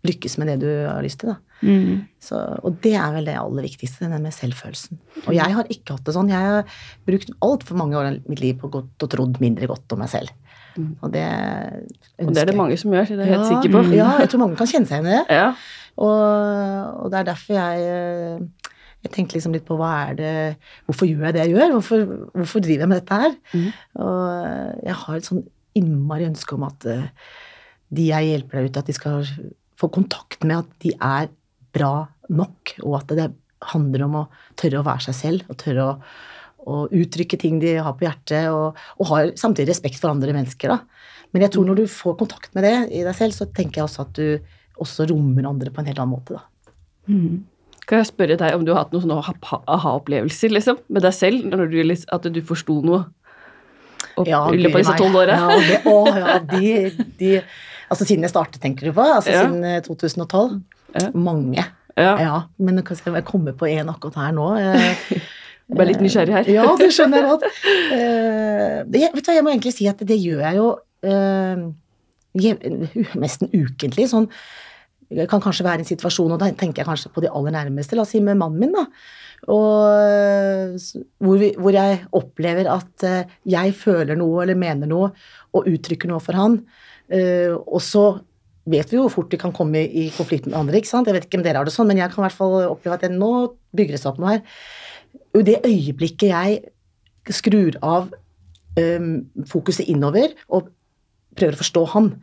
lykkes 0.08 0.38
med 0.40 0.54
det 0.54 0.60
du 0.64 0.70
har 0.86 1.02
lyst 1.04 1.22
til. 1.24 1.34
da. 1.34 1.40
Mm. 1.62 2.06
Så, 2.24 2.40
og 2.64 2.78
det 2.84 2.94
er 3.00 3.14
vel 3.16 3.28
det 3.28 3.38
aller 3.40 3.66
viktigste, 3.68 4.10
det 4.12 4.20
med 4.22 4.36
selvfølelsen. 4.36 5.00
Og 5.26 5.34
jeg 5.36 5.56
har 5.58 5.72
ikke 5.74 5.98
hatt 5.98 6.06
det 6.08 6.16
sånn. 6.16 6.32
Jeg 6.32 6.52
har 6.54 6.78
brukt 7.08 7.34
altfor 7.46 7.80
mange 7.80 8.00
år 8.00 8.12
av 8.12 8.30
mitt 8.32 8.44
liv 8.44 8.60
på 8.62 8.72
godt 8.74 9.08
og 9.08 9.12
trodd 9.16 9.42
mindre 9.44 9.70
godt 9.72 9.96
om 9.96 10.04
meg 10.04 10.12
selv. 10.12 10.32
Mm. 10.78 10.94
Og 11.02 11.12
det 11.14 11.26
ønsker 11.26 12.28
Og 12.28 12.34
det 12.36 12.42
er 12.44 12.52
det 12.52 12.60
mange 12.60 12.78
som 12.80 12.94
gjør, 12.96 13.12
det 13.12 13.26
er 13.26 13.32
jeg 13.32 13.36
helt 13.36 13.52
sikker 13.52 13.76
på. 13.76 13.84
Ja, 13.98 14.14
jeg 14.24 14.32
tror 14.32 14.44
mange 14.46 14.60
kan 14.60 14.72
kjenne 14.72 14.90
seg 14.90 15.02
igjen 15.02 15.12
i 15.12 15.18
det. 15.18 15.40
Ja. 15.42 15.52
Og, 16.00 16.24
og 17.04 17.12
det 17.12 17.20
er 17.20 17.30
derfor 17.34 17.58
jeg 17.58 17.88
eh, 17.90 18.70
jeg 19.00 19.14
tenkte 19.16 19.38
liksom 19.38 19.54
litt 19.56 19.68
på 19.68 19.78
hva 19.80 19.90
er 20.10 20.18
det 20.20 20.34
Hvorfor 20.88 21.08
gjør 21.08 21.30
jeg 21.30 21.36
det 21.38 21.44
jeg 21.46 21.54
gjør? 21.56 21.76
Hvorfor, 21.78 22.02
hvorfor 22.36 22.64
driver 22.64 22.84
jeg 22.84 22.92
med 22.92 23.00
dette 23.00 23.20
her? 23.22 23.38
Mm. 23.54 23.70
Og 24.06 24.24
eh, 24.50 24.74
jeg 24.90 24.98
har 25.04 25.20
et 25.20 25.30
sånn 25.30 25.46
innmari 25.80 26.28
ønske 26.28 26.58
om 26.58 26.66
at 26.68 26.88
eh, 26.90 27.06
de 27.96 28.10
jeg 28.10 28.30
hjelper 28.30 28.60
der 28.60 28.70
ute, 28.70 28.84
at 28.84 28.90
de 28.90 28.96
skal 28.98 29.30
få 29.80 29.90
kontakt 29.94 30.44
med 30.44 30.66
at 30.66 30.74
de 30.84 30.92
er 30.94 31.30
bra 31.76 31.94
nok, 32.30 32.76
og 32.86 33.00
at 33.02 33.14
det 33.18 33.30
handler 33.74 34.06
om 34.06 34.18
å 34.22 34.26
tørre 34.60 34.82
å 34.82 34.88
være 34.88 35.10
seg 35.10 35.18
selv, 35.18 35.50
og 35.52 35.60
tørre 35.60 35.86
å, 35.86 35.96
å 36.70 36.80
uttrykke 36.96 37.40
ting 37.42 37.60
de 37.64 37.76
har 37.82 37.96
på 37.98 38.08
hjertet, 38.08 38.48
og, 38.54 38.80
og 39.00 39.12
har 39.12 39.34
samtidig 39.40 39.74
respekt 39.74 40.00
for 40.02 40.14
andre 40.14 40.36
mennesker. 40.36 40.72
Da. 40.76 40.80
Men 41.34 41.46
jeg 41.46 41.56
tror 41.56 41.68
når 41.68 41.82
du 41.82 41.86
får 41.92 42.18
kontakt 42.22 42.56
med 42.58 42.66
det 42.68 42.76
i 42.96 43.04
deg 43.06 43.16
selv, 43.18 43.36
så 43.36 43.50
tenker 43.52 43.82
jeg 43.82 43.90
også 43.90 44.08
at 44.08 44.18
du 44.18 44.56
også 44.80 45.10
rommer 45.12 45.48
andre 45.50 45.74
på 45.74 45.82
en 45.82 45.90
helt 45.92 46.00
annen 46.00 46.16
måte. 46.16 46.40
Da. 46.40 46.74
Mm. 47.12 47.40
Kan 47.90 48.04
jeg 48.04 48.12
spørre 48.12 48.38
deg 48.40 48.56
om 48.56 48.66
du 48.66 48.72
har 48.72 48.84
hatt 48.84 48.94
noen 48.94 49.16
aha- 49.18 49.64
aha-opplevelser 49.66 50.54
liksom, 50.54 50.78
med 50.94 51.04
deg 51.06 51.16
selv, 51.18 51.48
når 51.50 51.72
du, 51.72 51.80
at 52.14 52.28
du 52.30 52.40
forsto 52.46 52.80
noe 52.86 53.08
opp, 54.16 54.28
Ja, 54.30 54.44
i 54.54 54.60
løpet 54.62 54.78
av 54.78 54.84
disse 54.84 54.98
tolv 55.00 55.18
åra? 55.20 55.40
Ja, 55.42 55.58
det, 55.66 55.80
å, 55.90 55.98
ja, 56.14 56.38
de, 56.52 57.10
de 57.20 57.32
Altså 57.90 58.06
siden 58.06 58.26
jeg 58.26 58.34
startet, 58.34 58.62
tenker 58.62 58.90
du 58.90 58.94
på? 58.96 59.04
Altså 59.04 59.34
Ja. 59.34 59.44
siden 59.46 59.64
eh, 59.66 59.82
2012? 59.86 60.62
Ja. 60.96 61.10
Mange. 61.14 61.66
Ja. 61.98 62.14
Ja, 62.22 62.38
men 62.58 62.80
jeg 62.80 62.98
jeg 63.06 63.26
kommer 63.26 63.52
på 63.54 63.68
en 63.68 63.90
akkurat 63.90 64.16
her 64.16 64.32
nå. 64.32 64.56
eh, 64.58 65.20
Bare 65.76 65.86
litt 65.92 66.02
nysgjerrig 66.02 66.34
her. 66.34 66.50
Ja, 66.58 66.76
det 66.80 66.94
skjønner 66.96 67.22
jeg 67.22 67.30
godt. 67.30 67.44
Eh, 67.94 68.78
det, 68.90 69.04
vet 69.14 69.26
du 69.26 69.30
hva, 69.30 69.36
jeg 69.38 69.46
må 69.46 69.54
egentlig 69.54 69.76
si 69.76 69.88
at 69.90 70.02
det 70.02 70.18
gjør 70.18 70.42
jeg 70.42 70.58
jo 70.58 70.70
uh, 71.06 71.68
nesten 73.20 73.52
ukentlig. 73.54 74.08
Sånn, 74.10 74.26
det 75.10 75.28
kan 75.30 75.42
kanskje 75.42 75.66
være 75.66 75.84
en 75.84 75.90
situasjon, 75.90 76.34
og 76.34 76.42
da 76.42 76.50
tenker 76.54 76.84
jeg 76.84 76.90
kanskje 76.90 77.12
på 77.14 77.24
de 77.26 77.32
aller 77.34 77.54
nærmeste, 77.56 77.98
la 77.98 78.06
oss 78.06 78.14
si 78.14 78.22
med 78.22 78.38
mannen 78.38 78.62
min, 78.62 78.74
da. 78.74 78.86
Og, 79.50 79.86
eh, 80.04 80.76
hvor, 81.24 81.38
vi, 81.40 81.54
hvor 81.58 81.74
jeg 81.74 82.02
opplever 82.18 82.68
at 82.70 83.06
eh, 83.08 83.38
jeg 83.48 83.74
føler 83.78 84.20
noe 84.20 84.44
eller 84.44 84.60
mener 84.60 84.90
noe 84.90 85.14
og 85.56 85.70
uttrykker 85.70 86.12
noe 86.12 86.20
for 86.24 86.38
han. 86.38 86.60
Eh, 87.14 87.54
og 87.56 87.82
så 87.84 88.06
vet 88.70 88.92
vi 88.92 88.98
jo 88.98 89.06
hvor 89.06 89.16
fort 89.20 89.34
vi 89.34 89.40
kan 89.42 89.54
komme 89.56 89.82
i, 89.82 90.06
i 90.06 90.10
konflikt 90.14 90.48
med 90.50 90.58
andre. 90.60 90.80
ikke 90.80 90.92
sant? 90.92 91.08
Jeg 91.10 91.18
vet 91.18 91.28
ikke 91.28 91.40
om 91.40 91.46
dere 91.46 91.62
har 91.62 91.68
det 91.68 91.74
sånn, 91.74 91.90
men 91.90 92.02
jeg 92.02 92.12
kan 92.12 92.22
i 92.22 92.28
hvert 92.28 92.38
fall 92.38 92.58
oppleve 92.68 93.00
at 93.00 93.06
jeg, 93.06 93.16
nå 93.18 93.32
bygger 93.76 93.96
det 93.96 94.02
seg 94.02 94.12
opp 94.12 94.22
noe 94.22 94.36
her. 94.36 94.44
I 95.40 95.46
det 95.48 95.58
øyeblikket 95.66 96.30
jeg 96.30 97.34
skrur 97.34 97.78
av 97.86 98.12
um, 98.78 99.10
fokuset 99.50 99.90
innover 99.90 100.34
og 100.48 100.70
prøver 101.38 101.58
å 101.58 101.62
forstå 101.64 101.84
han, 101.96 102.14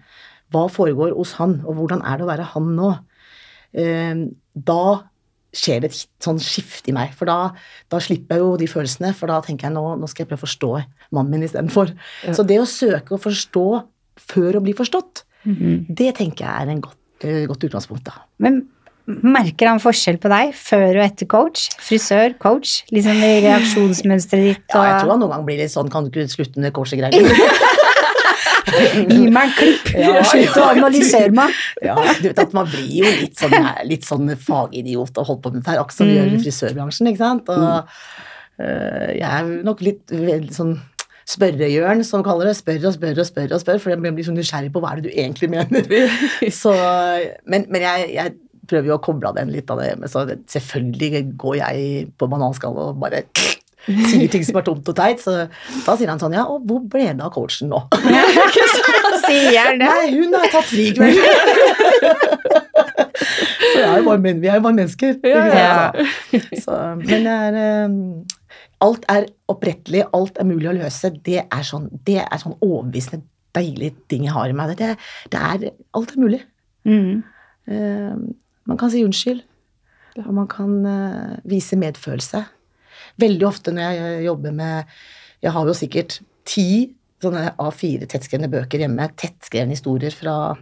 hva 0.55 0.66
foregår 0.70 1.14
hos 1.16 1.35
han, 1.40 1.61
og 1.66 1.81
hvordan 1.81 2.05
er 2.07 2.18
det 2.18 2.27
å 2.27 2.31
være 2.31 2.49
han 2.53 2.72
nå, 2.79 2.94
um, 3.83 4.25
da 4.55 4.83
skjer 5.57 5.83
det 5.83 5.90
et 5.90 6.01
sånn 6.22 6.40
skifte 6.42 6.92
i 6.92 6.94
meg. 6.94 7.14
For 7.16 7.29
da, 7.29 7.55
da 7.92 8.01
slipper 8.03 8.37
jeg 8.37 8.44
jo 8.44 8.57
de 8.61 8.68
følelsene, 8.70 9.12
for 9.16 9.33
da 9.33 9.40
tenker 9.44 9.70
jeg 9.70 9.77
nå, 9.77 9.85
nå 9.99 10.09
skal 10.11 10.25
jeg 10.25 10.31
prøve 10.33 10.42
å 10.42 10.46
forstå 10.46 10.72
mannen 11.16 11.33
min 11.33 11.46
istedenfor. 11.46 11.92
Ja. 12.27 12.35
Så 12.37 12.44
det 12.46 12.59
å 12.61 12.68
søke 12.68 13.16
å 13.16 13.22
forstå 13.22 13.66
før 14.18 14.59
å 14.61 14.62
bli 14.62 14.72
forstått, 14.74 15.24
Mhm. 15.46 15.87
det 15.94 16.14
tenker 16.16 16.44
jeg 16.44 16.66
er 16.66 16.70
en 16.72 16.81
godt, 16.81 16.96
eh, 17.22 17.46
godt 17.46 17.62
utgangspunkt, 17.68 18.05
da. 18.05 18.12
Men 18.38 18.66
merker 19.07 19.68
han 19.68 19.79
forskjell 19.79 20.18
på 20.18 20.29
deg 20.29 20.52
før 20.55 20.96
og 20.98 21.05
etter 21.05 21.26
coach? 21.31 21.68
Frisør, 21.79 22.37
coach? 22.38 22.83
Liksom 22.90 23.14
i 23.22 23.40
reaksjonsmønsteret 23.44 24.42
ditt? 24.57 24.64
Ja, 24.74 24.83
jeg 24.83 25.05
tror 25.05 25.11
han 25.12 25.20
noen 25.20 25.31
gang 25.31 25.44
blir 25.46 25.59
litt 25.59 25.70
sånn 25.70 25.88
Kan 25.88 26.09
du 26.09 26.11
ikke 26.11 26.26
slutte 26.35 26.57
med 26.59 26.72
coachegreier? 26.72 27.22
Gi 28.66 29.29
meg 29.31 29.46
en 29.46 29.52
klipp! 29.55 29.92
Ja, 30.02 30.22
Slutt 30.26 30.57
å 30.59 30.64
analysere 30.72 31.31
meg! 31.33 31.55
Ja, 31.85 31.94
du 32.18 32.26
vet 32.29 32.40
at 32.42 32.52
man 32.57 32.66
blir 32.66 32.88
jo 33.05 33.12
litt 33.22 33.38
sånn, 33.38 33.55
litt 33.87 34.02
sånn 34.09 34.33
fagidiot 34.42 35.16
og 35.22 35.29
holdt 35.31 35.42
på 35.44 35.52
med 35.55 35.62
dette 35.62 35.79
akkurat 35.79 35.92
som 36.00 36.09
vi 36.11 36.16
Mm. 36.16 36.18
gjør 36.18 36.35
i 36.35 36.42
frisørbransjen, 36.42 37.09
ikke 37.12 37.22
sant. 37.22 37.48
Og 37.48 37.88
øh, 38.59 39.09
jeg 39.14 39.31
er 39.31 39.50
nok 39.62 39.81
litt 39.87 40.07
sånn 40.57 40.74
spørrejørn, 41.26 42.04
som 42.06 42.24
kaller 42.26 42.50
det. 42.50 42.56
Spør 42.60 42.88
og 42.88 42.96
spør 42.96 43.20
og 43.22 43.28
spør 43.28 43.54
og 43.56 43.62
spør, 43.62 43.82
for 43.82 43.94
jeg 43.94 44.02
blir 44.02 44.26
så 44.26 44.34
nysgjerrig 44.34 44.72
på 44.74 44.82
hva 44.82 44.94
er 44.94 45.00
det 45.00 45.10
du 45.10 45.14
egentlig 45.14 45.50
mener. 45.52 45.86
Så, 46.62 46.74
men 47.50 47.66
men 47.72 47.82
jeg, 47.82 48.10
jeg 48.14 48.34
prøver 48.70 48.90
jo 48.90 48.96
å 48.96 49.02
koble 49.02 49.30
av 49.30 49.36
den 49.38 49.52
litt 49.54 49.70
av 49.70 49.80
det, 49.80 49.92
hjemme, 49.92 50.08
så 50.10 50.24
selvfølgelig 50.50 51.22
går 51.38 51.54
jeg 51.60 52.08
på 52.18 52.28
bananskallet 52.30 52.90
og 52.90 53.00
bare 53.02 53.22
sier 54.10 54.26
ting 54.30 54.42
som 54.46 54.58
er 54.58 54.66
tomt 54.66 54.88
og 54.90 54.96
teit, 54.98 55.22
så 55.22 55.46
da 55.86 55.94
sier 55.94 56.10
han 56.10 56.18
sånn, 56.22 56.34
ja, 56.34 56.46
og 56.50 56.64
hvor 56.66 56.82
ble 56.90 57.06
det 57.06 57.22
av 57.22 57.30
coachen 57.34 57.70
nå? 57.70 57.84
Sier 59.26 59.78
det? 59.78 59.86
Nei, 59.86 60.10
hun 60.12 60.34
har 60.36 60.50
tatt 60.52 60.66
fri 60.68 60.88
i 60.90 60.94
kveld. 60.94 61.18
Så 63.16 63.80
jeg 63.80 63.86
er 63.86 63.96
jo 63.98 64.04
bare, 64.06 64.20
men, 64.22 64.42
vi 64.42 64.50
er 64.50 64.58
jo 64.60 64.64
bare 64.66 64.76
mennesker. 64.76 65.16
Ja, 65.26 65.46
ja. 65.50 66.42
Så, 66.62 66.76
men 67.00 67.26
det 67.26 67.32
er, 67.32 67.58
eh, 67.62 67.88
alt 68.84 69.06
er 69.12 69.28
opprettelig, 69.50 70.04
alt 70.16 70.38
er 70.40 70.48
mulig 70.48 70.70
å 70.70 70.76
løse. 70.76 71.12
Det 71.24 71.40
er 71.44 71.64
sånn, 71.66 71.88
det 72.06 72.20
er 72.24 72.42
sånn 72.42 72.58
overbevisende 72.60 73.24
deilig 73.56 73.94
ting 74.10 74.26
jeg 74.26 74.34
har 74.36 74.52
i 74.52 74.56
meg. 74.56 74.74
Det, 74.76 74.92
det 75.32 75.40
er, 75.40 75.70
alt 75.96 76.12
er 76.12 76.20
mulig. 76.20 76.42
Mm. 76.88 77.22
Uh, 77.70 78.14
man 78.68 78.80
kan 78.80 78.92
si 78.92 79.02
unnskyld, 79.06 79.42
og 80.24 80.32
man 80.36 80.48
kan 80.50 80.76
uh, 80.84 81.38
vise 81.48 81.78
medfølelse. 81.80 82.44
Veldig 83.20 83.48
ofte 83.48 83.72
når 83.72 83.96
jeg 83.96 84.24
jobber 84.26 84.52
med 84.56 84.94
Jeg 85.44 85.52
har 85.52 85.68
jo 85.68 85.74
sikkert 85.76 86.14
ti 86.48 86.68
sånne 87.22 87.50
A4 87.60 88.08
tettskrevne 88.08 88.48
bøker 88.52 88.82
hjemme, 88.82 89.08
tettskrevne 89.20 89.76
historier 89.76 90.14
fra 90.14 90.56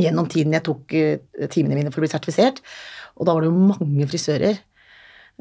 gjennom 0.00 0.28
tiden 0.30 0.54
jeg 0.56 0.64
tok 0.66 0.94
eh, 0.96 1.48
timene 1.52 1.78
mine 1.78 1.92
for 1.92 2.00
å 2.00 2.04
bli 2.04 2.12
sertifisert. 2.12 2.62
Og 3.18 3.28
da 3.28 3.34
var 3.34 3.44
det 3.44 3.50
jo 3.50 3.72
mange 3.72 4.08
frisører 4.10 4.60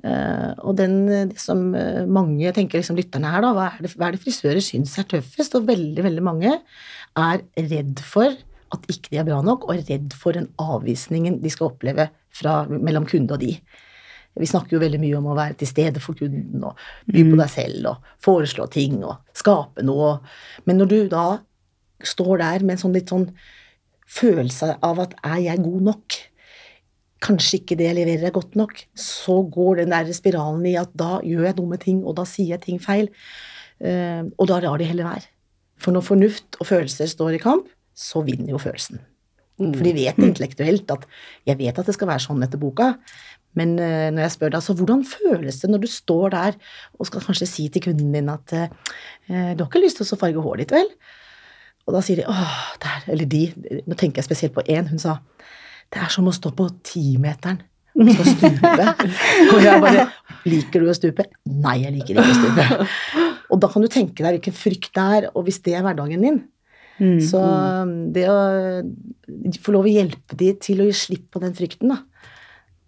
Eh, 0.01 0.53
og 0.65 0.77
den, 0.79 1.03
det 1.29 1.37
som 1.41 1.67
uh, 1.75 2.07
mange 2.09 2.49
tenker 2.55 2.79
liksom 2.79 2.97
lytterne 2.97 3.29
her, 3.29 3.43
da, 3.45 3.51
hva 3.53 3.67
er, 3.69 3.83
det, 3.85 3.91
hva 3.93 4.07
er 4.07 4.15
det 4.15 4.23
frisører 4.23 4.63
syns 4.65 4.95
er 4.97 5.05
tøffest? 5.11 5.57
Og 5.59 5.67
veldig, 5.67 6.01
veldig 6.07 6.23
mange 6.25 6.55
er 7.19 7.43
redd 7.69 8.01
for 8.05 8.33
at 8.71 8.87
ikke 8.89 9.11
de 9.11 9.19
er 9.21 9.27
bra 9.27 9.41
nok, 9.45 9.67
og 9.67 9.75
er 9.75 9.85
redd 9.89 10.15
for 10.17 10.37
den 10.37 10.47
avvisningen 10.61 11.41
de 11.43 11.51
skal 11.53 11.69
oppleve 11.69 12.07
fra, 12.33 12.63
mellom 12.71 13.05
kunde 13.09 13.35
og 13.35 13.43
de. 13.43 13.55
Vi 14.39 14.47
snakker 14.47 14.77
jo 14.77 14.81
veldig 14.81 14.99
mye 15.01 15.17
om 15.19 15.27
å 15.27 15.35
være 15.35 15.57
til 15.59 15.69
stede 15.69 16.01
for 16.01 16.15
kunden 16.17 16.63
og 16.63 16.79
by 17.11 17.23
på 17.27 17.35
deg 17.35 17.49
selv 17.51 17.89
og 17.91 18.11
foreslå 18.23 18.67
ting 18.71 19.01
og 19.03 19.17
skape 19.35 19.83
noe. 19.83 20.13
Men 20.63 20.79
når 20.79 20.91
du 20.91 20.99
da 21.11 21.25
står 22.07 22.39
der 22.39 22.63
med 22.63 22.77
en 22.77 22.83
sånn 22.85 22.95
litt 22.95 23.11
sånn 23.11 23.27
følelse 24.11 24.77
av 24.83 25.03
at 25.03 25.17
er 25.27 25.41
jeg 25.49 25.65
god 25.65 25.89
nok? 25.91 26.19
Kanskje 27.21 27.60
ikke 27.60 27.77
det 27.79 27.89
jeg 27.89 27.97
leverer 27.99 28.29
er 28.29 28.36
godt 28.36 28.57
nok. 28.57 28.79
Så 28.97 29.38
går 29.53 29.84
den 29.84 29.93
der 29.93 30.10
spiralen 30.15 30.65
i 30.69 30.77
at 30.79 30.93
da 30.97 31.19
gjør 31.25 31.47
jeg 31.49 31.57
dumme 31.60 31.77
ting, 31.81 32.01
og 32.05 32.17
da 32.17 32.25
sier 32.29 32.55
jeg 32.55 32.65
ting 32.65 32.81
feil. 32.81 33.12
Eh, 33.81 34.23
og 34.38 34.49
da 34.49 34.60
lar 34.63 34.81
de 34.81 34.89
heller 34.89 35.10
være. 35.10 35.29
For 35.81 35.93
når 35.93 36.05
fornuft 36.05 36.60
og 36.60 36.69
følelser 36.69 37.10
står 37.10 37.38
i 37.38 37.41
kamp, 37.41 37.69
så 37.97 38.23
vinner 38.25 38.53
jo 38.53 38.62
følelsen. 38.62 39.01
For 39.62 39.86
de 39.86 39.93
vet 39.93 40.17
intellektuelt 40.17 40.89
at 40.93 41.05
jeg 41.45 41.60
vet 41.60 41.77
at 41.77 41.86
det 41.86 41.93
skal 41.93 42.10
være 42.10 42.23
sånn 42.23 42.41
etter 42.45 42.62
boka, 42.62 42.95
men 43.57 43.75
uh, 43.77 44.07
når 44.13 44.23
jeg 44.23 44.34
spør 44.38 44.53
deg, 44.55 44.63
så 44.63 44.75
hvordan 44.79 45.01
føles 45.05 45.57
det 45.62 45.69
når 45.69 45.84
du 45.84 45.89
står 45.91 46.31
der 46.34 46.55
og 46.95 47.10
skal 47.10 47.25
kanskje 47.25 47.49
si 47.49 47.65
til 47.73 47.84
kunden 47.89 48.13
din 48.15 48.31
at 48.31 48.53
uh, 48.55 48.69
du 49.27 49.62
har 49.62 49.67
ikke 49.67 49.84
lyst 49.84 49.99
til 49.99 50.07
å 50.07 50.19
farge 50.21 50.45
håret 50.45 50.63
ditt, 50.63 50.73
vel? 50.73 50.88
Og 51.86 51.97
da 51.97 52.03
sier 52.05 52.21
de 52.21 52.29
åh, 52.31 52.55
der, 52.81 53.03
eller 53.12 53.29
de, 53.29 53.43
nå 53.89 53.97
tenker 53.99 54.21
jeg 54.21 54.29
spesielt 54.29 54.55
på 54.55 54.63
én, 54.71 54.88
hun 54.89 55.01
sa 55.01 55.19
det 55.91 56.01
er 56.01 56.13
som 56.13 56.30
å 56.30 56.34
stå 56.36 56.54
på 56.56 56.69
timeteren 56.88 57.60
og 57.99 58.23
stupe. 58.23 58.86
og 59.51 59.60
jeg 59.60 59.84
bare 59.84 60.08
liker 60.47 60.84
du 60.84 60.89
å 60.89 60.95
stupe? 60.95 61.27
Nei, 61.51 61.82
jeg 61.84 61.97
liker 61.97 62.15
ikke 62.15 62.32
å 62.32 62.39
stupe. 62.39 62.88
Og 63.51 63.60
da 63.60 63.69
kan 63.73 63.84
du 63.84 63.89
tenke 63.91 64.23
deg 64.23 64.38
hvilken 64.38 64.56
frykt 64.56 64.93
det 64.95 65.08
er, 65.17 65.30
og 65.36 65.43
hvis 65.47 65.60
det 65.65 65.75
er 65.75 65.86
hverdagen 65.86 66.23
din, 66.23 66.41
Mm. 67.01 67.17
så 67.23 67.39
um, 67.41 67.93
det 68.13 68.27
å 68.30 68.36
få 69.63 69.73
lov 69.73 69.88
å 69.88 69.91
hjelpe 69.91 70.38
de 70.38 70.51
til 70.62 70.84
å 70.84 70.86
gi 70.86 70.93
slipp 70.93 71.32
på 71.34 71.39
den 71.41 71.56
frykten, 71.58 71.89
da, 71.89 71.97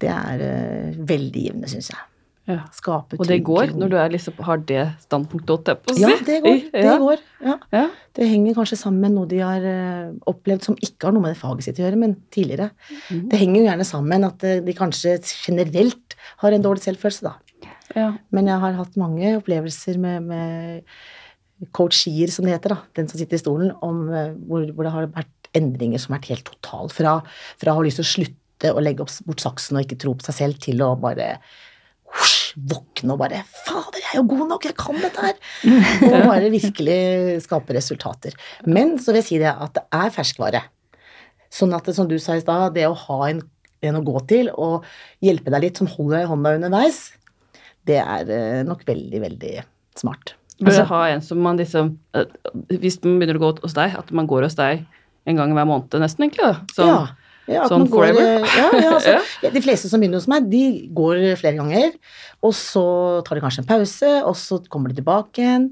det 0.03 0.11
er 0.13 0.43
uh, 0.43 0.99
veldig 1.09 1.45
givende, 1.47 1.69
syns 1.71 1.89
jeg. 1.89 2.03
Ja. 2.49 2.59
Skape 2.75 3.15
Og 3.21 3.27
det 3.29 3.37
går 3.47 3.71
når 3.79 3.91
du 3.93 3.95
er 4.01 4.09
liksom, 4.11 4.35
har 4.43 4.59
det 4.67 4.81
standpunktet, 5.05 5.53
å 5.53 5.77
på 5.79 5.93
å 5.93 5.95
si. 5.95 6.03
Ja, 6.03 6.17
det 6.27 6.41
går. 6.43 6.59
Det 6.73 6.95
går. 7.05 7.23
Ja. 7.45 7.55
Ja. 7.71 7.85
Det 8.19 8.27
henger 8.27 8.57
kanskje 8.57 8.79
sammen 8.81 9.05
med 9.05 9.15
noe 9.15 9.29
de 9.31 9.39
har 9.39 9.63
uh, 9.63 10.11
opplevd 10.29 10.67
som 10.67 10.75
ikke 10.75 11.07
har 11.07 11.15
noe 11.15 11.23
med 11.23 11.33
det 11.33 11.39
faget 11.39 11.69
sitt 11.69 11.79
å 11.79 11.85
gjøre, 11.85 12.01
men 12.01 12.17
tidligere. 12.35 12.73
Mm. 13.07 13.23
Det 13.31 13.39
henger 13.39 13.59
jo 13.61 13.65
gjerne 13.69 13.87
sammen 13.87 14.27
at 14.27 14.43
uh, 14.43 14.59
de 14.65 14.75
kanskje 14.75 15.15
generelt 15.31 16.17
har 16.43 16.55
en 16.55 16.67
dårlig 16.67 16.83
selvfølelse, 16.83 17.31
da. 17.31 17.69
Ja. 17.95 18.11
Men 18.33 18.49
jeg 18.49 18.59
har 18.63 18.77
hatt 18.77 18.99
mange 18.99 19.35
opplevelser 19.37 19.99
med, 20.01 20.27
med 20.27 21.71
coachier, 21.75 22.31
som 22.33 22.47
det 22.47 22.55
heter, 22.57 22.75
da, 22.75 22.91
den 22.97 23.09
som 23.09 23.19
sitter 23.19 23.37
i 23.37 23.41
stolen, 23.41 23.73
om 23.85 24.07
eh, 24.11 24.33
hvor, 24.49 24.65
hvor 24.73 24.87
det 24.87 24.93
har 24.95 25.11
vært 25.13 25.51
endringer 25.57 26.01
som 26.01 26.13
har 26.13 26.21
vært 26.21 26.31
helt 26.33 26.49
total. 26.49 26.89
Fra, 26.93 27.17
fra 27.61 27.73
å 27.73 27.79
ha 27.79 27.85
lyst 27.85 28.01
til 28.01 28.07
å 28.07 28.13
slutte 28.13 28.73
å 28.73 28.83
legge 28.83 29.05
opp, 29.05 29.13
bort 29.27 29.43
saksen 29.43 29.77
og 29.77 29.85
ikke 29.85 29.99
tro 30.01 30.15
på 30.17 30.27
seg 30.27 30.39
selv, 30.39 30.59
til 30.63 30.81
å 30.83 30.93
bare 30.99 31.35
våkne 32.57 33.15
og 33.15 33.19
bare 33.23 33.41
Fader, 33.49 33.99
jeg 34.01 34.11
er 34.13 34.19
jo 34.21 34.25
god 34.33 34.45
nok, 34.51 34.67
jeg 34.69 34.75
kan 34.77 34.99
dette 35.01 35.23
her! 35.25 35.39
Og 36.11 36.27
bare 36.29 36.51
virkelig 36.53 36.97
skape 37.45 37.75
resultater. 37.75 38.35
Men 38.65 38.95
så 39.01 39.11
vil 39.13 39.21
jeg 39.21 39.29
si 39.29 39.39
det 39.41 39.51
at 39.53 39.73
det 39.77 39.83
er 39.97 40.13
ferskvare. 40.13 40.61
Sånn 41.53 41.73
at, 41.77 41.85
det, 41.85 41.95
som 41.97 42.07
du 42.09 42.15
sa 42.21 42.37
i 42.37 42.43
stad, 42.43 42.73
det 42.77 42.85
å 42.89 42.95
ha 42.97 43.19
en, 43.29 43.41
en 43.85 43.99
å 43.99 44.03
gå 44.05 44.21
til 44.29 44.49
og 44.53 44.85
hjelpe 45.23 45.53
deg 45.53 45.67
litt, 45.67 45.81
som 45.81 45.89
holder 45.91 46.19
deg 46.19 46.25
i 46.27 46.31
hånda 46.31 46.55
underveis, 46.59 47.01
det 47.89 47.99
er 48.01 48.29
eh, 48.31 48.61
nok 48.65 48.85
veldig, 48.87 49.19
veldig 49.25 49.55
smart. 49.99 50.35
Bør 50.61 50.71
Altså- 50.71 50.87
ha 50.93 51.01
en 51.11 51.21
som 51.25 51.39
man 51.43 51.57
liksom 51.57 51.97
eh, 52.15 52.29
Hvis 52.69 52.99
man 53.03 53.17
begynner 53.19 53.39
å 53.39 53.41
gå 53.41 53.49
hos 53.65 53.73
deg, 53.75 53.95
at 53.97 54.11
man 54.15 54.29
går 54.29 54.45
hos 54.45 54.55
deg 54.59 54.85
en 55.25 55.39
gang 55.39 55.53
hver 55.55 55.65
måned 55.67 55.97
nesten, 56.03 56.27
egentlig. 56.27 56.45
da. 56.45 56.61
Sånn, 56.75 56.89
ja. 56.91 57.22
Ja, 57.49 57.65
sånn 57.67 57.87
går, 57.91 58.13
forever? 58.13 58.21
eh, 58.43 58.57
Ja, 58.57 58.67
ja, 58.79 58.91
altså, 58.95 59.15
Ja. 59.43 59.49
De 59.51 59.61
fleste 59.65 59.89
som 59.91 59.99
begynner 59.99 60.21
hos 60.21 60.29
meg, 60.31 60.45
de 60.51 60.63
går 60.95 61.23
flere 61.41 61.57
ganger. 61.59 61.95
Og 62.43 62.53
så 62.55 62.83
tar 63.27 63.35
de 63.39 63.43
kanskje 63.43 63.63
en 63.65 63.71
pause, 63.73 64.11
og 64.23 64.35
så 64.39 64.61
kommer 64.71 64.93
de 64.93 65.01
tilbake 65.01 65.43
igjen. 65.43 65.71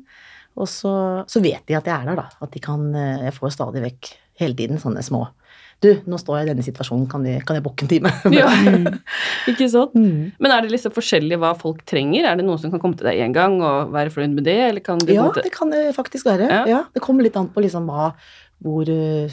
Og 0.59 0.67
så, 0.67 0.91
så 1.31 1.39
vet 1.39 1.63
de 1.69 1.77
at 1.79 1.85
jeg 1.87 1.95
er 1.95 2.09
der, 2.11 2.17
da. 2.19 2.27
At 2.43 2.51
de 2.51 2.59
kan 2.59 2.89
eh, 2.93 3.21
Jeg 3.29 3.37
får 3.37 3.53
stadig 3.55 3.85
vekk 3.85 4.09
hele 4.41 4.57
tiden 4.57 4.79
sånne 4.81 4.99
små 5.05 5.21
Du, 5.81 5.87
nå 6.09 6.17
står 6.19 6.41
jeg 6.41 6.45
i 6.45 6.49
denne 6.51 6.65
situasjonen, 6.65 7.05
kan, 7.09 7.23
de, 7.23 7.37
kan 7.47 7.55
jeg 7.57 7.63
booke 7.63 7.85
en 7.85 7.89
time? 7.91 8.11
Ja, 8.35 8.49
ikke 9.51 9.67
sant? 9.71 9.95
Mm. 9.95 10.33
Men 10.43 10.51
er 10.53 10.65
det 10.65 10.73
liksom 10.75 10.93
forskjellig 10.93 11.39
hva 11.41 11.53
folk 11.57 11.85
trenger? 11.89 12.27
Er 12.29 12.35
det 12.37 12.45
noen 12.45 12.59
som 12.61 12.73
kan 12.73 12.81
komme 12.83 12.99
til 12.99 13.07
deg 13.07 13.21
én 13.23 13.33
gang 13.35 13.55
og 13.63 13.93
være 13.95 14.11
fornøyd 14.13 14.35
med 14.37 14.45
det, 14.49 14.57
eller 14.67 14.83
kan 14.85 14.99
de 15.01 15.15
Ja, 15.15 15.29
det 15.39 15.53
kan 15.55 15.71
det 15.73 15.85
faktisk 15.97 16.27
være. 16.29 16.49
Ja. 16.51 16.61
Ja. 16.69 16.81
det 16.93 17.01
kommer 17.05 17.25
litt 17.25 17.39
an 17.39 17.47
på 17.53 17.63
liksom 17.63 17.87
hva, 17.89 18.11
hvor, 18.61 18.91
eh, 18.91 19.31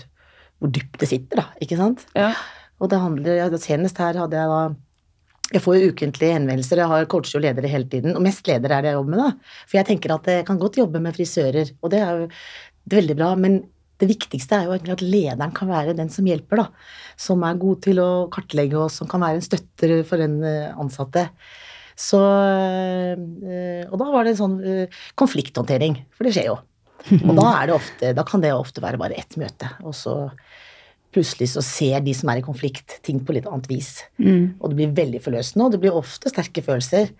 hvor 0.58 0.72
dypt 0.74 1.00
det 1.00 1.08
sitter, 1.10 1.42
da. 1.42 1.46
Ikke 1.64 1.78
sant? 1.78 2.04
Ja. 2.18 2.32
Og 2.78 2.90
det 2.92 3.00
handler, 3.02 3.40
ja, 3.40 3.48
Senest 3.58 3.98
her 4.02 4.18
hadde 4.18 4.38
jeg 4.38 4.52
da 4.52 4.60
Jeg 5.54 5.64
får 5.64 5.78
jo 5.78 5.90
ukentlige 5.94 6.36
henvendelser, 6.36 6.82
jeg 6.82 6.90
har 6.90 7.06
coacher 7.08 7.38
og 7.38 7.44
ledere 7.46 7.70
hele 7.72 7.88
tiden. 7.88 8.12
Og 8.18 8.24
mest 8.24 8.46
ledere 8.50 8.76
er 8.76 8.84
det 8.84 8.90
jeg 8.92 8.98
jobber 8.98 9.14
med, 9.14 9.22
da. 9.24 9.54
For 9.64 9.78
jeg 9.78 9.88
tenker 9.88 10.12
at 10.12 10.28
jeg 10.28 10.46
kan 10.48 10.60
godt 10.60 10.76
jobbe 10.76 11.00
med 11.00 11.16
frisører, 11.16 11.72
og 11.80 11.94
det 11.94 12.02
er 12.04 12.10
jo 12.12 12.26
det 12.28 12.96
er 12.96 13.02
veldig 13.02 13.16
bra. 13.16 13.30
Men 13.40 13.56
det 13.98 14.10
viktigste 14.10 14.58
er 14.58 14.68
jo 14.68 14.74
egentlig 14.76 14.94
at 14.94 15.04
lederen 15.04 15.54
kan 15.56 15.70
være 15.70 15.96
den 15.98 16.12
som 16.12 16.28
hjelper, 16.28 16.62
da. 16.62 16.66
Som 17.18 17.42
er 17.46 17.58
god 17.60 17.80
til 17.86 18.02
å 18.02 18.10
kartlegge, 18.34 18.78
og 18.78 18.92
som 18.94 19.08
kan 19.10 19.24
være 19.24 19.40
en 19.40 19.48
støtter 19.48 19.96
for 20.08 20.22
den 20.22 20.38
eh, 20.46 20.70
ansatte. 20.78 21.26
Så 21.98 22.20
eh, 22.20 23.88
Og 23.88 23.96
da 23.98 24.10
var 24.12 24.24
det 24.24 24.36
en 24.36 24.42
sånn 24.44 24.58
eh, 24.62 25.00
konflikthåndtering, 25.18 25.98
for 26.14 26.28
det 26.28 26.36
skjer 26.36 26.52
jo. 26.52 26.58
Og 27.22 27.34
da, 27.38 27.46
er 27.60 27.70
det 27.70 27.76
ofte, 27.76 28.14
da 28.16 28.24
kan 28.26 28.42
det 28.44 28.54
ofte 28.54 28.82
være 28.84 29.00
bare 29.00 29.18
ett 29.18 29.38
møte, 29.40 29.70
og 29.86 29.94
så 29.96 30.16
plutselig 31.14 31.52
så 31.54 31.62
ser 31.64 32.02
de 32.04 32.12
som 32.16 32.28
er 32.32 32.42
i 32.42 32.44
konflikt, 32.44 32.98
ting 33.06 33.22
på 33.24 33.36
litt 33.36 33.48
annet 33.48 33.70
vis. 33.70 33.94
Mm. 34.20 34.58
Og 34.60 34.70
det 34.70 34.76
blir 34.80 34.98
veldig 34.98 35.22
forløsende, 35.24 35.64
og 35.64 35.74
det 35.74 35.80
blir 35.84 35.96
ofte 35.96 36.32
sterke 36.32 36.64
følelser. 36.64 37.10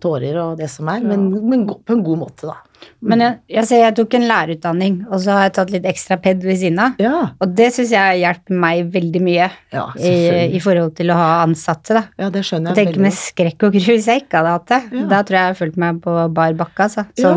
Tårer 0.00 0.38
og 0.40 0.54
det 0.56 0.70
som 0.72 0.88
er, 0.88 1.02
men, 1.04 1.26
men 1.44 1.66
på 1.68 1.92
en 1.92 2.00
god 2.06 2.20
måte, 2.22 2.48
da. 2.48 2.86
Men 3.04 3.20
jeg, 3.20 3.34
jeg 3.52 3.68
ser 3.68 3.82
jeg 3.82 3.94
tok 3.98 4.14
en 4.16 4.24
lærerutdanning, 4.30 4.94
og 5.10 5.20
så 5.20 5.34
har 5.36 5.42
jeg 5.44 5.52
tatt 5.58 5.72
litt 5.74 5.88
ekstra 5.90 6.16
ped 6.24 6.40
ved 6.46 6.56
siden 6.62 6.80
av. 6.80 7.02
Ja, 7.04 7.18
Og 7.36 7.52
det 7.58 7.66
syns 7.76 7.92
jeg 7.92 8.22
hjelper 8.22 8.62
meg 8.62 8.88
veldig 8.94 9.20
mye 9.26 9.50
ja 9.74 9.82
i, 10.00 10.14
i 10.56 10.62
forhold 10.64 10.94
til 10.96 11.12
å 11.12 11.18
ha 11.18 11.28
ansatte, 11.42 11.98
da. 11.98 12.06
Ja, 12.16 12.30
det 12.32 12.46
skjønner 12.48 12.72
Jeg 12.72 12.86
jeg 12.86 12.94
tenker 12.94 13.04
med 13.04 13.18
skrekk 13.18 13.66
og 13.68 13.76
gru 13.76 13.90
hvis 13.90 14.08
jeg 14.08 14.24
ikke 14.24 14.40
hadde 14.40 14.54
hatt 14.56 14.72
det. 14.72 15.04
Da 15.12 15.20
tror 15.20 15.40
jeg 15.42 15.52
jeg 15.52 15.60
følte 15.60 15.84
meg 15.84 16.00
på 16.06 16.16
bar 16.40 16.56
bakke, 16.64 16.88
altså. 16.88 17.04
Ja. 17.20 17.34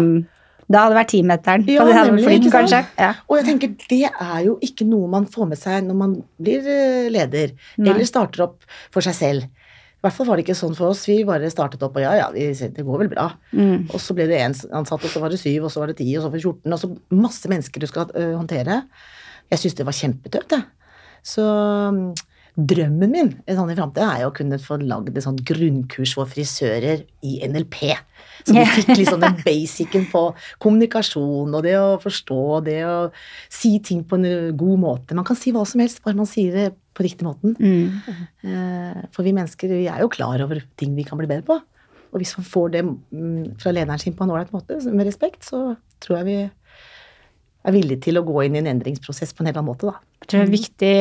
Da 0.71 0.83
hadde 0.83 0.93
det 0.93 0.99
vært 1.01 1.11
timeteren. 1.13 1.65
Ja, 1.67 1.73
Ja, 1.73 1.85
det 1.87 1.95
hadde 1.97 2.11
nemlig, 2.13 2.25
flydd, 2.27 2.47
kanskje. 2.53 2.79
Ja. 2.99 3.09
Og 3.27 3.37
jeg 3.39 3.45
tenker, 3.49 3.73
det 3.89 3.99
er 4.09 4.39
jo 4.45 4.57
ikke 4.63 4.87
noe 4.87 5.09
man 5.11 5.25
får 5.29 5.49
med 5.49 5.59
seg 5.59 5.83
når 5.87 5.97
man 5.99 6.15
blir 6.39 6.69
eh, 6.69 7.09
leder, 7.13 7.53
Nei. 7.77 7.91
eller 7.91 8.07
starter 8.07 8.45
opp 8.47 8.63
for 8.93 9.05
seg 9.05 9.17
selv. 9.17 9.43
I 9.43 10.03
hvert 10.03 10.17
fall 10.17 10.27
var 10.27 10.39
det 10.39 10.43
ikke 10.43 10.57
sånn 10.59 10.75
for 10.75 10.91
oss. 10.91 11.05
Vi 11.07 11.21
bare 11.27 11.47
startet 11.51 11.83
opp, 11.85 11.95
og 11.95 12.03
ja, 12.03 12.11
ja, 12.19 12.27
det 12.35 12.83
går 12.83 13.03
vel 13.05 13.11
bra. 13.13 13.29
Mm. 13.55 13.85
Og 13.93 13.99
så 14.03 14.15
ble 14.17 14.25
det 14.27 14.41
én 14.43 14.55
ansatt, 14.75 14.99
og 14.99 15.11
så 15.11 15.21
var 15.23 15.31
det 15.31 15.39
syv, 15.39 15.69
og 15.69 15.71
så 15.71 15.79
var 15.79 15.93
det 15.93 15.97
ti, 16.01 16.09
og 16.17 16.25
så 16.25 16.31
var 16.31 16.39
det 16.39 16.43
14, 16.43 16.73
og 16.75 16.81
så 16.81 16.89
masse 17.23 17.51
mennesker 17.51 17.79
du 17.79 17.87
skal 17.87 18.11
håndtere. 18.35 18.81
Jeg 19.53 19.61
syns 19.61 19.77
det 19.79 19.85
var 19.87 19.95
kjempetøft, 19.95 20.57
jeg. 20.57 20.67
Så 21.23 21.45
drømmen 22.53 23.09
min 23.09 23.29
i 23.49 23.55
sånn 23.57 23.71
i 23.73 23.75
framtida 23.77 24.11
er 24.13 24.23
jo 24.23 24.29
å 24.29 24.35
kunne 24.35 24.59
få 24.61 24.77
lagd 24.81 25.15
et 25.15 25.25
sånt 25.25 25.41
grunnkurs 25.47 26.13
for 26.17 26.29
frisører 26.29 27.01
i 27.25 27.39
NLP. 27.49 27.79
Så 28.43 28.53
vi 28.53 28.65
fikk 28.75 28.91
liksom 28.99 29.23
den 29.23 29.39
basicen 29.41 30.05
på 30.11 30.23
kommunikasjon 30.61 31.53
og 31.55 31.65
det 31.65 31.73
å 31.79 31.97
forstå, 32.03 32.39
og 32.59 32.67
det 32.67 32.79
å 32.85 32.97
si 33.51 33.77
ting 33.85 34.03
på 34.05 34.19
en 34.19 34.55
god 34.59 34.81
måte. 34.83 35.17
Man 35.17 35.27
kan 35.27 35.39
si 35.39 35.53
hva 35.55 35.65
som 35.67 35.81
helst, 35.81 36.03
bare 36.05 36.19
man 36.19 36.29
sier 36.29 36.53
det 36.53 36.67
på 36.93 37.05
riktig 37.07 37.25
måten. 37.25 37.55
Mm. 37.57 38.17
Eh, 38.45 39.05
For 39.15 39.25
vi 39.25 39.33
mennesker 39.33 39.71
vi 39.73 39.87
er 39.89 40.03
jo 40.03 40.11
klar 40.13 40.43
over 40.45 40.61
ting 40.77 40.93
vi 40.97 41.07
kan 41.07 41.17
bli 41.17 41.29
bedre 41.29 41.47
på. 41.47 41.61
Og 42.13 42.21
hvis 42.21 42.35
man 42.37 42.45
får 42.45 42.73
det 42.75 42.83
mm, 42.85 43.55
fra 43.61 43.73
lederen 43.73 44.01
sin 44.01 44.13
på 44.13 44.25
en 44.25 44.35
ålreit 44.35 44.53
måte, 44.53 44.77
med 44.93 45.07
respekt, 45.09 45.47
så 45.49 45.73
tror 46.03 46.19
jeg 46.19 46.27
vi 46.27 46.37
er 47.63 47.75
villig 47.75 47.99
til 48.03 48.19
å 48.19 48.23
gå 48.27 48.43
inn 48.43 48.57
i 48.57 48.61
en 48.61 48.69
endringsprosess 48.73 49.31
på 49.35 49.43
en 49.43 49.49
helt 49.49 49.59
annen 49.59 49.69
måte, 49.71 49.87
da. 49.87 50.01
Jeg 50.23 50.29
tror 50.31 50.41
det 50.41 50.47
er 50.47 50.53
viktig, 50.53 50.95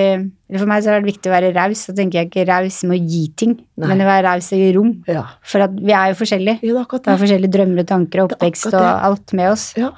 For 0.58 0.70
meg 0.70 0.82
så 0.82 0.90
er 0.92 1.02
det 1.02 1.10
viktig 1.12 1.30
å 1.30 1.34
være 1.34 1.50
raus. 1.54 1.82
Så 1.86 1.94
tenker 1.94 2.20
jeg 2.20 2.28
ikke 2.28 2.46
raus 2.48 2.78
med 2.88 2.96
å 2.96 3.10
gi 3.14 3.22
ting, 3.38 3.52
Nei. 3.78 3.90
men 3.90 4.02
å 4.02 4.08
være 4.08 4.24
raus 4.26 4.48
i 4.54 4.70
rom. 4.74 4.92
Ja. 5.10 5.24
For 5.46 5.62
at 5.66 5.74
vi 5.78 5.94
er 5.94 6.10
jo 6.10 6.18
forskjellige. 6.18 6.58
Ja, 6.62 6.68
det 6.68 6.78
er 6.80 6.86
akkurat 6.86 7.06
Vi 7.06 7.14
har 7.14 7.20
forskjellige 7.22 7.54
drømmer 7.56 7.84
og 7.84 7.90
tanker 7.92 8.22
og 8.22 8.24
er 8.24 8.36
oppvekst 8.38 8.70
og 8.72 8.86
alt 9.10 9.34
med 9.38 9.52
oss. 9.52 9.66
Ja. 9.78 9.92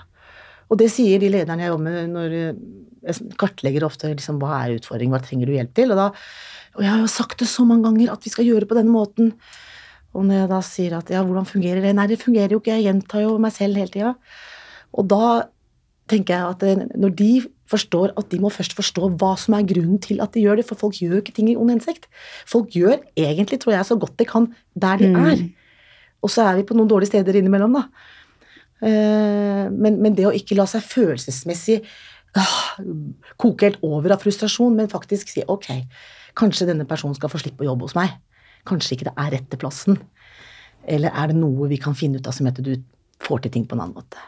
Og 0.68 0.80
det 0.80 0.90
sier 0.92 1.20
de 1.22 1.30
lederne 1.32 1.64
jeg 1.64 1.72
jobber 1.72 1.96
med 1.96 2.12
når 2.12 2.36
jeg 2.36 3.36
kartlegger 3.40 3.84
ofte 3.88 4.12
liksom, 4.12 4.40
hva 4.40 4.62
er 4.62 4.78
utfordringen, 4.78 5.16
hva 5.16 5.24
trenger 5.24 5.48
du 5.48 5.56
hjelp 5.56 5.74
til? 5.76 5.92
Og 5.92 6.00
da 6.00 6.10
Og 6.74 6.82
jeg 6.82 6.90
har 6.90 6.98
jo 6.98 7.10
sagt 7.12 7.38
det 7.38 7.46
så 7.46 7.62
mange 7.62 7.86
ganger 7.86 8.12
at 8.12 8.24
vi 8.24 8.32
skal 8.32 8.48
gjøre 8.48 8.64
det 8.64 8.70
på 8.72 8.76
denne 8.80 8.90
måten. 8.90 9.34
Og 10.14 10.24
når 10.26 10.40
jeg 10.40 10.48
da 10.50 10.60
sier 10.66 10.96
at 10.98 11.10
ja, 11.10 11.22
hvordan 11.22 11.46
fungerer 11.46 11.80
det? 11.84 11.92
Nei, 11.94 12.06
det 12.10 12.22
fungerer 12.22 12.50
jo 12.50 12.58
ikke, 12.58 12.74
jeg 12.74 12.88
gjentar 12.88 13.22
jo 13.22 13.36
meg 13.38 13.54
selv 13.54 13.78
hele 13.78 13.92
tida. 13.94 14.14
Og 14.94 15.06
da 15.10 15.26
tenker 16.08 16.34
jeg 16.34 16.50
at 16.50 16.58
det- 16.60 16.96
når 16.96 17.14
de 17.16 17.42
forstår 17.66 18.12
at 18.16 18.28
de 18.30 18.38
må 18.38 18.50
først 18.52 18.74
forstå 18.76 19.16
hva 19.18 19.38
som 19.38 19.54
er 19.54 19.62
grunnen 19.64 19.98
til 20.00 20.20
at 20.20 20.32
de 20.32 20.42
gjør 20.42 20.56
det, 20.56 20.66
for 20.66 20.74
folk 20.76 20.94
gjør 21.00 21.22
ikke 21.22 21.32
ting 21.34 21.48
i 21.48 21.56
ond 21.56 21.70
hensikt. 21.70 22.06
Folk 22.46 22.70
gjør 22.70 23.00
egentlig, 23.16 23.60
tror 23.60 23.72
jeg, 23.72 23.84
så 23.88 23.98
godt 23.98 24.16
de 24.18 24.24
kan 24.24 24.54
der 24.78 24.96
de 24.98 25.08
Mm. 25.08 25.16
er. 25.26 25.48
Og 26.22 26.30
så 26.30 26.42
er 26.44 26.56
vi 26.56 26.62
på 26.62 26.74
noen 26.76 26.88
dårlige 26.88 27.08
steder 27.12 27.32
innimellom, 27.40 27.72
da. 27.72 27.84
Eh, 28.82 29.68
men, 29.70 30.00
men 30.02 30.14
det 30.14 30.26
å 30.26 30.34
ikke 30.34 30.56
la 30.56 30.66
seg 30.66 30.82
følelsesmessig 30.82 31.82
ah, 32.36 32.76
koke 33.38 33.60
helt 33.70 33.78
over 33.82 34.12
av 34.12 34.20
frustrasjon, 34.20 34.74
men 34.76 34.88
faktisk 34.88 35.28
si 35.28 35.44
ok, 35.48 35.70
kanskje 36.36 36.66
denne 36.66 36.84
personen 36.88 37.14
skal 37.14 37.30
få 37.30 37.40
slippe 37.40 37.64
å 37.64 37.68
jobbe 37.70 37.86
hos 37.86 37.94
meg. 37.94 38.10
Kanskje 38.66 38.96
ikke 38.96 39.08
det 39.08 39.14
er 39.16 39.30
rett 39.38 39.48
til 39.50 39.58
plassen. 39.62 39.98
Eller 40.86 41.10
er 41.14 41.28
det 41.28 41.36
noe 41.36 41.68
vi 41.70 41.78
kan 41.80 41.94
finne 41.96 42.16
ut 42.20 42.26
av 42.26 42.34
som 42.36 42.46
heter 42.46 42.62
du 42.66 42.74
får 43.24 43.42
til 43.42 43.50
ting 43.54 43.66
på 43.66 43.72
en 43.76 43.80
annen 43.86 43.94
måte. 43.94 44.20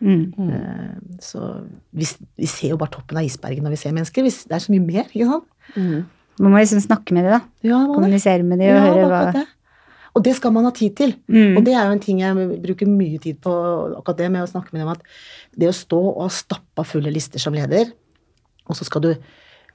Mm. 0.00 0.50
Eh, 0.54 1.18
Så 1.24 1.42
vi, 1.92 2.06
vi 2.38 2.46
ser 2.46 2.74
jo 2.74 2.80
bare 2.80 2.94
toppen 2.94 3.18
av 3.18 3.26
isberget 3.26 3.64
når 3.64 3.74
vi 3.74 3.80
ser 3.80 3.94
mennesker. 3.96 4.22
Vi, 4.26 4.30
det 4.30 4.54
er 4.56 4.64
så 4.64 4.72
mye 4.74 4.84
mer, 4.84 5.08
ikke 5.10 5.28
sant? 5.28 5.48
Mm. 5.74 6.04
Man 6.38 6.52
må 6.54 6.60
liksom 6.60 6.82
snakke 6.84 7.14
med 7.16 7.26
dem, 7.26 7.38
da. 7.38 7.40
Ja. 7.66 7.80
Kommunisere 7.90 8.44
med 8.46 8.60
dem 8.62 8.70
og 8.70 8.76
Ja, 8.78 8.84
høre 8.86 9.08
hva 9.10 9.22
det. 9.34 9.46
Og 10.16 10.22
det 10.26 10.34
skal 10.38 10.54
man 10.54 10.66
ha 10.66 10.70
tid 10.74 10.94
til. 10.98 11.12
Mm. 11.30 11.58
Og 11.58 11.64
det 11.66 11.74
er 11.74 11.86
jo 11.86 11.94
en 11.94 12.02
ting 12.02 12.22
jeg 12.22 12.46
bruker 12.64 12.88
mye 12.90 13.18
tid 13.22 13.40
på, 13.44 13.52
akkurat 13.98 14.18
det 14.18 14.30
med 14.34 14.42
å 14.42 14.50
snakke 14.50 14.74
med 14.74 14.82
dem, 14.82 14.92
at 14.94 15.02
det 15.58 15.68
å 15.70 15.74
stå 15.76 15.98
og 16.14 16.22
ha 16.24 16.30
stappa 16.32 16.86
fulle 16.86 17.12
lister 17.14 17.42
som 17.42 17.54
leder, 17.54 17.92
og 18.66 18.78
så 18.78 18.86
skal 18.86 19.04
du 19.04 19.10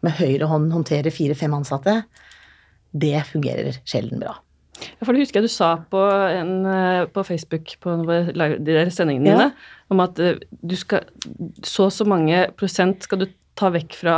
med 0.04 0.18
høyre 0.20 0.50
hånd 0.52 0.72
håndtere 0.74 1.14
fire-fem 1.16 1.54
ansatte, 1.56 2.02
det 2.94 3.16
fungerer 3.30 3.80
sjelden 3.88 4.20
bra. 4.22 4.36
For 5.04 5.14
det 5.14 5.24
husker 5.24 5.42
jeg 5.42 5.50
du 5.50 5.54
sa 5.54 5.76
på, 5.92 6.02
en, 6.34 6.66
eh, 6.66 7.06
på 7.14 7.24
Facebook 7.28 7.76
på 7.84 7.96
de 8.08 8.58
der 8.66 8.90
sendingene 8.94 9.30
Ja. 9.30 9.38
dine, 9.38 9.54
om 9.94 10.00
at 10.04 10.20
eh, 10.20 10.36
du 10.62 10.76
skal 10.76 11.06
Så 11.64 11.86
og 11.86 11.92
så 11.92 12.06
mange 12.06 12.48
prosent 12.58 13.04
skal 13.04 13.20
du 13.20 13.28
ta 13.56 13.70
vekk 13.70 13.94
fra 13.96 14.18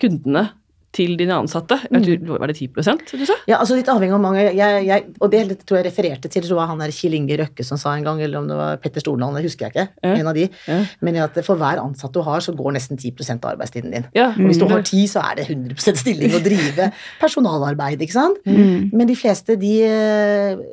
kundene 0.00 0.50
til 0.94 1.14
dine 1.18 1.36
ansatte. 1.38 1.76
Tror, 1.86 2.38
var 2.42 2.50
det 2.50 2.56
10% 2.58 3.12
du 3.14 3.22
sa? 3.28 3.36
Ja, 3.48 3.60
altså 3.60 3.76
litt 3.78 3.88
avhengig 3.90 4.16
av 4.16 4.22
mange 4.22 4.42
jeg, 4.42 4.80
jeg, 4.88 5.04
Og 5.22 5.30
det 5.30 5.42
tror 5.62 5.78
jeg 5.78 5.86
refererte 5.86 6.30
til 6.32 6.42
det 6.46 6.56
var 6.56 6.70
han 6.70 6.82
der 6.82 6.92
Kjell 6.94 7.14
Inge 7.18 7.38
Røkke 7.38 7.66
som 7.66 7.78
sa 7.80 7.94
en 7.94 8.06
gang, 8.06 8.22
eller 8.24 8.40
om 8.40 8.48
det 8.50 8.58
var 8.58 8.80
Petter 8.82 9.04
Stordalen, 9.04 9.38
det 9.38 9.46
husker 9.46 9.68
jeg 9.68 9.74
ikke. 9.74 9.86
Ja. 10.02 10.14
En 10.16 10.30
av 10.32 10.36
de. 10.36 10.48
Ja. 10.66 10.80
Men 11.06 11.20
at 11.22 11.38
for 11.46 11.60
hver 11.60 11.82
ansatt 11.82 12.14
du 12.16 12.22
har, 12.26 12.42
så 12.42 12.54
går 12.58 12.74
nesten 12.74 12.98
10 12.98 13.14
av 13.36 13.52
arbeidstiden 13.52 13.94
din. 13.94 14.08
Ja, 14.16 14.30
Og 14.34 14.50
hvis 14.50 14.58
du 14.58 14.66
mm. 14.66 14.74
har 14.74 14.86
ti, 14.90 15.04
så 15.10 15.22
er 15.22 15.40
det 15.40 15.46
100% 15.48 16.02
stilling 16.02 16.34
å 16.34 16.42
drive 16.42 16.90
personalarbeid, 17.22 18.02
ikke 18.02 18.18
sant? 18.18 18.42
Mm. 18.48 18.90
Men 18.90 19.10
de 19.10 19.18
fleste, 19.18 19.58
de 19.60 19.76
eh, 19.86 20.64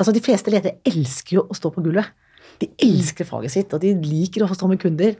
Altså, 0.00 0.10
de 0.16 0.22
fleste 0.24 0.50
ledere 0.50 0.80
elsker 0.88 1.36
jo 1.36 1.42
å 1.52 1.54
stå 1.54 1.68
på 1.70 1.82
gulvet. 1.84 2.08
De 2.62 2.68
elsker 2.84 3.26
faget 3.28 3.52
sitt, 3.54 3.74
og 3.74 3.82
de 3.82 3.92
liker 4.02 4.44
å 4.44 4.48
stå 4.50 4.68
med 4.70 4.80
kunder. 4.82 5.16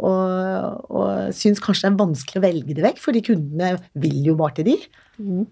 Og, 0.00 0.90
og 0.96 1.32
syns 1.36 1.60
kanskje 1.62 1.88
det 1.88 1.92
er 1.92 2.00
vanskelig 2.00 2.40
å 2.40 2.44
velge 2.44 2.76
det 2.76 2.84
vekk, 2.86 3.00
fordi 3.02 3.24
kundene 3.26 3.74
vil 4.00 4.20
jo 4.30 4.36
bare 4.38 4.56
til 4.58 4.70
de. 4.70 4.76
Mm. 5.20 5.44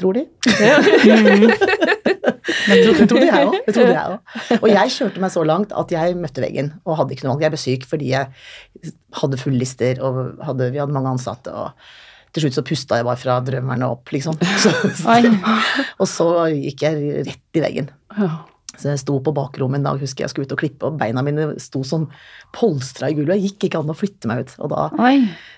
Tror 0.00 0.16
de. 0.16 0.26
Ja. 0.60 0.80
Det 2.70 2.76
trodde, 2.84 3.06
trodde 3.08 3.26
jeg 3.26 3.46
òg. 3.46 3.54
Det 3.66 3.72
trodde 3.74 3.94
jeg 3.94 4.12
også. 4.14 4.56
Og 4.60 4.68
jeg 4.70 4.92
kjørte 4.94 5.22
meg 5.22 5.32
så 5.32 5.42
langt 5.46 5.72
at 5.76 5.92
jeg 5.94 6.16
møtte 6.18 6.42
veggen 6.42 6.70
og 6.82 6.96
hadde 6.98 7.14
ikke 7.14 7.26
noe 7.26 7.34
valg. 7.34 7.44
Jeg 7.46 7.54
ble 7.54 7.60
syk 7.62 7.86
fordi 7.88 8.12
jeg 8.12 8.92
hadde 9.20 9.40
full 9.40 9.56
lister, 9.60 10.00
og 10.04 10.40
hadde, 10.44 10.70
vi 10.74 10.80
hadde 10.82 10.94
mange 10.94 11.12
ansatte. 11.14 11.52
og 11.54 11.74
til 12.30 12.44
slutt 12.44 12.58
så 12.60 12.62
pusta 12.66 13.00
jeg 13.00 13.06
bare 13.08 13.18
fra 13.18 13.40
drømmerne 13.42 13.88
opp, 13.90 14.12
liksom. 14.14 14.36
Så, 14.62 14.70
og 15.98 16.06
så 16.06 16.28
gikk 16.52 16.84
jeg 16.86 17.24
rett 17.26 17.58
i 17.58 17.64
veggen. 17.64 17.90
Så 18.78 18.92
jeg 18.92 19.00
sto 19.02 19.16
på 19.24 19.32
bakrommet 19.34 19.80
en 19.80 19.86
dag, 19.88 20.00
husker 20.00 20.24
jeg 20.24 20.32
skulle 20.32 20.46
ut 20.48 20.54
og 20.54 20.60
klippe, 20.62 20.88
og 20.88 20.98
beina 21.00 21.24
mine 21.26 21.48
sto 21.60 21.82
sånn 21.86 22.06
polstra 22.56 23.10
i 23.10 23.16
gulvet. 23.18 23.40
Jeg 23.40 23.50
gikk 23.50 23.66
ikke 23.68 23.80
an 23.82 23.92
å 23.92 23.96
flytte 23.98 24.30
meg 24.30 24.44
ut. 24.44 24.52
Og 24.62 24.70
da 24.72 24.84
Oi. 25.02 25.16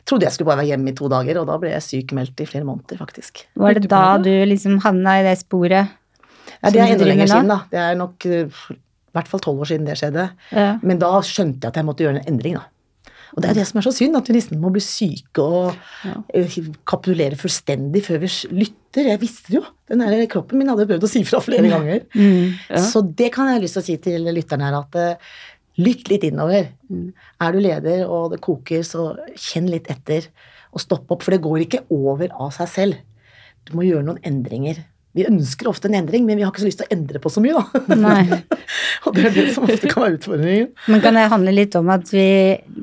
trodde 0.08 0.26
jeg 0.26 0.36
skulle 0.36 0.50
bare 0.50 0.62
være 0.62 0.72
hjemme 0.72 0.94
i 0.94 0.96
to 0.98 1.10
dager, 1.12 1.42
og 1.42 1.50
da 1.50 1.58
ble 1.60 1.74
jeg 1.74 1.86
sykmeldt 1.88 2.40
i 2.42 2.48
flere 2.48 2.66
måneder, 2.68 3.00
faktisk. 3.02 3.44
Var 3.60 3.78
det 3.78 3.90
da 3.92 4.04
du 4.22 4.32
liksom 4.48 4.80
havna 4.86 5.18
i 5.20 5.26
det 5.28 5.36
sporet? 5.44 5.92
Ja, 6.62 6.70
det 6.70 6.80
er 6.80 6.94
enda 6.94 7.08
lenger 7.10 7.30
siden, 7.30 7.52
da. 7.52 7.60
Det 7.70 7.82
er 7.82 7.98
nok 8.00 8.26
eh, 8.28 8.64
i 8.72 9.16
hvert 9.16 9.28
fall 9.28 9.42
tolv 9.44 9.64
år 9.64 9.72
siden 9.74 9.88
det 9.88 9.98
skjedde. 10.00 10.28
Ja. 10.56 10.68
Men 10.82 11.00
da 11.02 11.12
skjønte 11.26 11.66
jeg 11.66 11.74
at 11.74 11.80
jeg 11.80 11.88
måtte 11.88 12.06
gjøre 12.06 12.22
en 12.22 12.30
endring, 12.32 12.56
da. 12.58 12.68
Og 13.32 13.40
det 13.42 13.50
er 13.50 13.54
det 13.56 13.64
som 13.68 13.78
er 13.80 13.86
så 13.86 13.92
synd, 13.96 14.16
at 14.18 14.26
vi 14.28 14.34
nesten 14.36 14.60
må 14.60 14.68
bli 14.74 14.80
syke 14.84 15.40
og 15.40 15.76
Ja. 16.04 16.14
eh, 16.34 16.56
kapitulere 16.86 17.38
fullstendig 17.40 18.02
før 18.04 18.20
vi 18.20 18.28
lytter. 18.52 19.08
Jeg 19.08 19.20
visste 19.22 19.48
det 19.48 19.56
jo. 19.60 19.64
Den 19.88 20.00
her 20.04 20.26
kroppen 20.26 20.58
min 20.58 20.68
hadde 20.68 20.86
prøvd 20.86 21.06
å 21.06 21.08
si 21.08 21.22
fra 21.24 21.40
flere 21.40 21.68
ganger. 21.70 22.04
Mm. 22.14 22.52
Ja. 22.68 22.76
Så 22.76 23.00
det 23.16 23.32
kan 23.32 23.48
jeg 23.48 23.56
ha 23.56 23.62
lyst 23.64 23.78
til 23.78 23.82
å 23.82 23.86
si 23.86 23.96
til 24.04 24.28
lytterne 24.36 24.68
her, 24.68 24.78
at 24.82 24.94
eh, 25.00 25.16
lytt 25.78 26.10
litt 26.12 26.24
innover. 26.28 26.68
Mm. 26.90 27.12
Er 27.40 27.52
du 27.52 27.58
leder 27.64 28.04
og 28.08 28.32
det 28.34 28.40
koker, 28.44 28.82
så 28.84 29.16
kjenn 29.34 29.70
litt 29.72 29.88
etter 29.88 30.28
og 30.72 30.80
stopp 30.80 31.10
opp, 31.10 31.22
for 31.22 31.32
det 31.32 31.40
går 31.44 31.64
ikke 31.66 31.84
over 31.90 32.28
av 32.38 32.52
seg 32.52 32.68
selv. 32.68 32.94
Du 33.64 33.74
må 33.76 33.84
gjøre 33.86 34.04
noen 34.04 34.20
endringer. 34.24 34.84
Vi 35.12 35.26
ønsker 35.28 35.68
ofte 35.68 35.90
en 35.90 35.94
endring, 35.98 36.24
men 36.24 36.38
vi 36.38 36.44
har 36.44 36.52
ikke 36.54 36.62
så 36.62 36.68
lyst 36.70 36.78
til 36.80 36.86
å 36.88 36.94
endre 36.96 37.20
på 37.20 37.28
så 37.28 37.42
mye, 37.44 37.52
da. 37.58 37.82
Og 39.06 39.16
det 39.16 39.24
er 39.28 39.34
det 39.36 39.44
som 39.52 39.66
ofte 39.66 39.90
kan 39.90 40.06
være 40.06 40.16
utfordringen. 40.16 40.70
Men 40.88 41.02
kan 41.04 41.18
det 41.18 41.24
handle 41.32 41.52
litt 41.52 41.74
om 41.76 41.90
at 41.92 42.08
vi, 42.14 42.24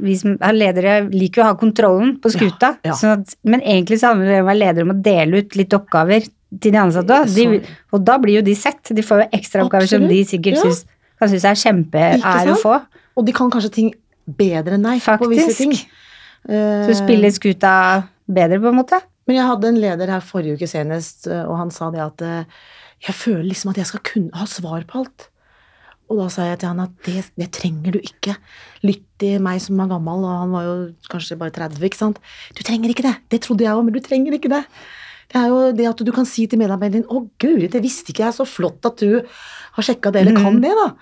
vi 0.03 0.17
som 0.19 0.35
er 0.37 0.53
ledere 0.57 0.93
liker 1.09 1.41
å 1.41 1.47
ha 1.47 1.55
kontrollen 1.57 2.17
på 2.21 2.29
skuta, 2.35 2.75
Ja, 2.85 2.91
ja. 2.91 2.97
sånn 2.99 3.15
at, 3.23 3.33
men 3.49 3.63
egentlig 3.65 3.97
så 4.03 4.11
handler 4.11 4.29
det 4.29 4.37
om 4.43 4.45
å 4.45 4.49
være 4.51 4.61
leder 4.61 4.85
om 4.85 4.93
å 4.93 4.97
dele 5.09 5.41
ut 5.41 5.57
litt 5.57 5.73
oppgaver 5.79 6.27
til 6.61 6.73
de 6.75 6.81
ansatte 6.81 7.17
òg. 7.23 7.57
Og 7.97 8.05
da 8.05 8.17
blir 8.21 8.39
jo 8.39 8.45
de 8.45 8.55
sett. 8.57 8.93
De 8.93 9.05
får 9.05 9.23
jo 9.23 9.27
ekstra 9.39 9.65
oppgaver 9.65 9.89
som 9.89 10.05
de 10.09 10.21
sikkert 10.29 10.57
Ja. 10.59 10.67
synes, 10.67 10.85
kan 11.19 11.29
synes 11.33 11.45
er 11.49 11.59
kjempeære 11.65 12.53
å 12.53 12.61
få. 12.61 12.77
Og 13.17 13.25
de 13.25 13.33
kan 13.35 13.49
kanskje 13.53 13.73
ting 13.73 13.89
bedre 14.25 14.77
enn 14.77 14.85
deg 14.85 15.01
på 15.01 15.29
visse 15.33 15.57
ting. 15.57 15.73
Så 16.45 16.95
spiller 17.01 17.33
skuta 17.33 17.73
bedre, 18.29 18.61
på 18.61 18.69
en 18.69 18.77
måte. 18.77 19.01
Men 19.29 19.37
jeg 19.37 19.45
hadde 19.45 19.69
en 19.69 19.77
leder 19.77 20.09
her 20.09 20.23
forrige 20.25 20.57
uke 20.57 20.67
senest, 20.69 21.27
eh, 21.29 21.43
og 21.45 21.59
han 21.59 21.69
sa 21.73 21.91
det 21.93 22.01
at 22.01 22.23
eh, 22.25 22.61
jeg 23.05 23.13
føler 23.15 23.45
liksom 23.45 23.69
at 23.69 23.77
jeg 23.77 23.89
skal 23.91 24.01
kunne 24.09 24.33
ha 24.33 24.47
svar 24.49 24.87
på 24.89 25.03
alt. 25.03 25.27
Og 26.09 26.17
da 26.17 26.25
sa 26.33 26.47
jeg 26.47 26.57
til 26.63 26.71
han 26.71 26.81
at 26.81 26.95
det, 27.05 27.19
det 27.37 27.51
trenger 27.53 27.93
du 27.93 27.99
ikke. 28.01 28.33
Lytt 28.81 29.03
til 29.21 29.37
meg 29.45 29.61
som 29.61 29.77
er 29.83 29.91
gammel, 29.91 30.23
og 30.25 30.39
han 30.41 30.55
var 30.55 30.65
jo 30.65 30.73
kanskje 31.13 31.37
bare 31.37 31.53
30, 31.53 31.85
ikke 31.85 31.99
sant. 31.99 32.17
Du 32.57 32.63
trenger 32.65 32.89
ikke 32.89 33.05
det. 33.05 33.13
Det 33.29 33.43
trodde 33.45 33.67
jeg 33.67 33.77
òg, 33.77 33.83
men 33.85 33.93
du 33.93 34.01
trenger 34.01 34.33
ikke 34.33 34.49
det. 34.49 34.63
Det 35.29 35.37
er 35.37 35.51
jo 35.53 35.59
det 35.77 35.85
at 35.85 36.01
du 36.01 36.09
kan 36.15 36.25
si 36.25 36.47
til 36.49 36.57
medarbeideren 36.57 37.03
din 37.05 37.11
'Å, 37.13 37.29
guri, 37.37 37.69
det 37.69 37.83
visste 37.85 38.09
ikke 38.09 38.25
jeg. 38.25 38.33
Så 38.33 38.49
flott 38.49 38.81
at 38.89 38.97
du 38.97 39.21
har 39.21 39.83
sjekka 39.85 40.09
det, 40.11 40.25
eller 40.25 40.41
kan 40.41 40.57
Mhm. 40.57 40.61
det', 40.65 40.73
da. 40.73 40.95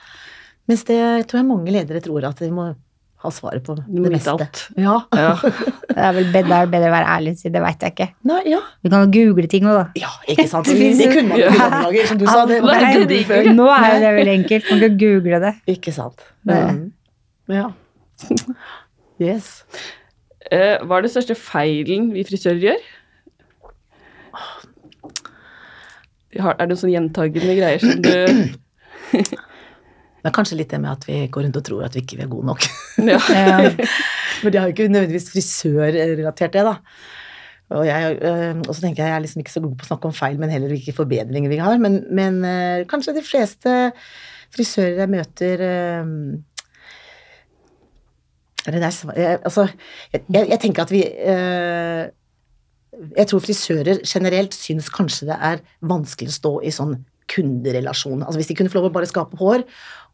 Mens 0.67 0.84
det 0.84 0.99
tror 1.32 1.39
jeg 1.39 1.47
mange 1.47 1.71
ledere 1.71 2.03
tror 2.03 2.28
at 2.28 2.43
de 2.43 2.51
må 2.51 2.75
ha 3.24 3.30
svaret 3.34 3.63
på 3.65 3.74
det 3.76 3.86
meste. 4.11 4.30
alt. 4.34 4.59
Ja. 4.78 4.99
Ja. 5.18 5.32
Det 5.97 6.03
er 6.05 6.11
vel 6.13 6.28
bedre, 6.30 6.57
bedre 6.70 6.89
å 6.91 6.93
være 6.93 7.07
ærlig 7.15 7.32
og 7.34 7.38
si 7.39 7.49
det 7.49 7.61
veit 7.63 7.82
jeg 7.82 7.93
ikke. 7.95 8.05
Nei, 8.30 8.41
ja. 8.51 8.59
Vi 8.86 8.89
kan 8.93 9.05
jo 9.07 9.09
google 9.15 9.47
ting 9.49 9.65
òg, 9.65 9.80
da. 9.80 9.86
ja, 9.97 10.11
ikke 10.30 10.45
sant. 10.51 10.68
Det 10.70 10.76
Det, 10.99 11.07
kunne 11.15 11.30
man 11.32 11.39
jo 11.41 11.47
i 11.49 11.57
gamle 11.57 11.80
dager, 11.88 12.05
som 12.11 12.20
du 12.22 12.26
sa. 12.30 12.43
Det 12.45 12.59
Nei, 12.61 12.76
ikke 12.91 13.07
det 13.09 13.18
gikk 13.24 13.32
før. 13.32 13.49
Nå 13.57 13.65
er 13.74 13.88
jo 13.95 13.97
det 14.03 14.11
veldig 14.20 14.36
enkelt. 14.43 14.70
Man 14.70 14.84
kan 14.86 14.97
google 15.01 15.39
det. 15.47 15.53
Ikke 15.78 15.93
sant. 15.95 16.22
Det- 16.45 16.59
Mm. 16.68 16.91
Ja. 17.49 17.65
Yes. 19.20 19.63
Eh, 20.51 20.78
hva 20.86 20.97
er 20.99 21.01
det 21.07 21.11
største 21.15 21.36
feilen 21.36 22.11
vi 22.13 22.24
frisører 22.28 22.61
gjør? 22.61 22.86
Er 26.38 26.53
det 26.59 26.68
noen 26.70 26.78
sånne 26.78 26.93
gjentagende 26.93 27.55
greier 27.57 27.80
som 27.82 28.01
du 28.03 28.13
Det 30.28 30.34
er 30.34 30.36
kanskje 30.36 30.57
litt 30.59 30.73
det 30.73 30.82
med 30.84 30.91
at 30.91 31.05
vi 31.07 31.17
går 31.32 31.45
rundt 31.45 31.55
og 31.55 31.63
tror 31.63 31.84
at 31.86 31.93
vi 31.95 32.01
ikke 32.03 32.17
er 32.19 32.28
gode 32.28 32.49
nok. 32.49 32.65
ja. 33.13 33.15
For 34.41 34.51
de 34.51 34.59
har 34.59 34.67
jo 34.67 34.73
ikke 34.73 34.89
nødvendigvis 34.91 35.30
frisørrelatert 35.32 36.57
det, 36.57 36.65
da. 36.67 36.73
Og, 37.78 37.86
jeg, 37.88 38.17
øh, 38.28 38.59
og 38.59 38.75
så 38.75 38.84
tenker 38.84 39.03
jeg 39.05 39.13
jeg 39.13 39.15
er 39.15 39.23
liksom 39.23 39.39
ikke 39.39 39.53
så 39.53 39.63
god 39.63 39.78
på 39.80 39.88
å 39.88 39.89
snakke 39.93 40.11
om 40.11 40.17
feil, 40.17 40.36
men 40.41 40.51
heller 40.51 40.73
hvilke 40.73 40.95
forbedringer 40.97 41.51
vi 41.51 41.61
har. 41.63 41.80
Men, 41.80 41.95
men 42.11 42.43
øh, 42.43 42.84
kanskje 42.91 43.15
de 43.15 43.23
fleste 43.23 43.78
frisører 44.51 44.99
jeg 45.05 45.15
møter 45.15 45.65
det 48.67 48.82
der, 48.84 48.95
altså, 49.47 49.69
jeg, 50.11 50.25
jeg, 50.36 50.59
tenker 50.59 50.84
at 50.84 50.91
vi 50.91 50.99
Jeg 53.15 53.28
tror 53.32 53.39
frisører 53.39 54.01
generelt 54.03 54.55
syns 54.55 54.89
kanskje 54.91 55.30
det 55.30 55.38
er 55.39 55.63
vanskelig 55.88 56.34
å 56.34 56.36
stå 56.36 56.53
i 56.67 56.73
sånn 56.75 56.97
kunderelasjon. 57.32 58.23
Altså 58.23 58.39
Hvis 58.41 58.51
de 58.51 58.57
kunne 58.57 58.71
få 58.71 58.80
lov 58.80 58.89
å 58.89 58.95
bare 58.97 59.09
skape 59.09 59.39
hår, 59.39 59.63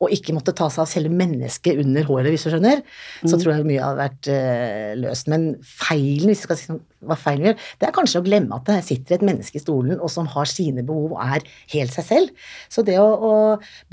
og 0.04 0.12
ikke 0.12 0.34
måtte 0.36 0.54
ta 0.58 0.68
seg 0.74 0.84
av 0.84 0.90
selve 0.90 1.12
mennesket 1.14 1.80
under 1.84 2.06
håret, 2.08 2.32
hvis 2.34 2.46
du 2.48 2.52
skjønner, 2.52 2.82
så 3.22 3.38
tror 3.38 3.54
jeg 3.54 3.68
mye 3.70 3.84
hadde 3.84 4.02
vært 4.02 4.30
uh, 4.34 4.94
løst. 5.00 5.30
Men 5.32 5.46
feilen, 5.64 6.32
hvis 6.32 6.44
vi 6.44 6.48
skal 6.50 6.60
si 6.60 6.70
sånn, 6.72 6.82
hva 7.08 7.18
feilen 7.20 7.50
gjør, 7.50 7.68
det 7.80 7.88
er 7.88 7.96
kanskje 7.96 8.24
å 8.24 8.26
glemme 8.26 8.58
at 8.58 8.68
det 8.70 8.80
sitter 8.88 9.18
et 9.18 9.28
menneske 9.28 9.60
i 9.60 9.64
stolen 9.64 10.00
og 10.00 10.12
som 10.12 10.28
har 10.34 10.50
sine 10.50 10.86
behov 10.88 11.16
og 11.16 11.22
er 11.24 11.46
helt 11.76 11.96
seg 11.96 12.10
selv. 12.10 12.50
Så 12.72 12.86
det 12.88 12.98
å, 13.00 13.08
å 13.14 13.34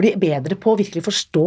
bli 0.00 0.14
bedre 0.20 0.58
på 0.58 0.74
å 0.74 0.80
virkelig 0.80 1.06
forstå 1.06 1.46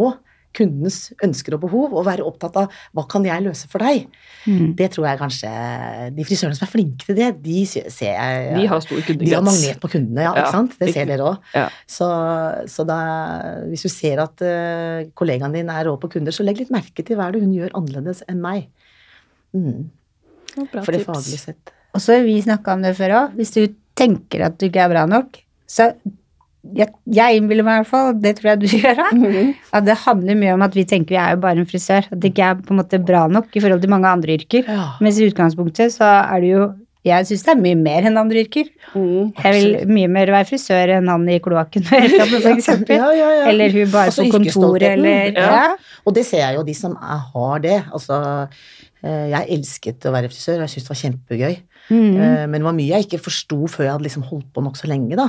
kundens 0.54 1.12
ønsker 1.24 1.56
og 1.56 1.64
behov, 1.66 1.94
og 1.98 2.06
være 2.06 2.24
opptatt 2.26 2.56
av 2.62 2.76
hva 2.94 3.04
kan 3.10 3.26
jeg 3.26 3.44
løse 3.46 3.68
for 3.70 3.82
deg, 3.84 4.06
Mm. 4.44 4.74
det 4.76 4.90
tror 4.92 5.06
jeg 5.08 5.16
kanskje 5.22 5.50
De 6.12 6.24
frisørene 6.28 6.52
som 6.52 6.66
er 6.66 6.70
flinke 6.70 7.06
til 7.06 7.16
det, 7.16 7.30
de 7.40 7.62
ser 7.64 8.10
jeg 8.10 8.50
De 8.58 8.66
har 8.68 8.82
stor 8.84 8.98
de 9.00 9.30
har 9.32 9.40
magnet 9.40 9.78
på 9.80 9.88
kundene, 9.94 10.20
ja, 10.26 10.34
Ja, 10.34 10.42
ikke 10.42 10.52
sant? 10.52 10.74
Det 10.78 10.90
ser 10.92 11.06
dere 11.08 11.30
òg. 11.30 11.38
Ja. 11.56 11.62
Så, 11.88 12.08
så 12.68 12.84
da, 12.84 12.98
hvis 13.70 13.86
du 13.86 13.88
ser 13.88 14.20
at 14.20 14.44
uh, 14.44 15.08
kollegaen 15.16 15.54
din 15.56 15.70
er 15.72 15.88
rå 15.88 15.94
på 15.96 16.10
kunder, 16.12 16.34
så 16.34 16.44
legg 16.44 16.60
litt 16.60 16.72
merke 16.74 17.00
til 17.00 17.16
hva 17.16 17.30
er 17.30 17.38
det 17.38 17.40
hun 17.46 17.54
gjør 17.56 17.72
annerledes 17.80 18.20
enn 18.28 18.42
meg. 18.44 18.68
Mm, 19.56 19.88
Bra 20.70 20.84
for 20.84 20.92
det 20.92 21.06
faglig 21.06 21.40
sett. 21.40 21.72
Og 21.94 22.02
så 22.04 22.18
har 22.18 22.26
vi 22.26 22.36
snakka 22.44 22.74
om 22.76 22.84
det 22.84 22.92
før 22.98 23.16
òg. 23.22 23.38
Hvis 23.38 23.54
du 23.56 23.62
tenker 23.96 24.44
at 24.48 24.58
du 24.60 24.68
ikke 24.68 24.84
er 24.84 24.92
bra 24.92 25.06
nok, 25.08 25.40
så 25.70 25.88
jeg, 26.72 26.88
jeg 27.12 27.36
innbiller 27.38 27.66
meg 27.66 27.76
i 27.76 27.82
hvert 27.82 27.90
fall, 27.90 28.14
det 28.24 28.30
tror 28.38 28.50
jeg 28.54 28.60
du 28.62 28.66
gjør 28.78 29.02
òg, 29.04 29.50
at 29.76 29.84
det 29.84 29.96
handler 30.06 30.38
mye 30.40 30.54
om 30.56 30.64
at 30.64 30.74
vi 30.78 30.86
tenker 30.88 31.12
vi 31.14 31.20
er 31.20 31.34
jo 31.34 31.42
bare 31.42 31.60
en 31.60 31.68
frisør. 31.68 32.08
At 32.08 32.22
det 32.22 32.30
ikke 32.32 32.46
er 32.48 32.62
på 32.64 32.72
en 32.72 32.80
måte 32.80 33.00
bra 33.04 33.26
nok 33.28 33.52
i 33.52 33.60
forhold 33.60 33.82
til 33.84 33.92
mange 33.92 34.08
andre 34.08 34.38
yrker. 34.38 34.64
Ja. 34.64 34.86
Mens 35.04 35.20
i 35.20 35.28
utgangspunktet 35.28 35.92
så 35.94 36.08
er 36.24 36.40
det 36.44 36.54
jo 36.54 36.64
Jeg 37.04 37.26
syns 37.28 37.42
det 37.44 37.50
er 37.52 37.58
mye 37.60 37.76
mer 37.76 38.06
enn 38.08 38.16
andre 38.16 38.40
yrker. 38.46 38.70
Mm. 38.94 39.34
Jeg 39.36 39.52
vil 39.58 39.90
mye 39.92 40.08
mer 40.08 40.30
være 40.32 40.48
frisør 40.48 40.94
enn 40.94 41.10
han 41.12 41.26
i 41.28 41.36
kloakken, 41.44 41.84
for 41.84 42.00
eksempel. 42.54 42.96
Ja, 43.02 43.10
ja, 43.12 43.26
ja. 43.42 43.42
Eller 43.50 43.74
hun 43.76 43.90
bare 43.92 44.08
Altså 44.08 44.24
på 44.24 44.38
kontoret, 44.38 44.86
eller 44.94 45.36
Ja. 45.36 45.50
ja. 45.52 45.98
Og 46.08 46.16
det 46.16 46.24
ser 46.24 46.40
jeg 46.46 46.56
jo, 46.56 46.62
de 46.64 46.74
som 46.78 46.96
er, 46.96 47.20
har 47.34 47.60
det. 47.60 47.76
Altså, 47.92 48.16
eh, 49.04 49.26
jeg 49.34 49.50
elsket 49.58 50.08
å 50.08 50.14
være 50.16 50.32
frisør, 50.32 50.62
og 50.62 50.64
jeg 50.64 50.72
syntes 50.78 50.88
det 50.88 50.94
var 50.94 51.02
kjempegøy. 51.02 51.60
Mm. 51.90 52.48
Men 52.48 52.56
det 52.56 52.64
var 52.64 52.78
mye 52.80 52.94
jeg 52.94 53.04
ikke 53.04 53.20
forsto 53.26 53.60
før 53.68 53.84
jeg 53.84 53.92
hadde 53.98 54.08
liksom 54.08 54.24
holdt 54.30 54.48
på 54.56 54.64
nokså 54.64 54.88
lenge. 54.88 55.20
da. 55.20 55.28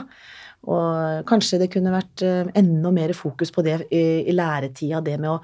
Og 0.65 1.25
kanskje 1.29 1.59
det 1.61 1.67
kunne 1.73 1.93
vært 1.93 2.23
eh, 2.25 2.47
enda 2.57 2.89
mer 2.93 3.13
fokus 3.17 3.51
på 3.53 3.61
det 3.65 3.75
i, 3.93 4.33
læretida, 4.33 5.01
det 5.05 5.17
med 5.21 5.35
å 5.35 5.37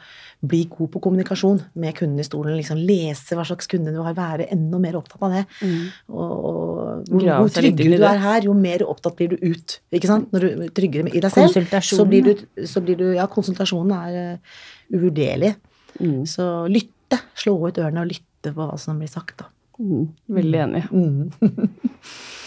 bli 0.49 0.63
god 0.72 0.89
på 0.95 1.01
kommunikasjon 1.03 1.59
med 1.82 1.95
kunden 1.97 2.24
i 2.24 2.26
stolen. 2.26 2.57
liksom 2.57 2.80
Lese 2.82 3.38
hva 3.38 3.45
slags 3.45 3.69
kunde 3.69 3.93
du 3.93 3.99
har, 4.01 4.15
være 4.17 4.49
enda 4.53 4.80
mer 4.82 4.97
opptatt 4.97 5.28
av 5.28 5.36
det. 5.36 5.43
Mm. 5.61 5.86
Og, 6.09 6.34
og 6.49 7.05
hvor, 7.13 7.53
tryggere 7.53 8.01
du 8.01 8.07
er 8.09 8.24
her, 8.26 8.49
jo 8.49 8.57
mer 8.57 8.86
opptatt 8.88 9.19
blir 9.19 9.36
du 9.36 9.45
ut. 9.45 9.78
ikke 9.93 10.09
sant? 10.09 10.34
Når 10.34 10.47
du 10.47 10.49
er 10.51 10.76
tryggere 10.82 11.13
i 11.13 11.22
deg 11.22 11.38
selv, 11.38 11.69
så 11.86 12.07
blir, 12.09 12.32
du, 12.32 12.65
så 12.65 12.82
blir 12.82 12.97
du 12.97 13.07
Ja, 13.11 13.30
konsultasjonen 13.30 13.93
er 13.97 14.38
uh, 14.39 14.59
uvurderlig. 14.95 15.53
Mm. 16.01 16.22
Så 16.30 16.49
lytte. 16.72 17.19
Slå 17.38 17.59
ut 17.67 17.78
ørene 17.78 18.05
og 18.05 18.09
lytte 18.09 18.53
på 18.55 18.65
hva 18.65 18.78
som 18.82 18.97
blir 18.97 19.11
sagt, 19.11 19.43
da. 19.43 19.51
Mm. 19.82 20.05
Veldig 20.34 20.61
enig. 20.65 20.88
Mm. 20.89 21.30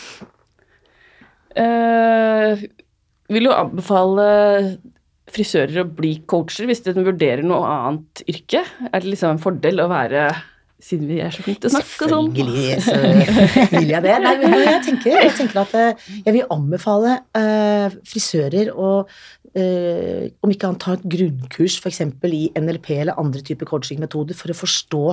Eh, 1.55 2.65
vil 3.33 3.47
du 3.47 3.53
anbefale 3.55 4.27
frisører 5.35 5.83
å 5.83 5.89
bli 5.89 6.17
coacher 6.31 6.69
hvis 6.69 6.85
de 6.85 6.95
vurderer 6.97 7.45
noe 7.47 7.69
annet 7.69 8.25
yrke? 8.31 8.65
Er 8.91 8.99
det 9.01 9.15
liksom 9.15 9.35
en 9.35 9.43
fordel 9.43 9.83
å 9.83 9.91
være 9.93 10.29
siden 10.85 11.09
vi 11.09 11.21
er 11.25 11.33
så 11.33 11.45
flinke 11.45 11.65
til 11.65 11.71
å 11.71 11.79
snakke 11.79 12.09
sånn? 12.11 12.29
Selvfølgelig 12.35 12.75
så 12.85 12.99
vil 13.79 13.95
jeg 13.95 14.05
det. 14.05 14.19
Nei, 14.27 14.35
men 14.43 14.59
jeg 14.67 14.83
tenker, 14.91 15.17
jeg 15.17 15.33
tenker 15.39 15.63
at 15.63 15.79
eh, 15.81 16.05
jeg 16.27 16.37
vil 16.37 16.53
anbefale 16.53 17.17
uh, 17.39 17.97
frisører 18.05 18.71
å 18.75 18.91
uh, 19.07 20.23
om 20.45 20.53
ikke 20.53 20.69
annet 20.69 20.85
ta 20.85 20.97
et 20.99 21.09
grunnkurs 21.17 21.79
f.eks. 21.81 22.03
i 22.29 22.45
NLP 22.59 22.93
eller 22.99 23.21
andre 23.21 23.43
typer 23.47 23.71
coachingmetoder 23.71 24.37
for 24.37 24.53
å 24.53 24.59
forstå, 24.59 25.05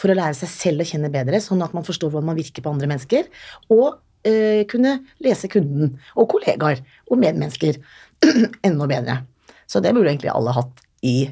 for 0.00 0.14
å 0.14 0.16
lære 0.16 0.38
seg 0.40 0.54
selv 0.54 0.84
å 0.84 0.88
kjenne 0.88 1.12
bedre, 1.12 1.42
sånn 1.44 1.64
at 1.66 1.76
man 1.76 1.86
forstår 1.86 2.14
hvordan 2.14 2.32
man 2.32 2.40
virker 2.40 2.64
på 2.64 2.72
andre 2.72 2.88
mennesker. 2.90 3.28
Og 3.74 3.98
eh, 4.26 4.62
kunne 4.70 4.98
lese 5.24 5.50
kunden 5.52 5.96
og 6.16 6.30
kollegaer 6.32 6.82
og 7.08 7.20
medmennesker 7.20 7.78
enda 8.66 8.88
bedre. 8.90 9.20
Så 9.68 9.82
det 9.84 9.92
burde 9.94 10.10
egentlig 10.10 10.32
alle 10.32 10.54
hatt 10.56 10.82
i, 11.06 11.28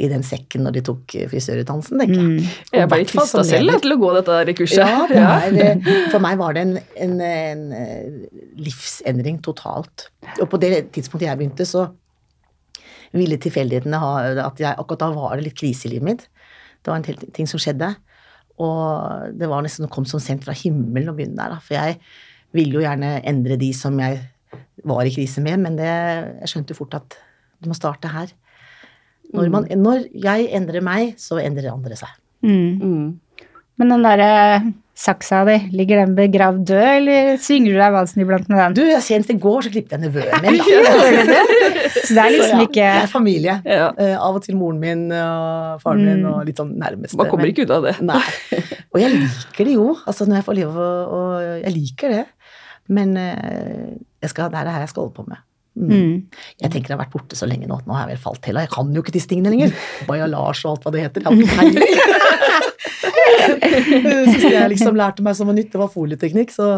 i 0.00 0.08
den 0.10 0.22
sekken 0.26 0.66
når 0.66 0.76
de 0.76 0.82
tok 0.90 1.14
eh, 1.16 1.28
frisørutdannelsen, 1.30 2.02
tenker 2.02 2.18
jeg. 2.18 2.26
Mm. 2.28 2.50
Jeg 2.76 2.90
ble 2.92 3.00
litt 3.02 3.14
fall 3.14 3.30
tvista 3.30 3.46
selv 3.48 3.80
til 3.84 3.96
å 3.96 4.00
gå 4.02 4.12
dette 4.18 4.36
der 4.36 4.58
kurset. 4.58 4.82
Ja, 4.82 4.98
for, 5.06 5.16
ja. 5.16 5.30
Meg, 5.56 5.88
for 6.12 6.26
meg 6.26 6.42
var 6.42 6.56
det 6.56 6.66
en, 6.66 6.76
en, 7.06 7.16
en 7.30 7.64
eh, 7.78 8.44
livsendring 8.60 9.40
totalt. 9.46 10.10
Og 10.38 10.46
på 10.52 10.60
det 10.62 10.74
tidspunktet 10.94 11.30
jeg 11.30 11.40
begynte, 11.40 11.68
så 11.68 11.88
ville 13.16 13.40
tilfeldighetene 13.42 13.98
ha 13.98 14.12
at 14.46 14.60
jeg, 14.62 14.70
Akkurat 14.78 15.02
da 15.02 15.10
var 15.16 15.34
det 15.34 15.48
litt 15.48 15.58
krise 15.58 15.88
i 15.88 15.96
livet 15.96 16.06
mitt. 16.06 16.28
Det 16.80 16.92
var 16.92 17.00
en 17.00 17.06
del 17.08 17.32
ting 17.36 17.48
som 17.50 17.60
skjedde. 17.60 17.90
Og 18.58 19.30
det 19.38 19.48
var 19.50 19.64
nesten 19.64 19.86
å 19.86 19.92
komme 19.92 20.10
som 20.10 20.22
sendt 20.22 20.44
fra 20.46 20.56
himmelen 20.56 21.12
å 21.12 21.16
begynne 21.16 21.38
der. 21.38 21.54
Da. 21.54 21.62
For 21.64 21.76
jeg 21.78 22.00
ville 22.56 22.78
jo 22.78 22.84
gjerne 22.84 23.18
endre 23.28 23.58
de 23.60 23.70
som 23.76 23.96
jeg 24.02 24.20
var 24.88 25.06
i 25.06 25.12
krise 25.14 25.42
med, 25.44 25.60
men 25.62 25.76
det, 25.78 25.90
jeg 26.42 26.52
skjønte 26.52 26.74
jo 26.74 26.80
fort 26.80 26.96
at 26.98 27.18
du 27.60 27.68
må 27.70 27.76
starte 27.76 28.10
her. 28.10 28.32
Når, 29.30 29.50
man, 29.52 29.66
når 29.78 30.08
jeg 30.18 30.48
endrer 30.56 30.82
meg, 30.82 31.14
så 31.20 31.38
endrer 31.38 31.70
andre 31.70 31.98
seg. 31.98 32.14
Mm. 32.42 32.80
Mm. 32.80 33.50
Men 33.78 33.94
den 33.94 34.04
derre 34.04 34.30
saksa 35.00 35.38
di, 35.48 35.54
ligger 35.72 36.02
den 36.02 36.12
begravd 36.18 36.64
død, 36.68 36.82
eller 36.98 37.38
svinger 37.40 37.72
du 37.72 37.78
deg 37.80 37.94
valsen 37.94 38.20
iblant 38.24 38.50
med 38.52 38.58
den? 38.60 38.74
Du, 38.76 38.82
jeg 38.90 39.00
Senest 39.06 39.32
i 39.32 39.36
går 39.40 39.64
så 39.64 39.72
klippet 39.72 39.94
jeg 39.96 40.02
nevøen 40.02 40.44
min. 40.44 40.58
da. 40.60 41.40
Så 42.04 42.14
det 42.14 42.22
er 42.22 42.32
liksom 42.34 42.60
ja, 42.60 42.66
ikke 42.68 42.84
Det 42.84 43.02
er 43.06 43.10
familie. 43.10 43.54
Ja. 43.64 43.88
Uh, 43.96 44.16
av 44.28 44.36
og 44.38 44.44
til 44.44 44.58
moren 44.60 44.78
min 44.82 45.06
og 45.14 45.80
faren 45.82 46.04
min 46.04 46.20
Mm. 46.20 46.28
og 46.34 46.44
litt 46.48 46.60
sånn 46.60 46.74
nærmeste. 46.78 47.16
Man 47.18 47.30
kommer 47.32 47.48
ikke 47.50 47.64
ut 47.64 47.72
av 47.74 47.86
det. 47.88 47.96
Nei. 48.10 48.20
Og 48.92 49.00
jeg 49.00 49.12
liker 49.14 49.68
det 49.68 49.74
jo. 49.78 49.86
Altså 50.04 50.26
når 50.28 50.40
jeg 50.40 50.46
får 50.50 50.58
leve 50.60 50.86
og, 50.90 51.14
og 51.16 51.64
Jeg 51.64 51.72
liker 51.76 52.14
det. 52.18 52.24
Men 52.90 53.16
uh, 53.16 53.94
jeg 54.20 54.32
skal, 54.34 54.50
det 54.52 54.60
er 54.60 54.68
det 54.68 54.74
her 54.76 54.84
jeg 54.84 54.92
skal 54.92 55.06
holde 55.06 55.16
på 55.16 55.24
med. 55.30 55.40
Mm. 55.88 56.14
Jeg 56.60 56.72
tenker 56.72 56.92
jeg 56.92 56.96
har 56.96 57.02
vært 57.04 57.14
borte 57.14 57.38
så 57.38 57.48
lenge 57.48 57.68
nå 57.70 57.78
at 57.78 57.88
nå 57.88 57.96
har 57.96 58.04
jeg 58.04 58.16
vel 58.16 58.22
falt 58.26 58.42
til. 58.44 58.58
Og 58.58 58.66
jeg 58.66 58.72
kan 58.74 58.92
jo 58.94 59.04
ikke 59.04 59.14
disse 59.16 59.30
tingene 59.30 59.54
lenger. 59.54 59.72
Baja 60.08 60.28
Lars 60.30 60.60
og 60.66 60.74
alt 60.74 60.86
hva 60.86 60.92
det 60.94 61.06
heter. 61.06 61.24
Peiling. 61.30 61.96
Jeg 64.50 64.68
liksom 64.72 64.96
lærte 64.98 65.24
meg 65.24 65.36
som 65.38 65.50
å 65.50 65.54
nytte 65.56 65.78
var 65.80 65.90
folieteknikk. 65.92 66.52
Så. 66.54 66.68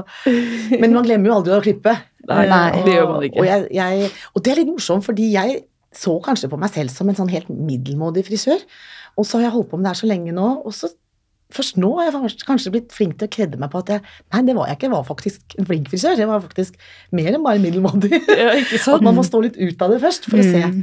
Men 0.70 0.94
man 0.94 1.06
glemmer 1.06 1.30
jo 1.30 1.36
aldri 1.40 1.54
å 1.56 1.62
klippe. 1.64 1.94
Nei, 2.28 2.46
nei, 2.50 2.64
Eh, 2.70 2.84
det 2.86 2.96
gjør 2.96 3.08
man 3.10 3.26
ikke. 3.26 3.42
Og, 3.42 3.46
jeg, 3.48 3.68
jeg, 3.74 4.10
og 4.32 4.44
det 4.44 4.52
er 4.52 4.60
litt 4.60 4.70
morsomt, 4.70 5.06
fordi 5.06 5.28
jeg 5.34 5.62
så 5.92 6.16
kanskje 6.24 6.50
på 6.52 6.58
meg 6.60 6.72
selv 6.72 6.92
som 6.94 7.10
en 7.10 7.18
sånn 7.18 7.32
helt 7.32 7.50
middelmådig 7.52 8.26
frisør. 8.28 8.62
Og 9.18 9.26
så 9.28 9.38
har 9.38 9.48
jeg 9.48 9.56
holdt 9.56 9.72
på 9.72 9.80
med 9.80 9.88
det 9.88 9.92
her 9.92 10.00
så 10.00 10.08
lenge 10.08 10.34
nå, 10.36 10.48
og 10.62 10.76
så 10.76 10.88
først 11.52 11.78
nå 11.80 11.90
har 11.98 12.08
jeg 12.10 12.32
kanskje- 12.48 12.72
blitt 12.74 12.94
flink 12.94 13.18
til 13.20 13.28
å 13.28 13.32
kredde 13.36 13.60
meg 13.60 13.70
på 13.72 13.82
at 13.82 13.92
jeg 13.94 14.02
Nei, 14.32 14.42
det 14.48 14.56
var 14.56 14.68
jeg 14.70 14.78
ikke. 14.78 14.88
Jeg 14.88 14.94
var 14.94 15.06
faktisk 15.08 15.56
en 15.58 15.68
flink 15.68 15.90
frisør. 15.92 16.18
Jeg 16.18 16.30
var 16.30 16.42
faktisk 16.44 16.76
mer 17.12 17.32
enn 17.32 17.44
bare 17.44 17.62
middelmådig. 17.62 18.12
Ja, 18.42 18.54
At 18.96 19.04
man 19.04 19.16
må 19.18 19.24
stå 19.26 19.42
litt 19.44 19.58
ut 19.60 19.84
av 19.84 19.92
det 19.94 20.00
først 20.02 20.28
for 20.30 20.40
å 20.40 20.46
se. 20.46 20.62
Mm. 20.72 20.82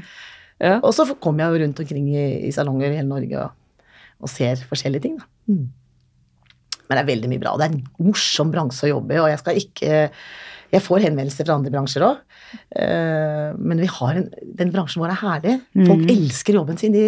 Ja. 0.59 0.76
Og 0.84 0.93
så 0.95 1.05
kommer 1.24 1.45
jeg 1.45 1.53
jo 1.55 1.63
rundt 1.65 1.82
omkring 1.86 2.07
i, 2.11 2.24
i 2.49 2.53
salonger 2.55 2.91
i 2.91 2.99
hele 2.99 3.07
Norge 3.09 3.43
og, 3.45 3.86
og 4.20 4.32
ser 4.32 4.59
forskjellige 4.70 5.05
ting, 5.07 5.20
da. 5.22 5.28
Mm. 5.49 5.67
Men 6.89 6.97
det 6.97 7.01
er 7.03 7.09
veldig 7.11 7.30
mye 7.30 7.41
bra. 7.41 7.53
Det 7.59 7.67
er 7.67 7.76
en 7.78 8.07
morsom 8.09 8.51
bransje 8.53 8.88
å 8.88 8.93
jobbe 8.95 9.13
i, 9.15 9.20
og 9.22 9.30
jeg 9.30 9.41
skal 9.43 9.59
ikke 9.61 9.99
Jeg 10.70 10.86
får 10.86 11.01
henvendelser 11.07 11.47
fra 11.47 11.55
andre 11.57 11.72
bransjer 11.74 12.03
òg, 12.05 12.17
men 13.60 13.80
vi 13.82 13.88
har 13.89 14.16
en, 14.20 14.28
den 14.60 14.72
bransjen 14.74 15.02
vår 15.04 15.14
er 15.14 15.22
herlig. 15.24 15.56
Folk 15.86 16.04
Mm. 16.04 16.10
elsker 16.16 16.54
jobben 16.60 16.78
sin. 16.78 16.93
De, 16.95 17.08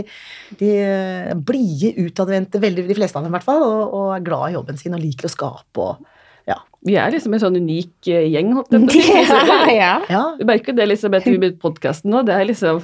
de 0.60 0.72
er 0.84 1.36
blide, 1.36 1.94
utadvendte, 2.06 2.60
veldig 2.62 2.88
de 2.88 2.98
fleste 2.98 3.18
av 3.18 3.24
dem 3.26 3.32
i 3.34 3.38
hvert 3.38 3.48
fall, 3.48 3.64
og, 3.64 3.94
og 3.94 4.16
er 4.16 4.26
glad 4.26 4.50
i 4.50 4.56
jobben 4.58 4.78
sin 4.82 4.94
og 4.98 5.02
liker 5.04 5.30
å 5.30 5.34
skape 5.36 5.86
og 5.86 6.06
ja. 6.50 6.56
Vi 6.84 6.96
er 6.98 7.12
liksom 7.14 7.36
en 7.38 7.39
sånn 7.44 7.60
unik 7.62 8.08
eh, 8.10 8.24
gjeng, 8.34 8.54
holdt 8.58 8.72
jeg 8.74 8.82
på 8.82 8.89
å 8.89 8.96
si. 8.96 9.76
Du 10.39 10.46
merker 10.50 10.74
det 10.74 10.88
liksom 10.89 11.14
etter 11.14 11.32
vi 11.36 11.38
begynte 11.44 11.62
podkasten 11.62 12.10
nå. 12.12 12.24
Det 12.26 12.34
er 12.34 12.48
liksom 12.50 12.82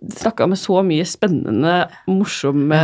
Snakka 0.00 0.46
med 0.48 0.56
så 0.56 0.80
mye 0.86 1.04
spennende, 1.04 1.72
morsomme, 2.08 2.78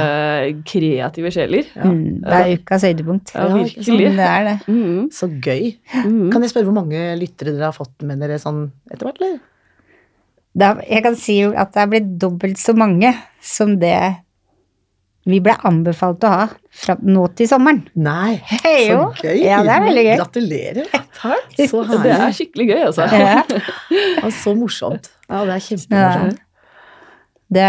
kreative 0.69 1.31
sjeler. 1.33 1.69
Ja. 1.73 1.87
Mm. 1.89 2.19
Det 2.25 2.41
er 2.41 2.51
ukas 2.59 2.85
høydepunkt. 2.85 3.33
Ja, 3.33 3.47
Ja, 3.47 3.61
virkelig. 3.63 4.11
Det 4.19 4.27
er 4.27 4.45
det. 4.51 4.57
Mm. 4.69 5.07
Så 5.15 5.31
gøy. 5.31 5.71
Mm. 6.03 6.27
Kan 6.35 6.45
jeg 6.45 6.53
spørre 6.53 6.69
hvor 6.69 6.77
mange 6.83 7.07
lyttere 7.21 7.55
dere 7.55 7.71
har 7.71 7.77
fått 7.77 8.05
med 8.05 8.21
dere 8.21 8.37
sånn 8.43 8.67
etter 8.91 9.09
hvert, 9.09 9.23
eller? 9.23 9.39
Da, 10.57 10.75
jeg 10.89 11.05
kan 11.05 11.17
si 11.21 11.41
jo 11.43 11.51
at 11.57 11.75
det 11.75 11.83
er 11.83 11.91
blitt 11.95 12.13
dobbelt 12.21 12.61
så 12.61 12.73
mange 12.77 13.13
som 13.45 13.75
det 13.81 13.97
vi 15.27 15.41
ble 15.43 15.57
anbefalt 15.67 16.23
å 16.23 16.31
ha 16.31 16.45
fra 16.71 16.95
nå 17.03 17.25
til 17.39 17.49
sommeren. 17.51 17.81
Nei, 17.99 18.37
hey, 18.47 18.87
så 18.87 18.93
jo. 18.93 19.01
gøy! 19.19 19.41
Ja, 19.43 19.59
det 19.67 19.73
er 19.75 19.85
veldig 19.89 20.05
gøy. 20.07 20.15
Gratulerer. 20.21 20.91
Takk. 21.17 21.57
Så 21.67 21.83
Det 21.91 22.13
er 22.15 22.37
skikkelig 22.37 22.69
gøy, 22.71 22.83
altså. 22.93 23.09
Ja, 23.11 23.43
Ja, 24.23 24.31
så 24.31 24.55
morsomt. 24.55 25.11
Ja, 25.27 25.43
det 25.49 25.57
er 25.57 25.65
kjempemorsomt. 25.67 26.43
Det, 27.53 27.67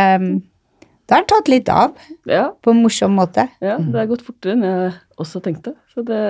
det 1.07 1.15
har 1.15 1.25
tatt 1.29 1.47
litt 1.51 1.69
av 1.69 1.95
Ja, 2.29 2.49
på 2.61 2.71
en 2.73 2.81
morsom 2.83 3.13
måte. 3.17 3.47
ja, 3.61 3.77
det 3.77 3.95
har 3.99 4.07
gått 4.09 4.25
fortere 4.27 4.55
enn 4.57 4.63
jeg 4.67 4.93
også 5.17 5.41
tenkte. 5.45 5.75
Så 5.93 6.03
det 6.05 6.21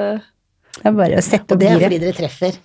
Det 0.77 0.85
er 0.85 0.97
bare 0.97 1.17
å 1.17 1.23
sette 1.25 1.53
Og 1.53 1.57
opp 1.57 1.59
det 1.63 1.69
er 1.69 1.77
giret. 1.79 1.87
fordi 1.87 1.99
dere 2.03 2.17
treffer. 2.19 2.57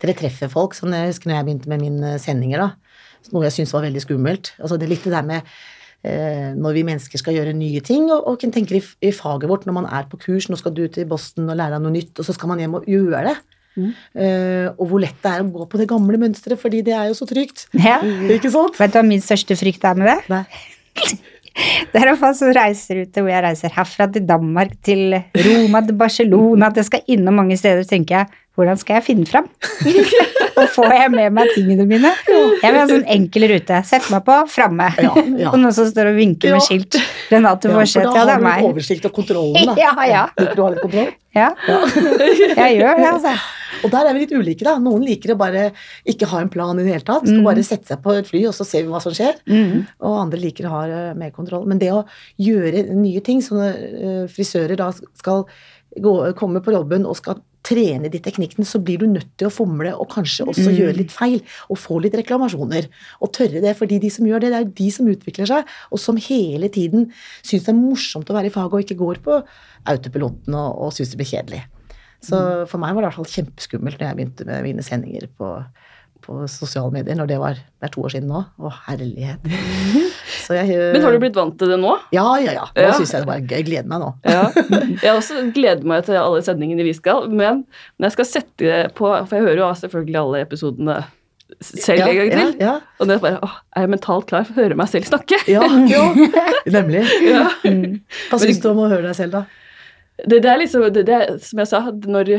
Dere 0.00 0.14
treffer 0.14 0.48
folk, 0.52 0.74
som 0.74 0.92
jeg 0.92 1.08
husker 1.08 1.30
når 1.30 1.36
jeg 1.40 1.46
begynte 1.48 1.68
med 1.72 1.80
mine 1.80 2.18
sendinger, 2.22 2.58
da. 2.60 2.68
Noe 3.32 3.48
jeg 3.48 3.56
syntes 3.56 3.72
var 3.74 3.82
veldig 3.88 4.02
skummelt. 4.04 4.52
Altså, 4.60 4.76
det 4.78 4.86
er 4.86 4.92
litt 4.92 5.02
det 5.08 5.12
der 5.16 5.24
med 5.26 5.42
eh, 6.04 6.52
når 6.54 6.76
vi 6.76 6.84
mennesker 6.86 7.18
skal 7.18 7.34
gjøre 7.34 7.56
nye 7.56 7.80
ting, 7.82 8.04
og, 8.12 8.22
og 8.28 8.38
tenker 8.38 8.76
i, 8.78 8.82
i 9.08 9.10
faget 9.10 9.48
vårt 9.50 9.64
når 9.66 9.72
man 9.80 9.88
er 9.90 10.06
på 10.06 10.20
kurs, 10.22 10.46
nå 10.48 10.56
skal 10.60 10.74
du 10.76 10.84
til 10.86 11.08
Boston 11.10 11.48
og 11.50 11.56
lære 11.58 11.74
deg 11.74 11.82
noe 11.82 11.96
nytt, 11.96 12.12
og 12.20 12.28
så 12.28 12.36
skal 12.36 12.52
man 12.52 12.60
hjem 12.62 12.76
og 12.78 12.86
gjøre 12.86 13.24
det. 13.32 13.36
Mm. 13.76 13.92
Eh, 14.16 14.66
og 14.72 14.90
hvor 14.90 15.02
lett 15.02 15.18
det 15.22 15.32
er 15.32 15.44
å 15.44 15.52
gå 15.52 15.68
på 15.70 15.80
det 15.80 15.88
gamle 15.90 16.20
mønsteret, 16.20 16.60
fordi 16.60 16.82
det 16.86 16.96
er 16.96 17.10
jo 17.10 17.18
så 17.18 17.28
trygt. 17.28 17.68
Ja. 17.76 18.00
Ikke 18.32 18.52
sant? 18.52 18.78
Vet 18.80 18.94
du 18.94 19.00
hva 19.00 19.06
min 19.06 19.24
største 19.24 19.58
frykt 19.58 19.84
er 19.86 19.98
med 20.00 20.12
det? 20.12 20.20
Nei. 20.32 20.44
Det 21.56 21.96
er 21.96 22.10
iallfall 22.10 22.34
som 22.36 22.50
reiser 22.52 22.98
ut 23.00 23.12
til 23.14 23.24
hvor 23.24 23.32
jeg 23.32 23.40
reiser 23.46 23.72
herfra 23.72 24.06
til 24.12 24.26
Danmark, 24.28 24.74
til 24.84 25.14
Roma, 25.16 25.80
til 25.86 25.96
Barcelona, 25.96 26.68
at 26.68 26.82
jeg 26.82 26.88
skal 26.90 27.14
innom 27.14 27.38
mange 27.40 27.56
steder, 27.56 27.86
tenker 27.88 28.18
jeg 28.18 28.42
hvordan 28.56 28.78
skal 28.80 28.98
jeg 28.98 29.04
finne 29.10 29.26
fram? 29.28 29.46
Og 30.56 30.70
får 30.72 30.92
jeg 30.96 31.10
med 31.12 31.34
meg 31.36 31.50
tingene 31.52 31.84
mine? 31.84 32.10
Jeg 32.26 32.70
vil 32.72 32.78
ha 32.80 32.86
sånn 32.88 33.02
enkel 33.12 33.44
rute. 33.50 33.80
Sett 33.84 34.06
meg 34.12 34.22
på 34.24 34.36
framme. 34.48 34.86
Ja, 34.96 35.10
ja. 35.36 35.50
Og 35.52 35.58
noen 35.60 35.74
som 35.76 35.84
står 35.90 36.14
og 36.14 36.16
vinker 36.16 36.54
med 36.56 36.64
skilt. 36.64 36.96
Renate 37.28 37.68
Forseth, 37.68 38.06
da 38.08 38.14
ja, 38.16 38.24
det 38.30 38.36
har 38.38 38.44
meg. 38.46 38.62
du 38.62 38.64
litt 38.64 38.72
du 38.72 38.78
oversikt 38.78 39.08
og 39.10 39.12
kontrollen, 39.18 39.68
da. 39.68 39.76
Ja, 39.84 39.92
ja. 40.08 40.22
Liker 40.40 40.56
du 40.56 40.62
å 40.64 40.68
ha 40.68 40.72
litt 40.72 40.84
kontroll? 40.86 41.12
Ja, 41.36 41.50
jeg 42.56 42.78
gjør 42.78 42.96
det, 43.02 43.08
altså. 43.10 43.34
Og 43.84 43.90
der 43.92 44.08
er 44.08 44.16
vi 44.16 44.22
litt 44.24 44.32
ulike, 44.32 44.64
da. 44.64 44.76
Noen 44.80 45.02
liker 45.04 45.34
å 45.34 45.38
bare 45.40 45.66
ikke 46.08 46.28
ha 46.30 46.40
en 46.40 46.48
plan 46.52 46.78
i 46.80 46.86
det 46.86 46.94
hele 46.94 47.04
tatt. 47.04 47.26
Skal 47.28 47.42
Mm. 47.42 47.44
bare 47.50 47.64
sette 47.66 47.90
seg 47.92 48.00
på 48.00 48.14
et 48.16 48.26
fly, 48.30 48.46
og 48.48 48.54
så 48.56 48.64
ser 48.64 48.86
vi 48.86 48.92
hva 48.94 49.02
som 49.04 49.12
skjer. 49.12 49.36
Mm. 49.44 49.84
Og 50.00 50.16
andre 50.22 50.40
liker 50.40 50.64
å 50.64 50.72
ha 50.72 50.82
eh, 50.88 51.10
mer 51.20 51.34
kontroll. 51.36 51.66
Men 51.68 51.78
det 51.82 51.90
å 51.92 52.06
gjøre 52.40 52.86
nye 52.96 53.20
ting, 53.20 53.42
så 53.44 53.58
når 53.60 53.76
eh, 53.76 54.22
frisører 54.32 54.80
da 54.80 54.88
skal 54.96 55.44
gå, 56.00 56.14
komme 56.40 56.64
på 56.64 56.72
jobben 56.72 57.04
og 57.04 57.18
skal 57.20 57.42
trene 57.66 58.10
de 58.12 58.20
teknikkene, 58.22 58.66
så 58.68 58.78
blir 58.82 59.00
du 59.02 59.06
nødt 59.10 59.32
til 59.40 59.48
å 59.48 59.52
fomle 59.52 59.90
og 59.96 60.08
kanskje 60.12 60.46
også 60.46 60.68
Mm. 60.70 60.76
gjøre 60.78 60.96
litt 61.00 61.10
feil. 61.14 61.40
Og 61.68 61.80
få 61.82 62.00
litt 62.02 62.14
reklamasjoner. 62.14 62.86
Og 63.20 63.32
tørre 63.34 63.60
det, 63.60 63.76
fordi 63.76 63.98
de 64.00 64.10
som 64.10 64.26
gjør 64.26 64.40
det, 64.44 64.50
det 64.52 64.58
er 64.60 64.64
jo 64.64 64.76
de 64.78 64.90
som 64.94 65.06
utvikler 65.10 65.46
seg, 65.50 65.64
og 65.90 65.98
som 65.98 66.16
hele 66.16 66.68
tiden 66.70 67.10
syns 67.42 67.66
det 67.66 67.72
er 67.74 67.80
morsomt 67.80 68.30
å 68.30 68.36
være 68.38 68.46
i 68.46 68.54
faget 68.54 68.72
og 68.72 68.84
ikke 68.84 69.00
går 69.02 69.22
på 69.26 69.40
autopiloten 69.86 70.54
og, 70.54 70.78
og 70.86 70.92
syns 70.94 71.10
det 71.10 71.18
blir 71.20 71.32
kjedelig. 71.32 71.64
Så 72.26 72.38
for 72.66 72.78
meg 72.82 72.94
var 72.94 73.02
det 73.02 73.06
i 73.06 73.10
hvert 73.10 73.20
fall 73.20 73.34
kjempeskummelt 73.44 74.00
når 74.00 74.08
jeg 74.08 74.16
begynte 74.16 74.46
med 74.48 74.62
mine 74.64 74.82
sendinger 74.82 75.28
på, 75.38 75.50
på 76.26 76.36
sosiale 76.50 76.90
medier, 76.92 77.16
når 77.18 77.28
det 77.30 77.36
var 77.40 77.54
det 77.56 77.86
er 77.88 77.92
to 77.94 78.02
år 78.06 78.12
siden 78.16 78.28
nå. 78.32 78.40
Å, 78.58 78.70
herlighet. 78.88 79.46
Så 80.46 80.54
jeg, 80.58 80.74
Men 80.94 81.02
har 81.06 81.14
du 81.14 81.20
blitt 81.22 81.36
vant 81.38 81.54
til 81.58 81.70
det 81.72 81.78
nå? 81.82 81.92
Ja, 82.14 82.26
ja, 82.42 82.52
ja. 82.58 82.64
Nå 82.74 82.82
Ja. 82.84 82.92
syns 82.98 83.12
jeg 83.14 83.26
det 83.26 83.34
er 83.34 83.44
gøy. 83.46 83.52
Jeg 83.56 83.66
gleder 83.68 83.88
meg 83.90 84.02
nå. 84.02 84.08
Ja. 84.26 84.44
Jeg 85.02 85.12
også 85.14 85.40
gleder 85.56 85.86
meg 85.90 86.04
til 86.06 86.18
alle 86.20 86.42
sendingene 86.46 86.86
vi 86.86 86.92
skal, 86.98 87.28
men 87.30 87.64
når 87.98 88.08
jeg 88.10 88.16
skal 88.18 88.28
sette 88.30 88.66
det 88.66 88.80
på 88.98 89.10
For 89.26 89.38
jeg 89.38 89.46
hører 89.46 89.62
jo 89.64 89.70
selvfølgelig 89.82 90.20
alle 90.22 90.42
episodene 90.46 90.98
selv 91.62 92.00
ja, 92.02 92.06
en 92.10 92.16
gang 92.18 92.30
til. 92.34 92.54
Ja, 92.66 92.72
Og 92.98 93.06
det 93.06 93.16
er 93.16 93.20
bare 93.22 93.38
åh, 93.46 93.52
Er 93.78 93.84
jeg 93.86 93.92
mentalt 93.94 94.26
klar 94.30 94.46
for 94.48 94.56
å 94.58 94.64
høre 94.64 94.78
meg 94.78 94.90
selv 94.90 95.06
snakke? 95.06 95.38
ja, 95.50 95.62
ja, 95.90 96.02
ja. 96.40 96.46
Nemlig. 96.74 97.04
Ja. 97.22 97.44
Hva 98.32 98.40
syns 98.42 98.58
du 98.64 98.68
om 98.72 98.82
å 98.82 98.88
høre 98.90 99.06
deg 99.06 99.14
selv, 99.18 99.36
da? 99.38 99.44
Det, 100.26 100.40
det 100.42 100.48
er 100.50 100.58
liksom 100.62 100.86
det, 100.96 101.02
det, 101.06 101.20
Som 101.44 101.60
jeg 101.62 101.68
sa, 101.70 101.82
når 101.92 102.30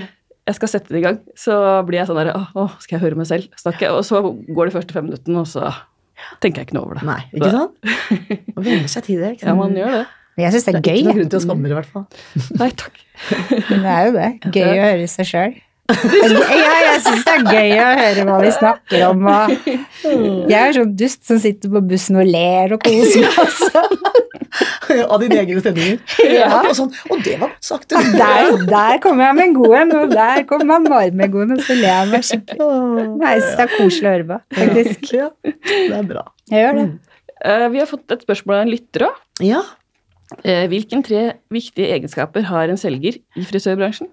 jeg 0.47 0.55
skal 0.57 0.71
sette 0.71 0.93
det 0.95 1.01
i 1.01 1.05
gang, 1.05 1.17
så 1.37 1.57
blir 1.87 1.99
jeg 2.01 2.07
sånn 2.09 2.19
der 2.21 2.31
Å, 2.33 2.65
skal 2.81 2.97
jeg 2.97 3.03
høre 3.03 3.19
meg 3.19 3.27
selv 3.29 3.47
snakke? 3.59 3.89
Og 3.93 4.05
så 4.07 4.21
går 4.23 4.69
de 4.71 4.75
første 4.77 4.95
fem 4.95 5.07
minuttene, 5.09 5.43
og 5.43 5.49
så 5.51 5.69
tenker 6.43 6.63
jeg 6.63 6.69
ikke 6.69 6.77
noe 6.79 6.87
over 6.87 6.99
det. 7.01 7.05
Nei, 7.07 7.19
ikke 7.35 7.51
sant? 7.53 7.75
Man 8.55 8.65
venner 8.65 8.87
seg 8.91 9.05
til 9.09 9.19
det. 9.21 9.33
Ikke 9.37 9.49
Ja, 9.51 9.57
man 9.59 9.75
gjør 9.77 9.91
det. 9.99 10.05
Men 10.37 10.45
Jeg 10.45 10.53
syns 10.53 10.65
det 10.67 10.73
er 10.73 10.77
gøy. 10.77 10.81
det 10.81 10.87
er 10.87 10.93
gøy. 10.93 10.97
ikke 10.97 11.07
noen 11.07 11.17
grunn 11.19 11.31
til 11.33 11.39
å 11.39 11.45
skamme 11.47 11.65
det, 11.67 11.71
i 11.73 11.77
hvert 11.77 11.93
fall. 11.93 12.05
Nei 12.61 12.69
takk. 12.77 12.99
Men 13.71 13.85
Det 13.85 13.93
er 13.97 14.03
jo 14.07 14.11
det. 14.17 14.27
Gøy 14.57 14.67
å 14.67 14.83
høre 14.87 15.07
seg 15.11 15.29
sjøl. 15.31 15.55
Ja, 15.87 16.71
jeg 16.83 17.01
syns 17.05 17.23
det 17.23 17.33
er 17.33 17.43
gøy 17.47 17.73
å 17.79 17.89
høre 18.01 18.23
hva 18.27 18.37
vi 18.43 18.49
snakker 18.57 19.03
om. 19.07 19.27
Og 19.31 20.49
jeg 20.51 20.57
er 20.59 20.73
sånn 20.75 20.95
dust 20.99 21.21
som 21.29 21.39
sitter 21.41 21.71
på 21.71 21.81
bussen 21.87 22.19
og 22.19 22.27
ler 22.27 22.75
og 22.75 22.81
koser 22.83 23.23
meg. 23.23 23.37
Altså. 23.45 23.83
Av 25.13 25.21
dine 25.21 25.39
egne 25.43 25.61
stemninger. 25.63 25.99
Ja. 26.37 26.59
Og, 26.59 26.73
sånn, 26.75 26.91
og 27.11 27.21
det 27.23 27.37
var 27.39 27.53
godt 27.53 27.69
sagt. 27.69 27.93
Der, 28.17 28.51
der 28.67 28.99
kommer 29.03 29.29
jeg 29.29 29.37
med 29.37 29.45
en 29.45 29.55
god 29.55 29.75
en, 29.79 29.93
og 30.01 30.11
der 30.11 30.43
kommer 30.49 30.69
man 30.73 30.87
bare 30.89 31.11
med 31.15 31.27
en 31.29 31.33
god 31.33 31.45
en, 31.45 31.55
og 31.57 31.63
så 31.65 31.77
ler 31.77 31.89
jeg 31.89 32.11
meg 32.11 32.27
skikkelig. 32.27 32.67
Nei, 33.21 33.31
Jeg 33.33 33.43
syns 33.45 33.55
det 33.57 33.65
er 33.65 33.73
koselig 33.77 34.09
å 34.09 34.13
høre 34.15 34.27
på, 34.27 34.39
faktisk. 34.59 35.07
Ja, 35.15 35.29
det 35.47 35.97
er 36.01 36.07
bra. 36.11 36.25
Jeg 36.51 36.65
gjør 36.65 36.79
det. 36.81 36.87
Uh, 37.37 37.65
vi 37.73 37.81
har 37.83 37.89
fått 37.89 38.15
et 38.15 38.27
spørsmål 38.27 38.59
av 38.59 38.65
en 38.65 38.73
lytter 38.73 39.07
òg. 39.07 39.23
Ja. 39.45 39.63
hvilken 40.43 41.03
tre 41.07 41.23
viktige 41.53 41.87
egenskaper 41.95 42.43
har 42.49 42.67
en 42.67 42.79
selger 42.79 43.15
i 43.15 43.47
frisørbransjen? 43.47 44.09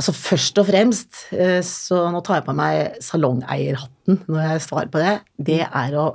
Altså 0.00 0.14
Først 0.16 0.58
og 0.62 0.64
fremst, 0.70 1.26
eh, 1.36 1.60
så 1.66 2.06
nå 2.08 2.22
tar 2.24 2.38
jeg 2.40 2.46
på 2.46 2.56
meg 2.56 3.00
salongeierhatten 3.04 4.22
når 4.30 4.46
jeg 4.46 4.62
svarer 4.64 4.92
på 4.92 5.02
det, 5.02 5.16
det 5.36 5.58
er 5.66 5.96
å 6.00 6.06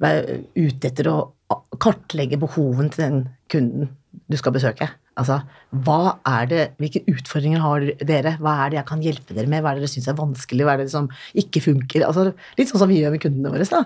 være 0.00 0.42
ute 0.56 0.90
etter 0.90 1.08
å 1.08 1.18
kartlegge 1.80 2.38
behoven 2.40 2.90
til 2.92 3.06
den 3.06 3.22
kunden 3.52 3.88
du 4.30 4.36
skal 4.38 4.52
besøke. 4.54 4.88
Altså, 5.20 5.40
hva 5.84 6.16
er 6.28 6.48
det, 6.50 6.60
Hvilke 6.80 7.02
utfordringer 7.10 7.62
har 7.64 7.86
dere? 8.06 8.36
Hva 8.40 8.54
er 8.64 8.72
det 8.72 8.78
jeg 8.80 8.88
kan 8.88 9.04
hjelpe 9.04 9.36
dere 9.36 9.50
med? 9.50 9.62
Hva 9.62 9.72
er 9.72 9.78
det 9.80 9.84
dere 9.86 9.92
syns 9.94 10.08
er 10.10 10.18
vanskelig? 10.18 10.66
Hva 10.66 10.74
er 10.76 10.82
det 10.84 10.92
som 10.92 11.08
ikke 11.40 11.62
funker? 11.64 12.04
Altså, 12.06 12.30
litt 12.58 12.70
sånn 12.70 12.82
som 12.84 12.90
vi 12.90 13.00
gjør 13.00 13.16
med 13.16 13.24
kundene 13.24 13.52
våre. 13.52 13.66
da. 13.70 13.82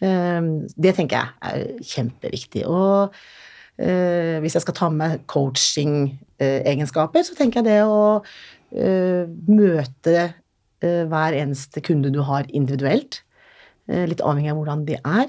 Eh, 0.00 0.48
Det 0.76 0.94
tenker 0.96 1.18
jeg 1.18 1.28
er 1.52 1.84
kjempeviktig. 1.92 2.64
Og 2.66 3.14
eh, 3.78 4.36
hvis 4.42 4.58
jeg 4.58 4.64
skal 4.64 4.76
ta 4.76 4.90
med 4.92 5.24
coaching-egenskaper, 5.30 7.24
så 7.26 7.36
tenker 7.38 7.62
jeg 7.62 7.68
det 7.70 7.80
å 7.86 8.20
eh, 8.74 9.24
møte 9.48 10.16
eh, 10.18 11.04
hver 11.08 11.36
eneste 11.38 11.82
kunde 11.84 12.12
du 12.14 12.20
har 12.26 12.48
individuelt, 12.50 13.22
eh, 13.88 14.06
litt 14.10 14.24
avhengig 14.24 14.52
av 14.52 14.60
hvordan 14.60 14.86
de 14.88 14.98
er. 15.00 15.28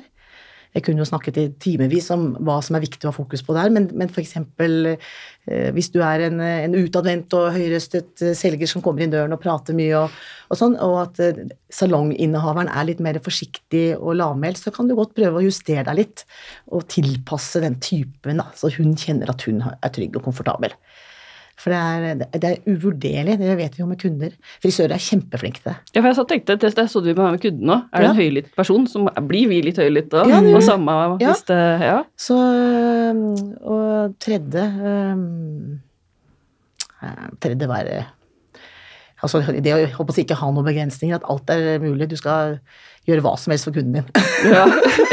Jeg 0.80 0.86
kunne 0.88 1.03
jo 1.03 1.07
snakket 1.07 1.38
i 1.41 1.47
timevis 1.59 2.07
om 2.15 2.32
hva 2.39 2.59
som 2.63 2.77
er 2.77 2.86
viktig 2.86 3.03
å 3.03 3.11
ha 3.11 3.15
fokus 3.15 3.43
på 3.43 3.55
der, 3.57 3.71
men, 3.75 3.89
men 3.99 4.07
f.eks. 4.07 4.38
Eh, 4.39 5.69
hvis 5.75 5.91
du 5.91 5.99
er 6.05 6.23
en, 6.30 6.39
en 6.39 6.77
utadvendt 6.77 7.36
og 7.36 7.51
høyrøstet 7.55 8.23
selger 8.38 8.69
som 8.69 8.84
kommer 8.86 9.03
inn 9.03 9.11
døren 9.11 9.36
og 9.36 9.41
prater 9.43 9.75
mye, 9.75 10.05
og, 10.05 10.15
og 10.47 10.61
sånn, 10.61 10.77
og 10.86 10.95
at 11.03 11.21
eh, 11.25 11.43
salonginnehaveren 11.73 12.71
er 12.71 12.88
litt 12.88 13.03
mer 13.03 13.19
forsiktig 13.25 13.91
og 13.97 14.15
lavmælt, 14.21 14.61
så 14.63 14.73
kan 14.75 14.88
du 14.88 14.95
godt 14.97 15.17
prøve 15.19 15.41
å 15.41 15.45
justere 15.45 15.84
deg 15.89 15.99
litt 15.99 16.25
og 16.71 16.88
tilpasse 16.95 17.61
den 17.65 17.80
typen, 17.84 18.39
da, 18.39 18.47
så 18.55 18.71
hun 18.77 18.95
kjenner 18.99 19.36
at 19.36 19.43
hun 19.49 19.61
er 19.67 19.95
trygg 19.95 20.15
og 20.15 20.30
komfortabel. 20.32 20.77
For 21.60 21.74
det 21.74 21.80
er, 21.80 22.20
det 22.39 22.49
er 22.49 22.62
uvurderlig, 22.72 23.34
det 23.41 23.55
vet 23.60 23.74
vi 23.76 23.82
jo 23.84 23.88
med 23.89 23.99
kunder. 23.99 24.32
Frisører 24.64 24.93
er 24.95 25.01
kjempeflinke 25.03 25.60
til 25.60 25.72
det. 25.74 25.78
Ja, 25.95 25.99
for 26.01 26.07
jeg 26.07 26.16
tenkte, 26.30 26.55
det 26.78 26.86
så 26.88 27.01
du 27.03 27.10
med 27.34 27.41
kunden 27.43 27.74
òg. 27.76 27.82
Er 27.91 27.99
det 27.99 28.05
Ja. 28.07 28.12
en 28.14 28.22
høylytt 28.22 28.55
person, 28.55 28.88
så 28.88 29.03
blir 29.28 29.49
vi 29.51 29.62
litt 29.66 29.78
høylytte 29.82 30.16
da. 30.16 30.24
Ja, 30.32 30.39
og 30.55 30.64
samme 30.64 30.95
Ja. 31.20 31.34
hvis 31.34 31.43
det 31.51 31.60
Ja. 31.82 32.03
Så 32.16 32.38
Og 33.66 34.16
tredje 34.24 34.64
eh, 37.03 37.28
Tredje 37.41 37.68
var 37.68 37.86
eh, 37.91 38.03
Altså 39.22 39.41
det 39.51 39.74
å 39.74 39.80
å 39.99 40.24
ikke 40.24 40.38
ha 40.39 40.47
noen 40.49 40.64
begrensninger, 40.64 41.16
at 41.20 41.26
alt 41.28 41.49
er 41.51 41.80
mulig. 41.84 42.07
Du 42.07 42.16
skal 42.16 42.60
gjøre 43.10 43.24
hva 43.26 43.34
som 43.39 43.53
helst 43.53 43.68
for 43.68 43.76
kunden 43.76 43.99
din. 43.99 44.07
ja, 44.53 44.66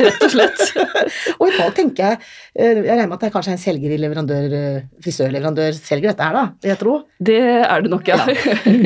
rett 0.07 0.27
og 0.27 0.33
slett. 0.33 0.63
Og 1.41 1.49
i 1.49 1.55
dag 1.57 1.75
tenker 1.77 2.03
jeg 2.03 2.19
eh, 2.19 2.81
Jeg 2.81 2.91
regner 2.91 3.09
med 3.11 3.17
at 3.17 3.25
det 3.25 3.29
er 3.29 3.35
kanskje 3.35 3.55
en 3.55 3.63
selger 3.63 3.95
i 3.95 3.99
leverandør, 4.01 4.57
eh, 4.59 4.87
frisørleverandør 5.05 5.77
selger 5.79 6.13
dette 6.13 6.27
her, 6.27 6.37
da, 6.37 6.71
jeg 6.73 6.81
tror. 6.81 7.05
Det 7.31 7.39
er 7.41 7.85
det 7.85 7.93
nok, 7.93 8.13
ja. 8.13 8.21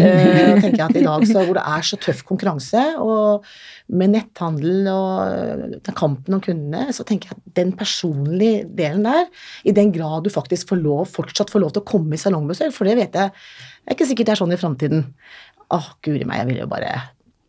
Eh, 0.00 0.56
tenker 0.60 0.78
jeg 0.78 0.86
at 0.86 0.96
i 0.96 1.04
dag 1.04 1.24
så, 1.28 1.42
hvor 1.44 1.56
det 1.56 1.64
er 1.66 1.84
så 1.86 1.96
tøff 2.00 2.22
konkurranse, 2.28 2.82
og 3.02 3.46
med 3.92 4.12
netthandel 4.14 4.88
og 4.92 5.64
den 5.84 5.96
kampen 5.98 6.36
om 6.36 6.42
kundene, 6.44 6.94
så 6.94 7.04
tenker 7.06 7.30
jeg 7.30 7.38
at 7.38 7.56
den 7.58 7.72
personlige 7.76 8.64
delen 8.78 9.04
der, 9.06 9.26
i 9.66 9.74
den 9.76 9.92
grad 9.94 10.24
du 10.24 10.30
faktisk 10.32 10.72
får 10.72 10.80
lov, 10.82 11.04
fortsatt 11.12 11.52
får 11.52 11.64
lov 11.64 11.74
til 11.74 11.82
å 11.82 11.90
komme 11.90 12.16
i 12.16 12.22
salongbesøk, 12.22 12.74
for 12.76 12.88
det 12.88 12.98
vet 13.00 13.18
jeg 13.18 13.30
det 13.80 13.94
er 13.94 13.96
ikke 13.96 14.10
sikkert 14.10 14.28
det 14.28 14.34
er 14.34 14.38
sånn 14.38 14.52
i 14.54 14.60
framtiden. 14.60 15.00
Åh, 15.74 15.86
guri 16.04 16.26
meg, 16.28 16.42
jeg 16.42 16.50
ville 16.50 16.64
jo 16.64 16.70
bare 16.70 16.92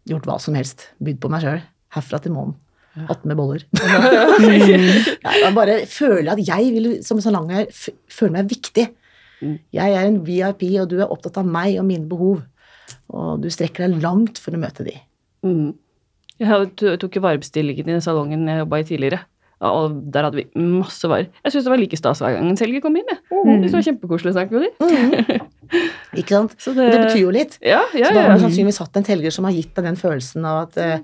gjort 0.10 0.26
hva 0.30 0.38
som 0.41 0.56
helst. 0.58 0.88
Bydd 1.04 1.20
på 1.24 1.30
meg 1.32 1.43
sjøl. 1.45 1.62
Herfra 1.95 2.20
til 2.24 2.34
månen. 2.36 2.56
Hatt 3.08 3.22
med 3.28 3.38
boller. 3.39 3.62
Nei, 4.43 4.58
jeg 5.43 5.52
bare 5.56 5.78
føler 5.88 6.34
at 6.34 6.41
jeg 6.43 6.72
vil 6.76 6.89
som 7.08 7.22
salongeier 7.24 7.70
f- 7.72 7.93
føle 8.12 8.36
meg 8.36 8.49
viktig. 8.52 8.88
Mm. 9.41 9.56
Jeg 9.74 9.95
er 9.97 10.08
en 10.10 10.20
VIP, 10.28 10.66
og 10.82 10.89
du 10.91 10.97
er 10.99 11.08
opptatt 11.12 11.39
av 11.41 11.47
meg 11.47 11.78
og 11.80 11.88
mine 11.88 12.08
behov. 12.12 12.41
Og 13.16 13.39
du 13.43 13.47
strekker 13.54 13.86
deg 13.88 14.04
langt 14.04 14.41
for 14.43 14.54
å 14.56 14.60
møte 14.62 14.84
de. 14.88 14.97
Mm. 15.47 15.72
Jeg 16.41 16.72
tok 16.99 17.16
jo 17.16 17.24
varebestillingen 17.24 17.95
i 17.95 18.02
salongen 18.04 18.47
jeg 18.49 18.64
jobba 18.64 18.80
i 18.82 18.86
tidligere. 18.89 19.22
Ja, 19.62 19.70
Og 19.78 19.93
der 20.12 20.26
hadde 20.26 20.39
vi 20.41 20.45
masse 20.57 21.05
varer. 21.09 21.28
Jeg 21.45 21.53
syns 21.53 21.68
det 21.68 21.72
var 21.74 21.78
like 21.82 21.97
stas 21.99 22.22
hver 22.24 22.34
gang 22.34 22.49
en 22.49 22.57
selger 22.57 22.82
kom 22.82 22.95
inn. 22.97 23.05
Jeg. 23.12 23.20
Mm. 23.30 23.62
Det 23.62 23.72
var 23.76 23.84
kjempekoselig 23.86 24.32
å 24.32 24.38
snakke 24.39 24.57
med 24.57 24.66
dem. 24.66 25.47
Ikke 26.18 26.34
sant? 26.36 26.55
Så 26.59 26.74
Det, 26.76 26.88
det 26.91 27.01
betyr 27.05 27.22
jo 27.22 27.32
litt. 27.36 27.57
Ja, 27.64 27.84
ja, 27.95 28.09
Så 28.09 28.16
da 28.18 28.24
har 28.26 28.36
du 28.39 28.43
sannsynligvis 28.47 28.82
hatt 28.82 28.97
en 28.99 29.05
selger 29.07 29.32
som 29.36 29.45
har 29.47 29.53
gitt 29.55 29.74
deg 29.78 29.86
den 29.88 29.99
følelsen 29.99 30.47
av 30.49 30.64
at, 30.66 30.78
eh, 30.82 30.99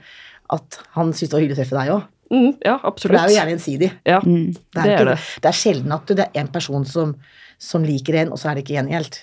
at 0.57 0.79
han 0.97 1.13
syntes 1.13 1.29
det 1.29 1.37
var 1.37 1.43
hyggelig 1.45 1.57
å 1.57 1.61
treffe 1.61 1.77
deg 1.79 1.93
òg. 1.95 2.07
Mm, 2.27 2.49
ja, 2.65 2.73
For 2.83 3.13
det 3.13 3.19
er 3.21 3.29
jo 3.31 3.37
gjerne 3.37 3.53
gjensidig. 3.55 3.91
Ja, 4.09 4.19
Mm. 4.25 4.49
Det 4.51 4.81
er, 4.81 4.83
Det 4.83 4.99
er 4.99 5.05
det. 5.13 5.17
det 5.45 5.47
er 5.53 5.57
sjelden 5.61 5.93
at 5.95 6.05
du, 6.09 6.13
det 6.17 6.25
er 6.27 6.41
en 6.41 6.51
person 6.51 6.83
som, 6.85 7.15
som 7.57 7.83
liker 7.87 8.15
en, 8.23 8.33
og 8.35 8.41
så 8.41 8.49
er 8.51 8.55
det 8.57 8.65
ikke 8.65 8.75
gjengjeldt. 8.81 9.21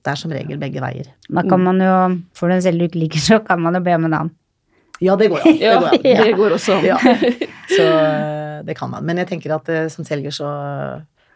Det 0.00 0.08
er 0.14 0.16
som 0.16 0.32
regel 0.32 0.56
begge 0.56 0.80
veier. 0.80 1.10
Da 1.28 1.42
kan 1.44 1.60
man 1.60 1.76
jo, 1.84 2.22
for 2.32 2.48
den 2.48 2.62
selger 2.64 2.78
du 2.80 2.88
ikke 2.88 3.02
liker, 3.02 3.20
så 3.20 3.42
kan 3.44 3.60
man 3.60 3.74
jo 3.76 3.80
be 3.84 3.92
om 3.98 4.06
en 4.08 4.14
annen. 4.14 4.30
Ja, 5.00 5.16
det 5.16 5.30
går 5.32 5.42
an. 5.42 5.56
Det 5.56 5.64
ja 5.68 5.78
går 5.80 5.94
an. 5.96 6.04
det 6.04 6.36
går 6.38 6.54
også 6.56 6.76
an. 6.78 6.86
Ja. 6.86 6.98
Så 7.76 7.86
eh, 7.86 8.56
det 8.66 8.76
kan 8.78 8.92
man. 8.92 9.04
Men 9.08 9.22
jeg 9.22 9.30
tenker 9.32 9.56
at 9.56 9.68
eh, 9.72 9.88
som 9.92 10.06
selger 10.06 10.34
så 10.34 10.48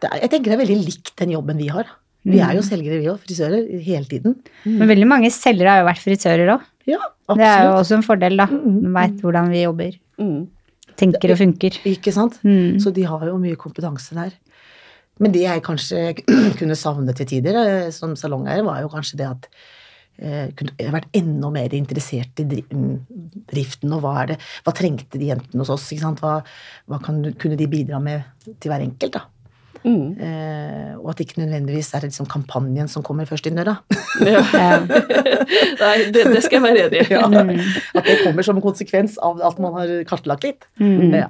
det 0.03 0.09
er, 0.11 0.19
Jeg 0.25 0.33
tenker 0.33 0.51
det 0.51 0.57
er 0.57 0.63
veldig 0.65 0.81
likt 0.83 1.13
den 1.21 1.33
jobben 1.33 1.61
vi 1.61 1.69
har. 1.73 1.89
Vi 2.25 2.39
er 2.41 2.55
jo 2.57 2.63
selgere, 2.65 2.97
vi 2.97 3.09
òg. 3.11 3.19
Frisører 3.21 3.67
hele 3.85 4.07
tiden. 4.09 4.39
Men 4.65 4.89
veldig 4.89 5.07
mange 5.09 5.29
selgere 5.33 5.75
har 5.75 5.83
jo 5.83 5.89
vært 5.91 6.01
frisører 6.01 6.49
òg. 6.55 6.63
Ja, 6.89 7.01
Det 7.29 7.45
er 7.45 7.67
jo 7.67 7.75
også 7.79 7.99
en 7.99 8.05
fordel, 8.05 8.37
da. 8.37 8.47
Man 8.49 8.81
De 8.81 8.93
veit 8.97 9.21
hvordan 9.21 9.51
vi 9.53 9.61
jobber. 9.61 9.99
Mm. 10.21 10.41
Tenker 10.97 11.33
og 11.33 11.39
funker. 11.41 11.77
Ikke 11.89 12.13
sant? 12.15 12.39
Mm. 12.45 12.79
Så 12.81 12.93
de 12.95 13.05
har 13.05 13.25
jo 13.29 13.37
mye 13.41 13.57
kompetanse 13.59 14.17
der. 14.17 14.33
Men 15.21 15.31
det 15.31 15.45
jeg 15.45 15.63
kanskje 15.63 16.01
kunne 16.59 16.77
savne 16.79 17.13
til 17.15 17.29
tider 17.29 17.59
eh, 17.61 17.89
som 17.95 18.17
salongeier, 18.19 18.65
var 18.67 18.81
jo 18.83 18.91
kanskje 18.91 19.21
det 19.21 19.29
at 19.29 19.49
kunne 20.55 20.91
vært 20.95 21.11
enda 21.17 21.49
mer 21.51 21.73
interessert 21.75 22.39
i 22.39 22.45
mm, 22.47 23.43
driften, 23.51 23.91
og 23.95 24.03
hva 24.05 24.13
er 24.21 24.33
det, 24.33 24.37
hva 24.63 24.73
trengte 24.75 25.19
de 25.19 25.31
jentene 25.33 25.63
hos 25.63 25.73
oss? 25.73 25.89
Ikke 25.91 26.05
sant? 26.05 26.23
Hva, 26.23 26.37
hva 26.87 26.99
kan, 27.03 27.19
kunne 27.41 27.59
de 27.59 27.67
bidra 27.71 27.99
med 28.03 28.23
til 28.59 28.71
hver 28.71 28.85
enkelt? 28.85 29.17
da? 29.17 29.25
Mm. 29.85 30.17
Eh, 30.17 30.93
og 30.97 31.11
at 31.11 31.19
det 31.19 31.27
ikke 31.27 31.43
nødvendigvis 31.43 31.91
er 31.93 32.07
liksom 32.07 32.25
kampanjen 32.25 32.87
som 32.89 33.03
kommer 33.05 33.27
først 33.29 33.47
inn 33.49 33.61
døra. 33.61 33.77
Ja. 34.15 34.39
Nei, 35.81 35.95
det, 36.15 36.21
det 36.31 36.39
skal 36.45 36.61
jeg 36.61 36.63
være 36.63 36.85
enig 36.85 37.01
i. 37.03 37.07
Ja. 37.11 37.25
Mm. 37.27 37.57
At 37.99 38.05
det 38.07 38.21
kommer 38.23 38.45
som 38.47 38.55
en 38.55 38.63
konsekvens 38.63 39.17
av 39.19 39.41
at 39.43 39.59
man 39.59 39.75
har 39.75 39.91
kartlagt 40.07 40.47
litt. 40.47 40.69
Mm. 40.79 41.11
Ja. 41.11 41.27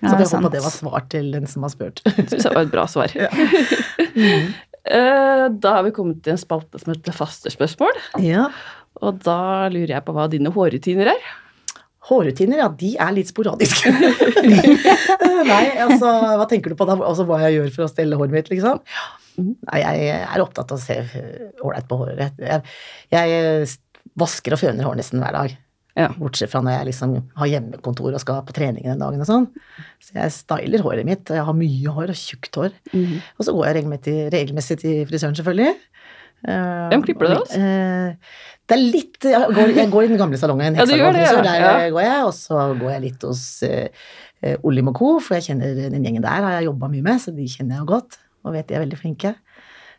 Så 0.00 0.12
jeg 0.12 0.28
håper 0.28 0.52
det 0.52 0.62
var 0.64 0.72
svar 0.72 1.04
til 1.12 1.28
den 1.32 1.46
som 1.48 1.64
har 1.64 1.72
spurt. 1.72 2.00
det 2.04 2.40
var 2.44 2.62
et 2.64 2.72
bra 2.72 2.86
svar. 2.90 3.12
Ja. 4.16 4.32
Eh, 4.86 5.46
Da 5.62 5.72
har 5.78 5.82
vi 5.86 5.90
kommet 5.96 6.22
til 6.22 6.34
en 6.36 6.40
spalte 6.40 6.78
som 6.82 6.92
heter 6.94 7.14
faste 7.16 7.50
spørsmål. 7.54 7.98
ja. 8.22 8.48
Og 9.04 9.18
da 9.20 9.68
lurer 9.68 9.90
jeg 9.92 10.04
på 10.06 10.12
hva 10.16 10.24
dine 10.32 10.48
hårrutiner 10.48 11.10
er. 11.12 11.24
Hårrutiner, 12.08 12.62
ja, 12.62 12.68
de 12.72 12.94
er 12.96 13.10
litt 13.12 13.28
sporadiske. 13.28 13.90
Nei, 15.50 15.64
altså, 15.84 16.08
hva 16.38 16.46
tenker 16.48 16.72
du 16.72 16.78
på 16.78 16.86
da? 16.88 16.96
Altså, 17.04 17.26
hva 17.28 17.42
jeg 17.44 17.58
gjør 17.58 17.72
for 17.74 17.84
å 17.84 17.90
stelle 17.92 18.16
håret 18.16 18.32
mitt, 18.32 18.48
liksom? 18.54 18.80
Mhm. 19.36 19.50
Nei, 19.68 19.80
jeg 19.82 20.14
er 20.22 20.40
opptatt 20.46 20.72
av 20.72 20.78
å 20.78 20.80
se 20.80 20.96
ålreit 21.60 21.88
på 21.90 21.98
håret. 22.00 22.40
Jeg, 22.40 22.62
jeg 23.12 23.68
vasker 24.16 24.56
og 24.56 24.62
føner 24.64 24.88
hår 24.88 24.96
nesten 25.02 25.20
hver 25.20 25.36
dag. 25.36 25.56
Ja. 25.96 26.10
Bortsett 26.20 26.50
fra 26.52 26.60
når 26.60 26.74
jeg 26.76 26.86
liksom 26.90 27.12
har 27.40 27.48
hjemmekontor 27.48 28.12
og 28.12 28.20
skal 28.20 28.42
på 28.44 28.52
trening 28.56 28.84
den 28.84 29.00
dagen 29.00 29.22
og 29.24 29.28
sånn. 29.28 29.46
Så 30.04 30.12
jeg 30.18 30.34
styler 30.34 30.82
håret 30.84 31.06
mitt. 31.08 31.24
og 31.30 31.38
Jeg 31.38 31.46
har 31.48 31.56
mye 31.56 31.94
hår 31.96 32.12
og 32.12 32.18
tjukt 32.20 32.58
hår. 32.60 32.74
Og 33.38 33.46
så 33.46 33.54
går 33.56 33.64
jeg 33.70 33.76
regelmessig, 33.78 34.16
regelmessig 34.34 34.76
til 34.82 35.06
frisøren, 35.08 35.38
selvfølgelig. 35.38 35.72
Eh, 36.46 36.88
Hvem 36.92 37.02
klipper 37.06 37.24
du 37.24 37.32
deg 37.32 37.40
hos? 37.40 37.54
eh, 37.56 38.42
det 38.68 38.74
er 38.76 38.82
litt 38.82 39.24
Jeg 39.24 39.54
går, 39.56 39.72
jeg 39.78 39.90
går 39.90 40.04
i 40.04 40.10
den 40.12 40.18
gamle 40.20 40.36
salongen. 40.38 40.76
Ja, 40.76 40.84
du 40.84 40.92
gjør 40.92 41.12
det, 41.16 41.22
ja. 41.24 41.40
Der 41.42 41.60
Ja. 41.64 41.90
går 41.94 42.02
jeg, 42.04 42.24
og 42.28 42.34
så 42.36 42.60
går 42.78 42.90
jeg 42.92 43.02
litt 43.06 43.22
hos 43.24 43.42
uh, 43.64 44.56
Olim 44.68 44.88
og 44.92 44.94
co., 45.00 45.18
for 45.24 45.38
jeg 45.38 45.46
kjenner 45.48 45.88
den 45.90 46.04
gjengen 46.04 46.22
der 46.22 46.44
har 46.44 46.58
jeg 46.58 46.66
jobba 46.68 46.88
mye 46.92 47.02
med, 47.02 47.22
så 47.24 47.32
de 47.34 47.46
kjenner 47.48 47.78
jeg 47.78 47.86
jo 47.86 47.88
godt, 47.94 48.18
og 48.44 48.52
vet 48.52 48.68
de 48.68 48.74
er 48.76 48.84
veldig 48.84 48.98
flinke. 49.00 49.32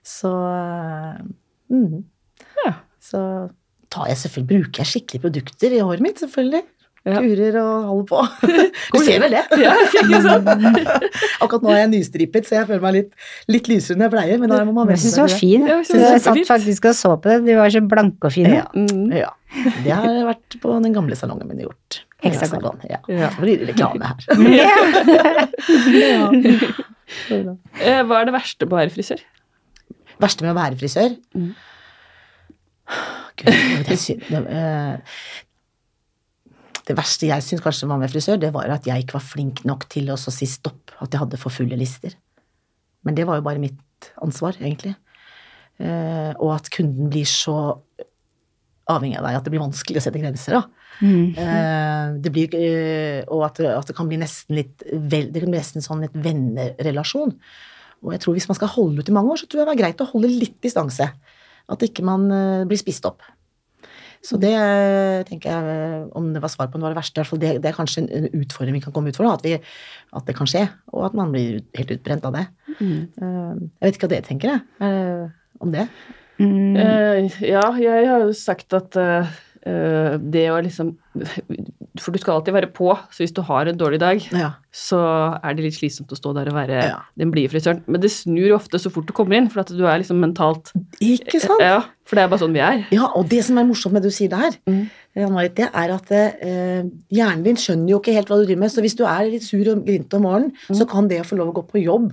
Så 0.06 0.30
eh, 0.30 1.24
mm. 1.74 2.04
Ja. 2.68 2.74
Så 3.02 3.50
tar 3.94 4.10
jeg 4.12 4.18
selvfølgelig, 4.24 4.50
bruker 4.66 4.84
jeg 4.84 4.92
skikkelige 4.94 5.24
produkter 5.28 5.76
i 5.78 5.84
håret 5.84 6.04
mitt, 6.04 6.20
selvfølgelig. 6.24 6.64
Ja. 7.08 7.22
Kurer 7.24 7.56
og 7.62 7.84
holder 7.88 8.08
på. 8.10 8.20
Du 8.98 9.00
ser 9.06 9.22
vel 9.24 9.32
det? 9.38 9.44
Ja, 9.64 9.74
ikke 9.86 10.18
sant? 10.26 10.50
Akkurat 11.44 11.64
nå 11.64 11.72
er 11.72 11.80
jeg 11.86 11.92
nystripet, 11.94 12.50
så 12.50 12.58
jeg 12.58 12.68
føler 12.68 12.84
meg 12.84 12.98
litt, 12.98 13.14
litt 13.48 13.70
lysere 13.72 13.96
enn 13.96 14.04
jeg 14.04 14.12
pleier. 14.12 14.42
Men 14.42 14.52
da 14.52 14.58
må 14.68 14.74
man 14.76 14.92
Jeg 14.92 15.06
syns 15.06 15.16
du 15.16 15.22
var 15.24 15.36
fin. 15.40 15.64
Ja, 15.70 15.78
jeg 15.88 16.02
jeg 16.04 16.24
satt 16.26 16.42
faktisk 16.50 16.90
og 16.92 16.98
så 17.00 17.14
på 17.16 17.32
det. 17.32 17.38
Du 17.48 17.54
var 17.56 17.72
så 17.72 17.84
blanke 17.94 18.28
og 18.28 18.36
fine. 18.36 18.58
Ja. 18.60 18.66
Mm. 18.76 19.08
Ja. 19.16 19.32
Det 19.86 19.96
har 19.96 20.20
vært 20.28 20.60
på 20.60 20.76
den 20.84 20.98
gamle 20.98 21.16
salongen 21.20 21.48
min 21.48 21.64
gjort. 21.64 22.02
Heksagon. 22.26 22.84
Ja. 22.90 23.00
Ja. 23.14 23.32
Blir 23.40 23.62
det 23.62 23.72
reklame 23.72 24.12
her. 24.12 24.20
Eh, 27.08 28.02
Hva 28.04 28.20
er 28.20 28.28
det 28.28 28.36
verste 28.36 28.68
med 28.68 28.74
å 28.76 28.82
være 28.82 28.92
frisør? 28.92 29.24
Verste 30.20 30.44
med 30.44 30.52
å 30.52 30.58
være 30.60 30.80
frisør? 30.82 31.16
Mm. 31.38 31.54
Gud, 33.38 33.50
det, 34.32 34.42
eh, 34.60 34.96
det 36.88 36.96
verste 36.98 37.30
jeg 37.30 37.46
syns 37.46 37.64
kanskje 37.64 37.90
var 37.90 38.00
med 38.02 38.12
frisør, 38.12 38.40
det 38.42 38.54
var 38.56 38.70
at 38.74 38.88
jeg 38.88 39.04
ikke 39.04 39.18
var 39.18 39.26
flink 39.26 39.64
nok 39.68 39.88
til 39.92 40.10
å 40.14 40.18
si 40.18 40.48
stopp. 40.50 40.96
At 40.98 41.12
jeg 41.12 41.22
hadde 41.22 41.40
for 41.42 41.54
fulle 41.54 41.78
lister. 41.80 42.16
Men 43.06 43.18
det 43.18 43.28
var 43.28 43.40
jo 43.40 43.46
bare 43.46 43.62
mitt 43.62 44.12
ansvar, 44.24 44.58
egentlig. 44.62 44.96
Eh, 45.78 46.32
og 46.40 46.56
at 46.56 46.72
kunden 46.74 47.12
blir 47.14 47.28
så 47.30 47.78
avhengig 48.88 49.18
av 49.20 49.28
deg 49.28 49.38
at 49.38 49.46
det 49.46 49.52
blir 49.54 49.66
vanskelig 49.66 50.00
å 50.00 50.06
sette 50.08 50.22
grenser. 50.22 50.58
da. 50.58 50.64
Mm. 51.04 51.26
Eh, 51.38 52.06
det 52.24 52.34
blir, 52.34 52.60
og 53.28 53.46
at 53.50 53.60
det, 53.62 53.72
at 53.76 53.90
det 53.92 53.98
kan 53.98 54.10
bli 54.10 54.20
nesten 54.22 54.58
litt 54.58 54.86
vel, 54.88 55.28
det 55.30 55.44
kan 55.44 55.52
bli 55.52 55.60
nesten 55.60 55.86
sånn 55.86 56.06
et 56.08 56.16
vennerelasjon. 56.16 57.36
Og 58.06 58.14
jeg 58.14 58.24
tror 58.24 58.38
hvis 58.38 58.48
man 58.50 58.58
skal 58.60 58.72
holde 58.74 59.04
ut 59.04 59.10
i 59.12 59.16
mange 59.16 59.34
år, 59.34 59.42
så 59.42 59.50
tror 59.50 59.62
jeg 59.62 59.70
det 59.70 59.76
er 59.76 59.84
greit 59.84 60.04
å 60.04 60.10
holde 60.12 60.32
litt 60.32 60.58
distanse. 60.64 61.10
At 61.72 61.84
ikke 61.84 62.06
man 62.08 62.30
eh, 62.32 62.68
blir 62.68 62.80
spist 62.80 63.06
opp. 63.10 63.26
Så 64.26 64.40
det 64.42 64.52
eh, 64.58 65.22
tenker 65.28 65.52
jeg, 65.52 65.74
eh, 65.78 66.06
om 66.18 66.32
det 66.34 66.42
var 66.44 66.52
svar 66.52 66.70
på 66.70 66.78
om 66.78 66.82
det 66.82 66.90
var 66.90 66.96
det 66.96 67.00
verste, 67.00 67.18
i 67.18 67.22
hvert 67.22 67.32
fall 67.32 67.42
det, 67.42 67.52
det 67.64 67.70
er 67.70 67.78
kanskje 67.78 68.04
en, 68.04 68.30
utfordring 68.42 68.78
vi 68.78 68.84
kan 68.84 68.96
komme 68.96 69.14
ut 69.14 69.20
for, 69.20 69.30
at, 69.30 69.44
vi, 69.46 69.58
at 69.58 70.28
det 70.28 70.36
kan 70.38 70.50
skje, 70.50 70.66
og 70.94 71.10
at 71.10 71.18
man 71.18 71.34
blir 71.34 71.62
helt 71.78 71.94
utbrent 71.96 72.26
av 72.28 72.38
det. 72.38 72.46
Mm. 72.80 73.02
Eh, 73.08 73.52
jeg 73.62 73.86
vet 73.86 74.00
ikke 74.00 74.08
hva 74.08 74.14
dere 74.16 74.28
tenker, 74.28 74.56
jeg, 74.56 74.88
eh, 74.88 75.60
om 75.64 75.76
det. 75.76 75.88
Mm. 76.42 76.76
Eh, 76.82 77.38
ja, 77.50 77.66
jeg 77.82 78.10
har 78.10 78.26
jo 78.26 78.34
sagt 78.38 78.76
at 78.78 78.98
det 80.32 80.46
å 80.54 80.58
liksom 80.64 80.94
For 81.98 82.14
du 82.14 82.20
skal 82.22 82.36
alltid 82.38 82.54
være 82.54 82.70
på, 82.78 82.92
så 83.10 83.24
hvis 83.24 83.34
du 83.34 83.42
har 83.42 83.66
en 83.68 83.78
dårlig 83.80 83.98
dag, 84.00 84.22
Ja. 84.32 84.52
så 84.72 85.00
er 85.42 85.56
det 85.58 85.64
litt 85.66 85.74
slitsomt 85.80 86.12
å 86.14 86.18
stå 86.20 86.34
der 86.36 86.48
og 86.52 86.54
være 86.54 86.78
Ja. 86.86 87.00
den 87.18 87.32
blide 87.32 87.50
frisøren. 87.50 87.82
Men 87.88 88.02
det 88.02 88.12
snur 88.14 88.54
ofte 88.54 88.78
så 88.78 88.92
fort 88.94 89.08
du 89.08 89.14
kommer 89.14 89.36
inn, 89.36 89.50
for 89.50 89.62
at 89.62 89.68
du 89.74 89.82
er 89.86 89.98
liksom 90.00 90.20
mentalt 90.22 90.72
Ikke 91.02 91.42
sant? 91.42 91.60
Ja, 91.60 91.80
for 92.06 92.16
det 92.16 92.24
er 92.24 92.28
bare 92.30 92.40
sånn 92.44 92.54
vi 92.54 92.60
er. 92.62 92.86
Ja, 92.92 93.08
og 93.16 93.28
det 93.30 93.44
som 93.44 93.58
er 93.58 93.66
morsomt 93.66 93.94
med 93.94 94.04
det 94.04 94.12
du 94.12 94.16
sier 94.16 94.30
der, 94.30 94.52
Mm. 94.68 94.90
Marit, 95.34 95.56
det 95.56 95.72
er 95.74 95.90
at 95.96 96.12
eh, 96.12 96.84
hjernen 97.12 97.44
din 97.44 97.56
skjønner 97.58 97.90
jo 97.90 98.00
ikke 98.00 98.14
helt 98.14 98.28
hva 98.30 98.38
du 98.38 98.46
driver 98.46 98.60
med. 98.60 98.70
Så 98.70 98.82
hvis 98.86 98.96
du 98.96 99.04
er 99.04 99.32
litt 99.32 99.42
sur 99.42 99.66
og 99.74 99.84
grinte 99.84 100.14
om 100.14 100.22
morgenen, 100.22 100.52
så 100.72 100.88
kan 100.88 101.08
det 101.08 101.22
å 101.22 101.26
få 101.26 101.36
lov 101.40 101.50
å 101.50 101.54
gå 101.58 101.64
på 101.72 101.84
jobb 101.84 102.12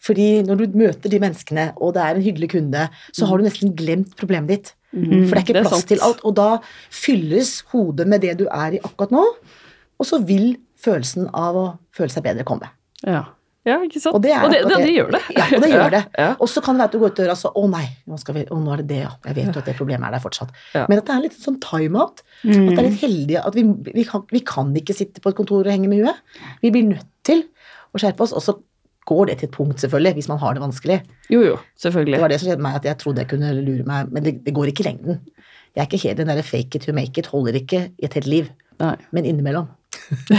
Fordi 0.00 0.42
når 0.42 0.56
du 0.58 0.78
møter 0.78 1.08
de 1.10 1.18
menneskene, 1.20 1.74
og 1.76 1.92
det 1.94 2.02
er 2.02 2.14
en 2.16 2.22
hyggelig 2.24 2.48
kunde, 2.50 2.88
så 3.12 3.26
har 3.28 3.36
du 3.38 3.44
nesten 3.44 3.76
glemt 3.76 4.16
problemet 4.16 4.48
ditt. 4.48 4.72
Mm. 4.92 5.26
For 5.28 5.34
det 5.34 5.38
er 5.38 5.44
ikke 5.46 5.54
Det 5.56 5.60
er 5.62 5.68
plass 5.68 5.78
sant. 5.80 5.88
til 5.88 6.00
alt. 6.04 6.24
Og 6.28 6.34
da 6.36 6.48
fylles 6.92 7.52
hodet 7.72 8.06
med 8.08 8.20
det 8.24 8.34
du 8.42 8.46
er 8.50 8.76
i 8.78 8.80
akkurat 8.84 9.14
nå, 9.14 9.22
og 9.98 10.06
så 10.08 10.18
vil 10.26 10.56
følelsen 10.82 11.28
av 11.32 11.56
å 11.56 11.68
føle 11.94 12.10
seg 12.12 12.24
bedre 12.26 12.44
komme. 12.48 12.68
Ja, 13.06 13.22
ja 13.68 13.76
ikke 13.86 14.00
sant? 14.02 14.16
Og 14.18 14.22
det, 14.24 14.32
er 14.34 14.48
det, 14.50 14.62
det, 14.66 14.78
det 14.82 14.94
gjør 14.96 15.12
det. 15.14 15.20
Ja, 15.36 15.44
og 15.54 15.62
det 15.62 15.70
gjør 15.76 15.92
det. 15.94 16.00
Ja. 16.18 16.30
Og 16.42 16.50
så 16.50 16.62
kan 16.64 16.74
det 16.74 16.82
være 16.82 16.90
at 16.90 16.96
du 16.96 16.98
går 17.04 17.12
ut 17.14 17.20
døra 17.22 17.36
og 17.36 17.38
så 17.38 17.52
Å 17.54 17.62
nei, 17.70 17.84
nå, 18.10 18.18
vi, 18.34 18.42
å, 18.50 18.58
nå 18.58 18.72
er 18.74 18.82
det 18.82 18.88
det, 18.90 18.98
ja. 19.04 19.12
Jeg 19.28 19.36
vet 19.38 19.52
jo 19.54 19.62
at 19.62 19.70
det 19.70 19.76
problemet 19.78 20.08
er 20.08 20.16
der 20.16 20.24
fortsatt. 20.24 20.50
Ja. 20.74 20.84
Men 20.90 20.98
at 21.02 21.06
det 21.06 21.14
er 21.16 21.24
litt 21.28 21.38
sånn 21.38 21.60
time-out. 21.62 22.24
At 22.42 22.42
Mm. 22.42 22.68
det 22.72 22.78
er 22.82 22.88
litt 22.88 23.00
heldig 23.04 23.36
at 23.46 23.54
vi, 23.54 23.62
vi, 23.94 24.02
kan, 24.08 24.24
vi 24.34 24.40
kan 24.42 24.72
ikke 24.74 24.96
sitte 24.98 25.22
på 25.22 25.30
et 25.30 25.36
kontor 25.38 25.62
og 25.62 25.70
henge 25.70 25.86
med 25.88 26.02
huet. 26.02 26.18
Vi 26.64 26.72
blir 26.74 26.88
nødt 26.90 27.06
til 27.22 27.44
å 27.94 28.00
skjerpe 28.02 28.24
oss. 28.26 28.32
Og 28.34 28.42
så 28.42 28.56
går 29.06 29.26
det 29.26 29.38
til 29.38 29.48
et 29.48 29.54
punkt, 29.54 29.80
selvfølgelig, 29.80 30.12
hvis 30.14 30.28
man 30.28 30.38
har 30.38 30.54
det 30.54 30.62
vanskelig. 30.62 31.00
Jo, 31.30 31.40
jo, 31.42 31.56
selvfølgelig. 31.76 32.14
Det 32.18 32.22
var 32.22 32.28
det 32.28 32.40
som 32.40 32.48
skjedde 32.48 32.62
meg, 32.62 32.74
at 32.78 32.84
jeg 32.84 32.98
trodde 32.98 33.18
jeg 33.24 33.28
kunne 33.32 33.52
lure 33.62 33.84
meg, 33.88 34.10
men 34.12 34.22
det, 34.24 34.34
det 34.46 34.54
går 34.54 34.70
ikke 34.70 34.84
i 34.84 34.88
lengden. 34.90 35.20
Jeg 35.74 35.82
er 35.82 35.86
ikke 35.88 36.02
helt 36.08 36.18
den 36.20 36.28
derre 36.28 36.42
fake 36.44 36.76
it 36.76 36.82
to 36.86 36.92
make 36.92 37.18
it, 37.18 37.26
holder 37.32 37.56
ikke 37.58 37.86
i 37.98 38.04
et 38.04 38.14
helt 38.14 38.26
liv. 38.30 38.50
Nei. 38.80 38.94
Men 39.12 39.24
innimellom. 39.24 39.66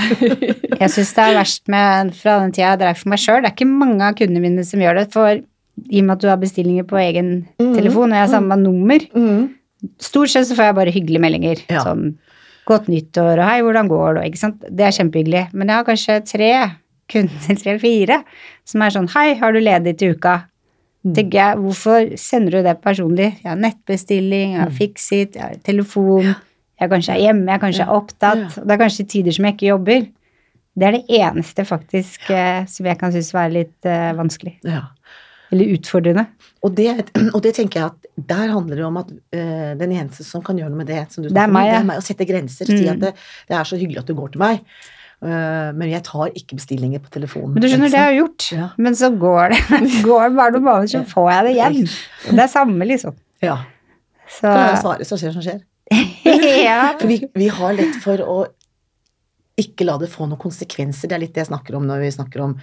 Jeg 0.83 0.89
syns 0.91 1.13
det 1.15 1.23
er 1.23 1.35
verst 1.37 1.67
med 1.71 2.13
fra 2.17 2.39
den 2.41 2.51
tida 2.55 2.71
jeg 2.73 2.79
drev 2.81 2.97
for 2.99 3.11
meg 3.13 3.21
sjøl. 3.21 3.41
Det 3.43 3.49
er 3.51 3.55
ikke 3.55 3.67
mange 3.69 4.01
av 4.07 4.15
kundene 4.19 4.41
mine 4.43 4.65
som 4.67 4.81
gjør 4.83 4.97
det. 4.99 5.05
For 5.13 5.29
i 5.37 6.01
og 6.01 6.07
med 6.07 6.15
at 6.17 6.23
du 6.23 6.27
har 6.29 6.39
bestillinger 6.41 6.87
på 6.89 6.99
egen 7.01 7.29
Mhm. 7.59 7.73
telefon, 7.77 8.11
og 8.11 8.17
jeg 8.17 8.25
har 8.25 8.31
samme 8.33 8.57
nummer, 8.61 8.99
stort 10.01 10.29
sett 10.33 10.47
så 10.49 10.55
får 10.57 10.69
jeg 10.69 10.75
bare 10.79 10.93
hyggelige 10.95 11.21
meldinger. 11.23 11.63
Ja. 11.69 11.83
Sånn 11.85 12.17
godt 12.67 12.87
nyttår 12.87 13.39
og 13.41 13.45
hei, 13.49 13.59
hvordan 13.65 13.89
går 13.91 14.15
det, 14.19 14.25
ikke 14.31 14.39
sant. 14.43 14.61
Det 14.69 14.85
er 14.87 14.95
kjempehyggelig. 14.97 15.43
Men 15.53 15.67
jeg 15.67 15.75
har 15.75 15.87
kanskje 15.87 16.19
tre 16.29 16.51
kunder, 17.11 17.55
tre-fire, 17.63 18.23
som 18.65 18.81
er 18.81 18.89
sånn 18.95 19.09
hei, 19.15 19.33
har 19.39 19.53
du 19.53 19.59
ledig 19.59 19.97
til 19.99 20.15
uka? 20.15 20.45
Mm. 21.03 21.13
Tenker 21.17 21.37
jeg, 21.39 21.57
hvorfor 21.59 22.13
sender 22.17 22.51
du 22.57 22.63
det 22.63 22.77
personlig? 22.81 23.29
Jeg 23.43 23.49
har 23.51 23.59
nettbestilling, 23.59 24.53
jeg 24.55 24.61
har 24.61 24.69
Mm. 24.71 24.77
Fixit, 24.77 25.35
jeg 25.35 25.43
har 25.43 25.55
telefon, 25.63 26.35
jeg 26.79 26.89
kanskje 26.89 27.13
er 27.15 27.21
hjemme, 27.25 27.51
jeg 27.51 27.59
kanskje 27.61 27.83
er 27.83 27.91
opptatt. 27.91 28.57
og 28.57 28.67
Det 28.67 28.71
er 28.71 28.83
kanskje 28.85 29.07
tider 29.11 29.31
som 29.35 29.45
jeg 29.45 29.53
ikke 29.57 29.71
jobber. 29.73 30.07
Det 30.79 30.87
er 30.87 30.91
det 30.95 31.05
eneste 31.09 31.65
faktisk 31.69 32.29
eh, 32.31 32.65
som 32.65 32.85
jeg 32.85 32.97
kan 32.97 33.11
synes 33.11 33.33
være 33.35 33.51
litt 33.53 33.85
uh, 33.85 34.13
vanskelig. 34.17 34.55
Ja. 34.65 34.87
Eller 35.51 35.75
utfordrende. 35.75 36.25
Og 36.63 36.73
det, 36.73 36.87
og 37.35 37.43
det 37.43 37.53
tenker 37.59 37.79
jeg 37.79 37.91
at 37.91 38.07
der 38.31 38.47
handler 38.55 38.75
det 38.79 38.85
om 38.87 38.97
at 38.97 39.11
øh, 39.11 39.77
den 39.77 39.91
eneste 39.91 40.23
som 40.25 40.41
kan 40.41 40.57
gjøre 40.57 40.71
noe 40.71 40.81
med 40.81 40.87
det, 40.89 41.03
som 41.11 41.21
du 41.21 41.29
Det 41.29 41.37
er 41.37 41.51
meg, 41.51 41.69
det 41.69 41.77
er 41.81 41.85
meg 41.91 41.99
å 41.99 42.05
sette 42.05 42.25
grenser. 42.25 42.65
Si 42.65 42.79
Mm. 42.87 42.91
at 42.95 42.99
det, 43.03 43.11
det 43.49 43.57
er 43.59 43.63
så 43.69 43.77
hyggelig 43.77 43.99
at 44.01 44.07
du 44.09 44.15
går 44.17 44.31
til 44.33 44.39
meg, 44.41 44.63
men 45.23 45.87
jeg 45.87 46.03
tar 46.07 46.33
ikke 46.35 46.57
bestillinger 46.57 46.99
på 47.03 47.11
telefonen. 47.13 47.53
Men 47.55 47.63
du 47.63 47.69
skjønner, 47.69 47.91
det 47.93 47.99
har 47.99 48.09
jeg 48.11 48.21
gjort. 48.21 48.47
Ja. 48.55 48.69
Men 48.81 48.97
så 48.99 49.11
går 49.15 49.53
det 49.53 49.59
går 50.07 50.33
bare 50.35 50.55
noen 50.55 50.65
måneder, 50.65 50.89
så 50.91 51.03
får 51.07 51.29
jeg 51.31 51.45
det 51.45 51.53
igjen. 51.53 51.77
Det 52.29 52.43
er 52.43 52.51
samme, 52.51 52.89
liksom. 52.89 53.15
Ja. 53.43 53.59
Så 54.27 54.49
Kan 54.49 54.67
jeg 54.67 54.81
svare, 54.81 55.07
så 55.07 55.19
skjer 55.21 55.35
som 55.35 55.45
skjer. 55.45 55.61
ja. 56.67 56.81
For 56.99 57.09
vi, 57.11 57.21
vi 57.37 57.49
har 57.53 57.77
lett 57.77 57.97
for 58.03 58.23
å 58.25 58.37
ikke 59.59 59.85
la 59.85 59.99
det 60.01 60.09
få 60.09 60.25
noen 60.25 60.41
konsekvenser. 60.41 61.09
Det 61.09 61.17
er 61.17 61.23
litt 61.25 61.35
det 61.35 61.43
jeg 61.43 61.51
snakker 61.51 61.77
om 61.77 61.85
når 61.85 62.03
vi 62.03 62.13
snakker 62.15 62.41
om 62.41 62.55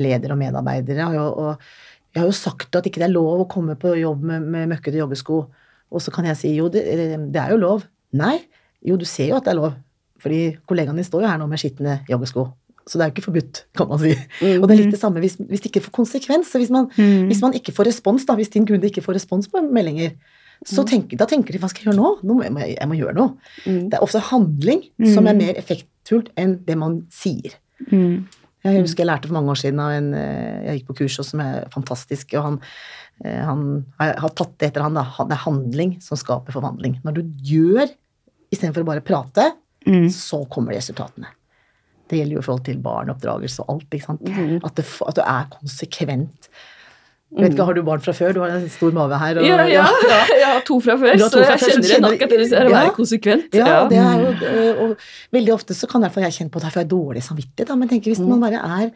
ledere 0.00 0.34
og 0.34 0.40
medarbeidere. 0.40 1.10
Og, 1.20 1.42
og 1.42 2.14
jeg 2.14 2.22
har 2.22 2.30
jo 2.30 2.36
sagt 2.36 2.78
at 2.78 2.88
ikke 2.88 3.02
det 3.02 3.10
er 3.10 3.16
lov 3.16 3.44
å 3.44 3.50
komme 3.50 3.76
på 3.80 3.92
jobb 4.00 4.24
med, 4.30 4.46
med 4.48 4.70
møkkete 4.72 5.00
joggesko. 5.00 5.42
Og 5.88 6.04
så 6.04 6.12
kan 6.14 6.28
jeg 6.28 6.40
si 6.40 6.54
jo, 6.56 6.70
det, 6.72 6.84
det 7.32 7.42
er 7.42 7.52
jo 7.52 7.60
lov. 7.60 7.84
Nei. 8.16 8.38
Jo, 8.84 8.96
du 8.96 9.04
ser 9.08 9.32
jo 9.32 9.38
at 9.38 9.48
det 9.48 9.52
er 9.52 9.60
lov. 9.60 9.76
Fordi 10.22 10.40
kollegaene 10.66 10.98
dine 10.98 11.06
står 11.06 11.22
jo 11.24 11.30
her 11.30 11.38
nå 11.38 11.46
med 11.50 11.60
skitne 11.62 12.00
joggesko. 12.10 12.48
Så 12.88 12.96
det 12.96 13.04
er 13.04 13.10
jo 13.10 13.14
ikke 13.18 13.26
forbudt, 13.28 13.58
kan 13.76 13.88
man 13.90 14.00
si. 14.00 14.14
Mm. 14.40 14.62
Og 14.62 14.66
det 14.68 14.74
er 14.74 14.80
litt 14.80 14.94
det 14.96 15.00
samme 15.02 15.20
hvis, 15.20 15.36
hvis 15.36 15.60
det 15.60 15.68
ikke 15.70 15.84
får 15.90 15.96
konsekvens. 16.00 16.50
Hvis 16.56 16.70
man, 16.72 16.88
Mm. 16.96 17.26
hvis 17.28 17.42
man 17.44 17.52
ikke 17.58 17.74
får 17.76 17.90
respons, 17.90 18.24
da, 18.24 18.34
hvis 18.38 18.48
din 18.54 18.64
kunde 18.66 18.88
ikke 18.88 19.04
får 19.04 19.18
respons 19.18 19.48
på 19.52 19.60
meldinger, 19.60 20.14
så 20.66 20.82
tenker, 20.88 21.16
da 21.20 21.26
tenker 21.28 21.52
de 21.54 21.60
hva 21.62 21.68
skal 21.70 21.84
jeg 21.84 21.92
gjøre 21.92 22.00
nå? 22.00 22.08
nå 22.26 22.34
må 22.34 22.58
jeg, 22.64 22.78
jeg 22.80 22.88
må 22.88 22.96
gjøre 22.98 23.14
noe. 23.14 23.36
Mm. 23.66 23.90
Det 23.90 23.94
er 23.98 24.02
ofte 24.02 24.18
handling 24.32 24.80
som 25.12 25.28
er 25.30 25.36
mer 25.38 25.54
effektfullt 25.60 26.32
enn 26.40 26.56
det 26.66 26.74
man 26.80 27.02
sier. 27.14 27.54
Mm. 27.92 28.24
Jeg 28.66 28.82
husker 28.82 29.04
jeg 29.04 29.06
lærte 29.06 29.28
for 29.30 29.36
mange 29.38 29.52
år 29.52 29.60
siden 29.60 29.78
av 29.78 29.92
en 29.94 30.08
eh, 30.18 30.64
Jeg 30.66 30.80
gikk 30.80 30.88
på 30.88 30.96
kurs 31.04 31.16
hos 31.20 31.30
som 31.30 31.40
er 31.44 31.68
fantastisk, 31.70 32.34
og 32.34 32.42
han, 32.42 32.56
eh, 33.22 33.38
han 33.46 33.62
jeg 34.00 34.16
har 34.24 34.34
tatt 34.34 34.56
det 34.58 34.72
etter 34.72 34.82
han, 34.82 34.98
da. 34.98 35.04
Det 35.28 35.36
er 35.36 35.44
handling 35.44 35.94
som 36.02 36.18
skaper 36.18 36.56
forvandling. 36.56 36.98
Når 37.06 37.20
du 37.20 37.22
gjør 37.52 37.86
istedenfor 38.50 38.82
å 38.82 38.88
bare 38.90 39.04
prate, 39.04 39.52
Mm. 39.88 40.08
så 40.12 40.42
kommer 40.52 40.76
resultatene. 40.76 41.30
Det 42.08 42.18
gjelder 42.20 42.38
jo 42.38 42.40
i 42.40 42.44
forhold 42.46 42.64
til 42.64 42.80
barneoppdragelse 42.84 43.62
og 43.64 43.74
alt. 43.74 43.88
ikke 43.92 44.06
sant? 44.06 44.22
Mm. 44.28 44.58
At, 44.64 44.74
det, 44.76 44.84
at 45.08 45.16
du 45.16 45.22
er 45.24 45.48
konsekvent. 45.52 46.48
Mm. 47.28 47.42
vet 47.42 47.52
ikke, 47.52 47.64
Har 47.68 47.76
du 47.76 47.82
barn 47.84 48.00
fra 48.00 48.12
før? 48.16 48.32
Du 48.32 48.40
har 48.40 48.54
en 48.56 48.68
stor 48.72 48.94
mage 48.96 49.18
her. 49.20 49.38
Og, 49.40 49.44
Ja, 49.44 49.56
ja. 49.68 49.84
Jeg 50.40 50.46
har 50.48 50.62
to 50.64 50.78
fra 50.80 50.96
før, 50.96 51.12
to 51.20 51.26
så 51.28 51.42
fra 51.42 51.50
jeg 51.52 51.60
før, 51.60 51.72
kjenner 51.74 51.88
igjen 51.90 52.06
akkurat 52.08 52.30
det 52.32 52.38
du 52.40 52.44
sier, 52.48 52.68
å 52.70 52.72
være 52.72 52.94
konsekvent. 52.96 53.58
Ja, 53.58 53.66
Ja. 53.66 53.82
det 53.90 53.98
er 54.00 54.22
jo, 54.22 54.30
og, 54.32 54.80
og 54.86 55.36
veldig 55.36 55.52
ofte 55.52 55.76
så 55.76 55.88
kan 55.90 56.06
jeg, 56.06 56.14
jeg 56.24 56.36
kjenne 56.38 56.54
på 56.54 56.62
her, 56.62 56.70
jeg 56.72 56.76
får 56.78 56.88
dårlig 56.94 57.22
samvittighet. 57.28 57.68
Da, 57.68 57.76
men 57.76 57.90
tenker 57.92 58.14
hvis 58.14 58.22
man 58.24 58.40
bare 58.40 58.62
er 58.64 58.90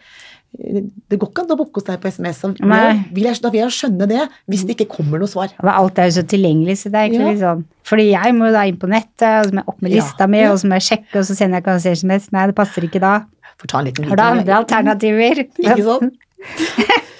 Det 0.52 1.16
går 1.16 1.30
ikke 1.30 1.42
an 1.46 1.52
å 1.54 1.56
bukke 1.56 1.80
hos 1.80 1.86
deg 1.86 2.00
på 2.02 2.10
SMS. 2.12 2.40
så 2.42 2.50
Nei. 2.60 3.04
vil 3.16 3.24
jeg, 3.24 3.40
da 3.40 3.50
vil 3.54 3.62
jeg 3.62 3.72
skjønne 3.72 4.08
det, 4.10 4.26
hvis 4.52 4.64
det 4.68 4.74
ikke 4.76 4.88
kommer 4.98 5.22
noe 5.22 5.30
svar. 5.30 5.48
Alt 5.64 5.98
er 5.98 6.10
jo 6.10 6.16
så 6.20 6.24
tilgjengelig, 6.28 6.76
så 6.82 6.90
det 6.92 6.98
er 7.00 7.06
egentlig 7.08 7.24
Ja. 7.24 7.30
litt 7.32 7.40
sånn 7.40 7.64
Fordi 7.88 8.04
jeg 8.12 8.34
må 8.36 8.50
da 8.52 8.62
inn 8.68 8.76
på 8.76 8.86
nettet, 8.88 9.40
og 9.40 9.46
så 9.48 9.52
må 9.56 9.62
jeg 9.62 9.68
opp 9.72 9.82
med 9.82 9.92
Ja. 9.92 9.96
lista 10.02 10.26
mi, 10.28 10.44
og 10.46 10.58
så 10.60 10.68
må 10.68 10.76
jeg 10.78 10.86
sjekke, 10.90 11.14
og 11.18 11.24
så 11.24 11.34
sender 11.34 11.56
jeg 11.58 11.64
ikke 11.64 11.96
SMS. 11.96 12.28
Nei, 12.32 12.46
det 12.46 12.54
passer 12.54 12.82
ikke 12.84 13.00
da. 13.00 13.14
Får 13.58 13.66
ta 13.68 13.78
en 13.78 13.84
liten 13.86 14.04
Har 14.08 14.16
du 14.16 14.22
andre 14.22 14.54
alternativer? 14.60 15.42
Ikke 15.58 15.84
sånn? 15.86 16.12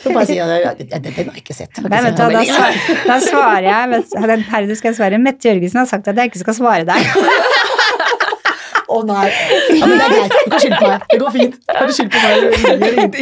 Så 0.03 0.11
bare 0.13 0.27
si 0.27 0.39
at 0.43 0.51
ja, 0.51 0.99
den 0.99 1.15
har 1.15 1.25
jeg 1.31 1.43
ikke 1.45 1.55
sett. 1.55 1.79
Nei, 1.79 2.01
vet 2.03 2.17
du, 2.17 2.23
da, 2.35 2.43
svar, 2.43 2.73
da 3.07 3.19
svarer 3.23 3.63
jeg 3.69 4.03
du, 4.11 4.27
Den 4.27 4.41
herre 4.51 4.77
skal 4.77 4.95
svare. 4.99 5.21
Mette 5.23 5.47
Jørgensen 5.47 5.79
har 5.79 5.87
sagt 5.87 6.09
at 6.11 6.17
jeg 6.19 6.33
ikke 6.33 6.43
skal 6.43 6.55
svare 6.59 6.85
deg. 6.85 6.99
Å 8.93 8.99
nei. 9.09 9.27
Ja, 9.79 9.87
men 9.89 9.97
det 9.99 10.05
er 10.05 10.13
greit. 10.13 10.33
Du 10.33 10.51
kan 10.53 10.61
skylde 10.63 10.79
på 10.79 10.89
meg. 10.93 11.05
Det 11.13 11.19
går 11.23 11.33
fint. 11.37 11.55
Du 11.67 11.93
skyldt 11.97 12.15
skylde 12.19 12.47
på 12.53 12.61
meg. 12.93 13.17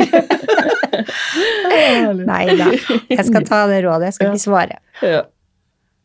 Nei 2.31 2.45
da. 2.59 2.68
Jeg 3.11 3.27
skal 3.29 3.45
ta 3.49 3.61
det 3.71 3.83
rådet. 3.87 4.11
Jeg 4.11 4.16
skal 4.16 4.27
Ja. 4.27 4.33
ikke 4.35 4.45
svare. 4.45 4.77
Ja. 5.03 5.23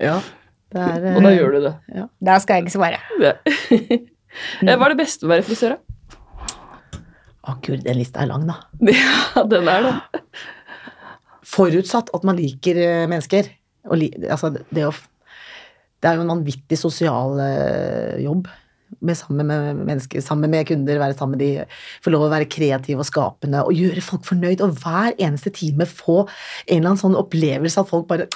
Ja, 0.05 0.17
er 0.75 1.15
Og 1.15 1.23
da 1.23 1.31
gjør 1.31 1.51
du 1.55 1.59
det. 1.65 1.73
Da 2.27 2.37
skal 2.43 2.59
jeg 2.59 2.67
ikke 2.67 2.77
svare. 2.79 2.99
Ja. 3.21 3.33
Eh, 4.35 4.75
Hva 4.75 4.89
er 4.89 4.91
det 4.91 4.97
beste 4.99 5.23
med 5.23 5.29
å 5.29 5.35
være 5.37 5.43
frisør, 5.47 5.75
da? 5.77 6.99
Å 7.47 7.53
gud, 7.63 7.85
den 7.85 7.95
lista 7.95 8.19
er 8.19 8.27
lang, 8.27 8.43
da. 8.49 8.57
Ja, 8.91 9.43
den 9.47 9.69
er 9.71 9.85
det. 9.85 9.93
Forutsatt 11.47 12.09
at 12.17 12.25
man 12.27 12.35
liker 12.35 12.75
eh, 12.83 13.05
mennesker. 13.07 13.47
Og 13.87 13.95
li, 14.01 14.09
altså 14.27 14.49
det, 14.51 14.83
å, 14.83 14.91
det 16.03 16.09
er 16.09 16.17
jo 16.19 16.25
en 16.25 16.33
vanvittig 16.33 16.75
sosial 16.81 17.39
eh, 17.45 18.17
jobb. 18.25 18.49
Med, 18.99 19.17
sammen 19.19 19.49
med 19.49 19.81
mennesker, 19.81 20.23
sammen 20.23 20.51
med 20.51 20.67
kunder, 20.69 20.99
være 21.01 21.17
sammen 21.17 21.37
med 21.37 21.43
de, 21.43 21.79
få 22.03 22.13
lov 22.13 22.27
å 22.27 22.31
være 22.31 22.49
kreativ 22.51 23.01
og 23.01 23.07
skapende 23.09 23.63
og 23.65 23.75
gjøre 23.75 24.03
folk 24.05 24.27
fornøyd. 24.27 24.63
Og 24.65 24.77
hver 24.83 25.17
eneste 25.17 25.53
time 25.55 25.87
få 25.89 26.21
en 26.23 26.77
eller 26.77 26.93
annen 26.93 27.01
sånn 27.01 27.19
opplevelse 27.19 27.81
at 27.81 27.91
folk 27.91 28.07
bare 28.11 28.29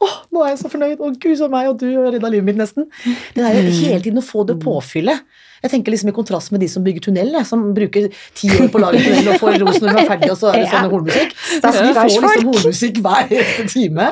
Å, 0.00 0.08
nå 0.32 0.44
er 0.44 0.54
jeg 0.54 0.62
så 0.62 0.72
fornøyd! 0.72 1.02
Å, 1.02 1.12
gud 1.20 1.36
så 1.40 1.50
meg, 1.52 1.68
og 1.70 1.82
du 1.82 1.88
redda 1.90 2.30
livet 2.32 2.46
mitt, 2.48 2.60
nesten. 2.60 2.88
Det 3.36 3.44
er 3.44 3.58
jo 3.58 3.68
hele 3.82 4.00
tiden 4.04 4.22
å 4.22 4.24
få 4.24 4.46
det 4.48 4.56
påfyllet. 4.62 5.26
Jeg 5.62 5.72
tenker 5.72 5.94
liksom 5.94 6.12
i 6.12 6.14
kontrast 6.16 6.52
med 6.54 6.62
de 6.62 6.68
som 6.70 6.84
bygger 6.86 7.08
tunnel, 7.08 7.34
som 7.48 7.64
bruker 7.76 8.08
ti 8.38 8.50
år 8.54 8.70
på 8.72 8.80
å 8.80 8.84
lage 8.84 9.02
tunnel 9.02 9.32
og 9.32 9.40
får 9.42 9.58
ros 9.62 9.80
når 9.82 9.88
de 9.88 10.02
er 10.02 10.10
ferdig, 10.12 10.30
og 10.34 10.38
så 10.40 10.52
er 10.52 10.60
det 10.60 10.70
sånn 10.74 10.90
hornmusikk. 10.92 11.34
Så 11.48 11.72
vi 11.74 11.92
får 11.96 12.10
liksom 12.12 12.48
hornmusikk 12.52 13.02
hver 13.04 13.34
eneste 13.40 13.66
time. 13.74 14.08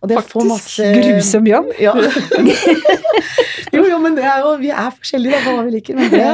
Og 0.00 0.12
det 0.12 0.24
får 0.32 0.48
masse 0.50 0.92
Grusom 0.98 1.48
jobb. 1.48 1.72
Ja. 1.82 1.96
jo, 3.74 3.84
jo, 3.88 3.98
men 4.02 4.16
det 4.18 4.26
er 4.28 4.42
jo 4.44 4.54
Vi 4.60 4.70
er 4.72 4.90
forskjellige 4.94 5.38
da, 5.38 5.42
på 5.46 5.56
hva 5.56 5.66
vi 5.66 5.76
liker, 5.76 5.98
men 5.98 6.12
det 6.12 6.26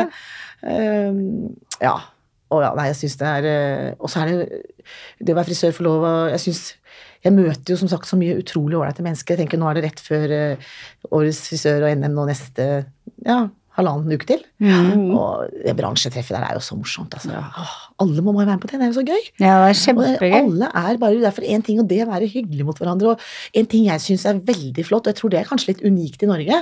ehm, 0.66 1.24
Ja. 1.82 1.96
Og 2.48 2.62
ja, 2.64 2.72
nei, 2.72 2.88
jeg 2.88 2.96
syns 3.02 3.18
det 3.20 3.28
er 3.28 3.46
eh, 3.48 3.88
Og 4.00 4.08
så 4.08 4.22
er 4.22 4.30
det 4.32 4.60
det 5.20 5.34
å 5.34 5.36
være 5.36 5.50
frisør 5.50 5.74
for 5.76 5.84
lov 5.88 6.06
og 6.08 6.30
Jeg 6.32 6.46
synes 6.48 6.62
jeg 7.26 7.34
møter 7.34 7.72
jo 7.72 7.76
som 7.80 7.90
sagt 7.90 8.06
så 8.06 8.14
mye 8.14 8.36
utrolig 8.38 8.76
ålreite 8.78 9.02
mennesker. 9.02 9.34
Jeg 9.34 9.42
tenker 9.42 9.58
Nå 9.58 9.66
er 9.66 9.78
det 9.78 9.88
rett 9.88 10.02
før 10.02 10.34
eh, 10.34 10.68
årets 11.10 11.40
frisør 11.50 11.88
og 11.88 11.96
NM 11.98 12.14
nå 12.14 12.26
neste 12.28 12.66
ja, 13.26 13.40
halvannen 13.78 14.12
uke 14.18 14.26
til. 14.28 14.42
Mm. 14.60 15.12
Og 15.14 15.48
det 15.64 15.74
bransjetreffet 15.78 16.34
der 16.36 16.44
er 16.48 16.58
jo 16.58 16.62
så 16.66 16.76
morsomt. 16.78 17.14
Altså. 17.16 17.30
Åh, 17.38 17.72
alle 18.04 18.24
må 18.26 18.34
bare 18.36 18.46
være 18.50 18.58
med 18.58 18.64
på 18.64 18.70
det. 18.72 18.80
Det 18.80 18.86
er 18.88 18.92
jo 18.92 18.98
så 18.98 19.06
gøy. 19.06 19.22
Ja, 19.40 19.54
det 19.62 19.68
er 19.68 19.70
Og 19.70 19.80
kjempegøy. 19.84 20.32
alle 20.42 20.70
er 20.82 21.00
bare 21.02 21.22
derfor 21.22 21.46
én 21.46 21.62
ting, 21.64 21.80
og 21.82 21.88
det 21.88 22.02
å 22.04 22.10
være 22.10 22.28
hyggelig 22.30 22.66
mot 22.68 22.78
hverandre. 22.82 23.14
Og 23.14 23.20
en 23.62 23.66
ting 23.70 23.86
jeg 23.88 24.00
syns 24.04 24.26
er 24.26 24.40
veldig 24.50 24.84
flott, 24.88 25.06
og 25.06 25.14
jeg 25.14 25.20
tror 25.22 25.30
det 25.34 25.40
er 25.40 25.48
kanskje 25.50 25.72
litt 25.74 25.84
unikt 25.86 26.22
i 26.22 26.30
Norge, 26.30 26.60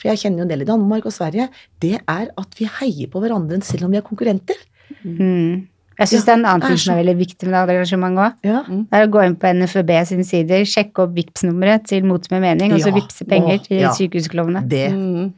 for 0.00 0.08
jeg 0.10 0.18
kjenner 0.24 0.42
jo 0.42 0.46
en 0.48 0.50
del 0.50 0.64
i 0.64 0.70
Danmark 0.72 1.06
og 1.06 1.12
Sverige, 1.14 1.48
det 1.84 2.00
er 2.02 2.26
at 2.34 2.58
vi 2.58 2.66
heier 2.80 3.06
på 3.12 3.20
hverandre 3.22 3.60
selv 3.62 3.84
om 3.86 3.92
vi 3.94 4.00
er 4.00 4.06
konkurrenter. 4.08 4.56
Mm. 5.04 5.68
Jeg 5.94 6.08
syns 6.10 6.24
Ja, 6.24 6.26
det 6.26 6.32
er 6.32 6.38
en 6.40 6.46
annen 6.50 6.62
er 6.64 6.72
ting 6.72 6.78
som 6.82 6.90
er 6.96 7.04
veldig 7.04 7.14
viktig 7.20 7.46
med 7.46 7.54
det 7.68 7.74
engasjementet 7.76 8.22
òg. 8.24 8.32
Ja. 8.42 8.62
Det 8.66 8.98
er 8.98 9.04
å 9.06 9.10
gå 9.14 9.20
inn 9.28 9.36
på 9.38 9.46
NFB 9.54 9.90
sine 10.10 10.24
sider, 10.26 10.64
sjekke 10.66 11.04
opp 11.04 11.12
Vipps-nummeret 11.14 11.84
til 11.86 12.02
Mot 12.08 12.26
med 12.32 12.42
mening, 12.42 12.72
og 12.74 12.80
så 12.82 12.90
Ja, 12.90 12.94
vippse 12.96 13.24
penger 13.30 13.60
til 13.62 13.78
ja. 13.84 13.92
sykehusklovnene. 13.94 14.64
Det 14.68 14.88
Mm. 14.90 15.28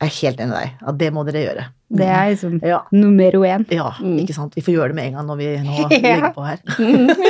Er 0.00 0.10
helt 0.20 0.40
enig 0.40 0.50
med 0.52 0.58
deg 0.60 0.70
Ja, 0.86 0.92
det 0.92 1.12
må 1.14 1.24
dere 1.26 1.42
gjøre. 1.46 1.64
Det 1.96 2.06
er 2.06 2.30
liksom 2.32 2.60
Ja. 2.66 2.80
nummer 2.92 3.32
én. 3.32 3.64
ja, 3.70 3.90
Mm. 4.00 4.18
ikke 4.20 4.34
sant. 4.34 4.54
Vi 4.56 4.60
får 4.62 4.74
gjøre 4.74 4.88
det 4.88 4.94
med 4.96 5.06
en 5.06 5.12
gang 5.14 5.26
når 5.26 5.36
vi 5.36 5.46
nå 5.62 5.76
Ja. 5.78 5.88
legger 5.88 6.34
på 6.34 6.46
her. 6.46 6.58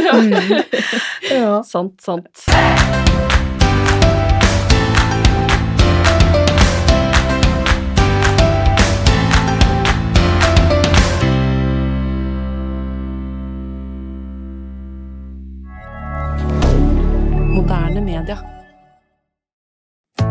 ja. 0.07 0.63
Ja. 1.37 1.63
Sant, 1.63 2.01
sant. 2.01 2.47
Moderne 17.57 18.01
media. 18.01 18.39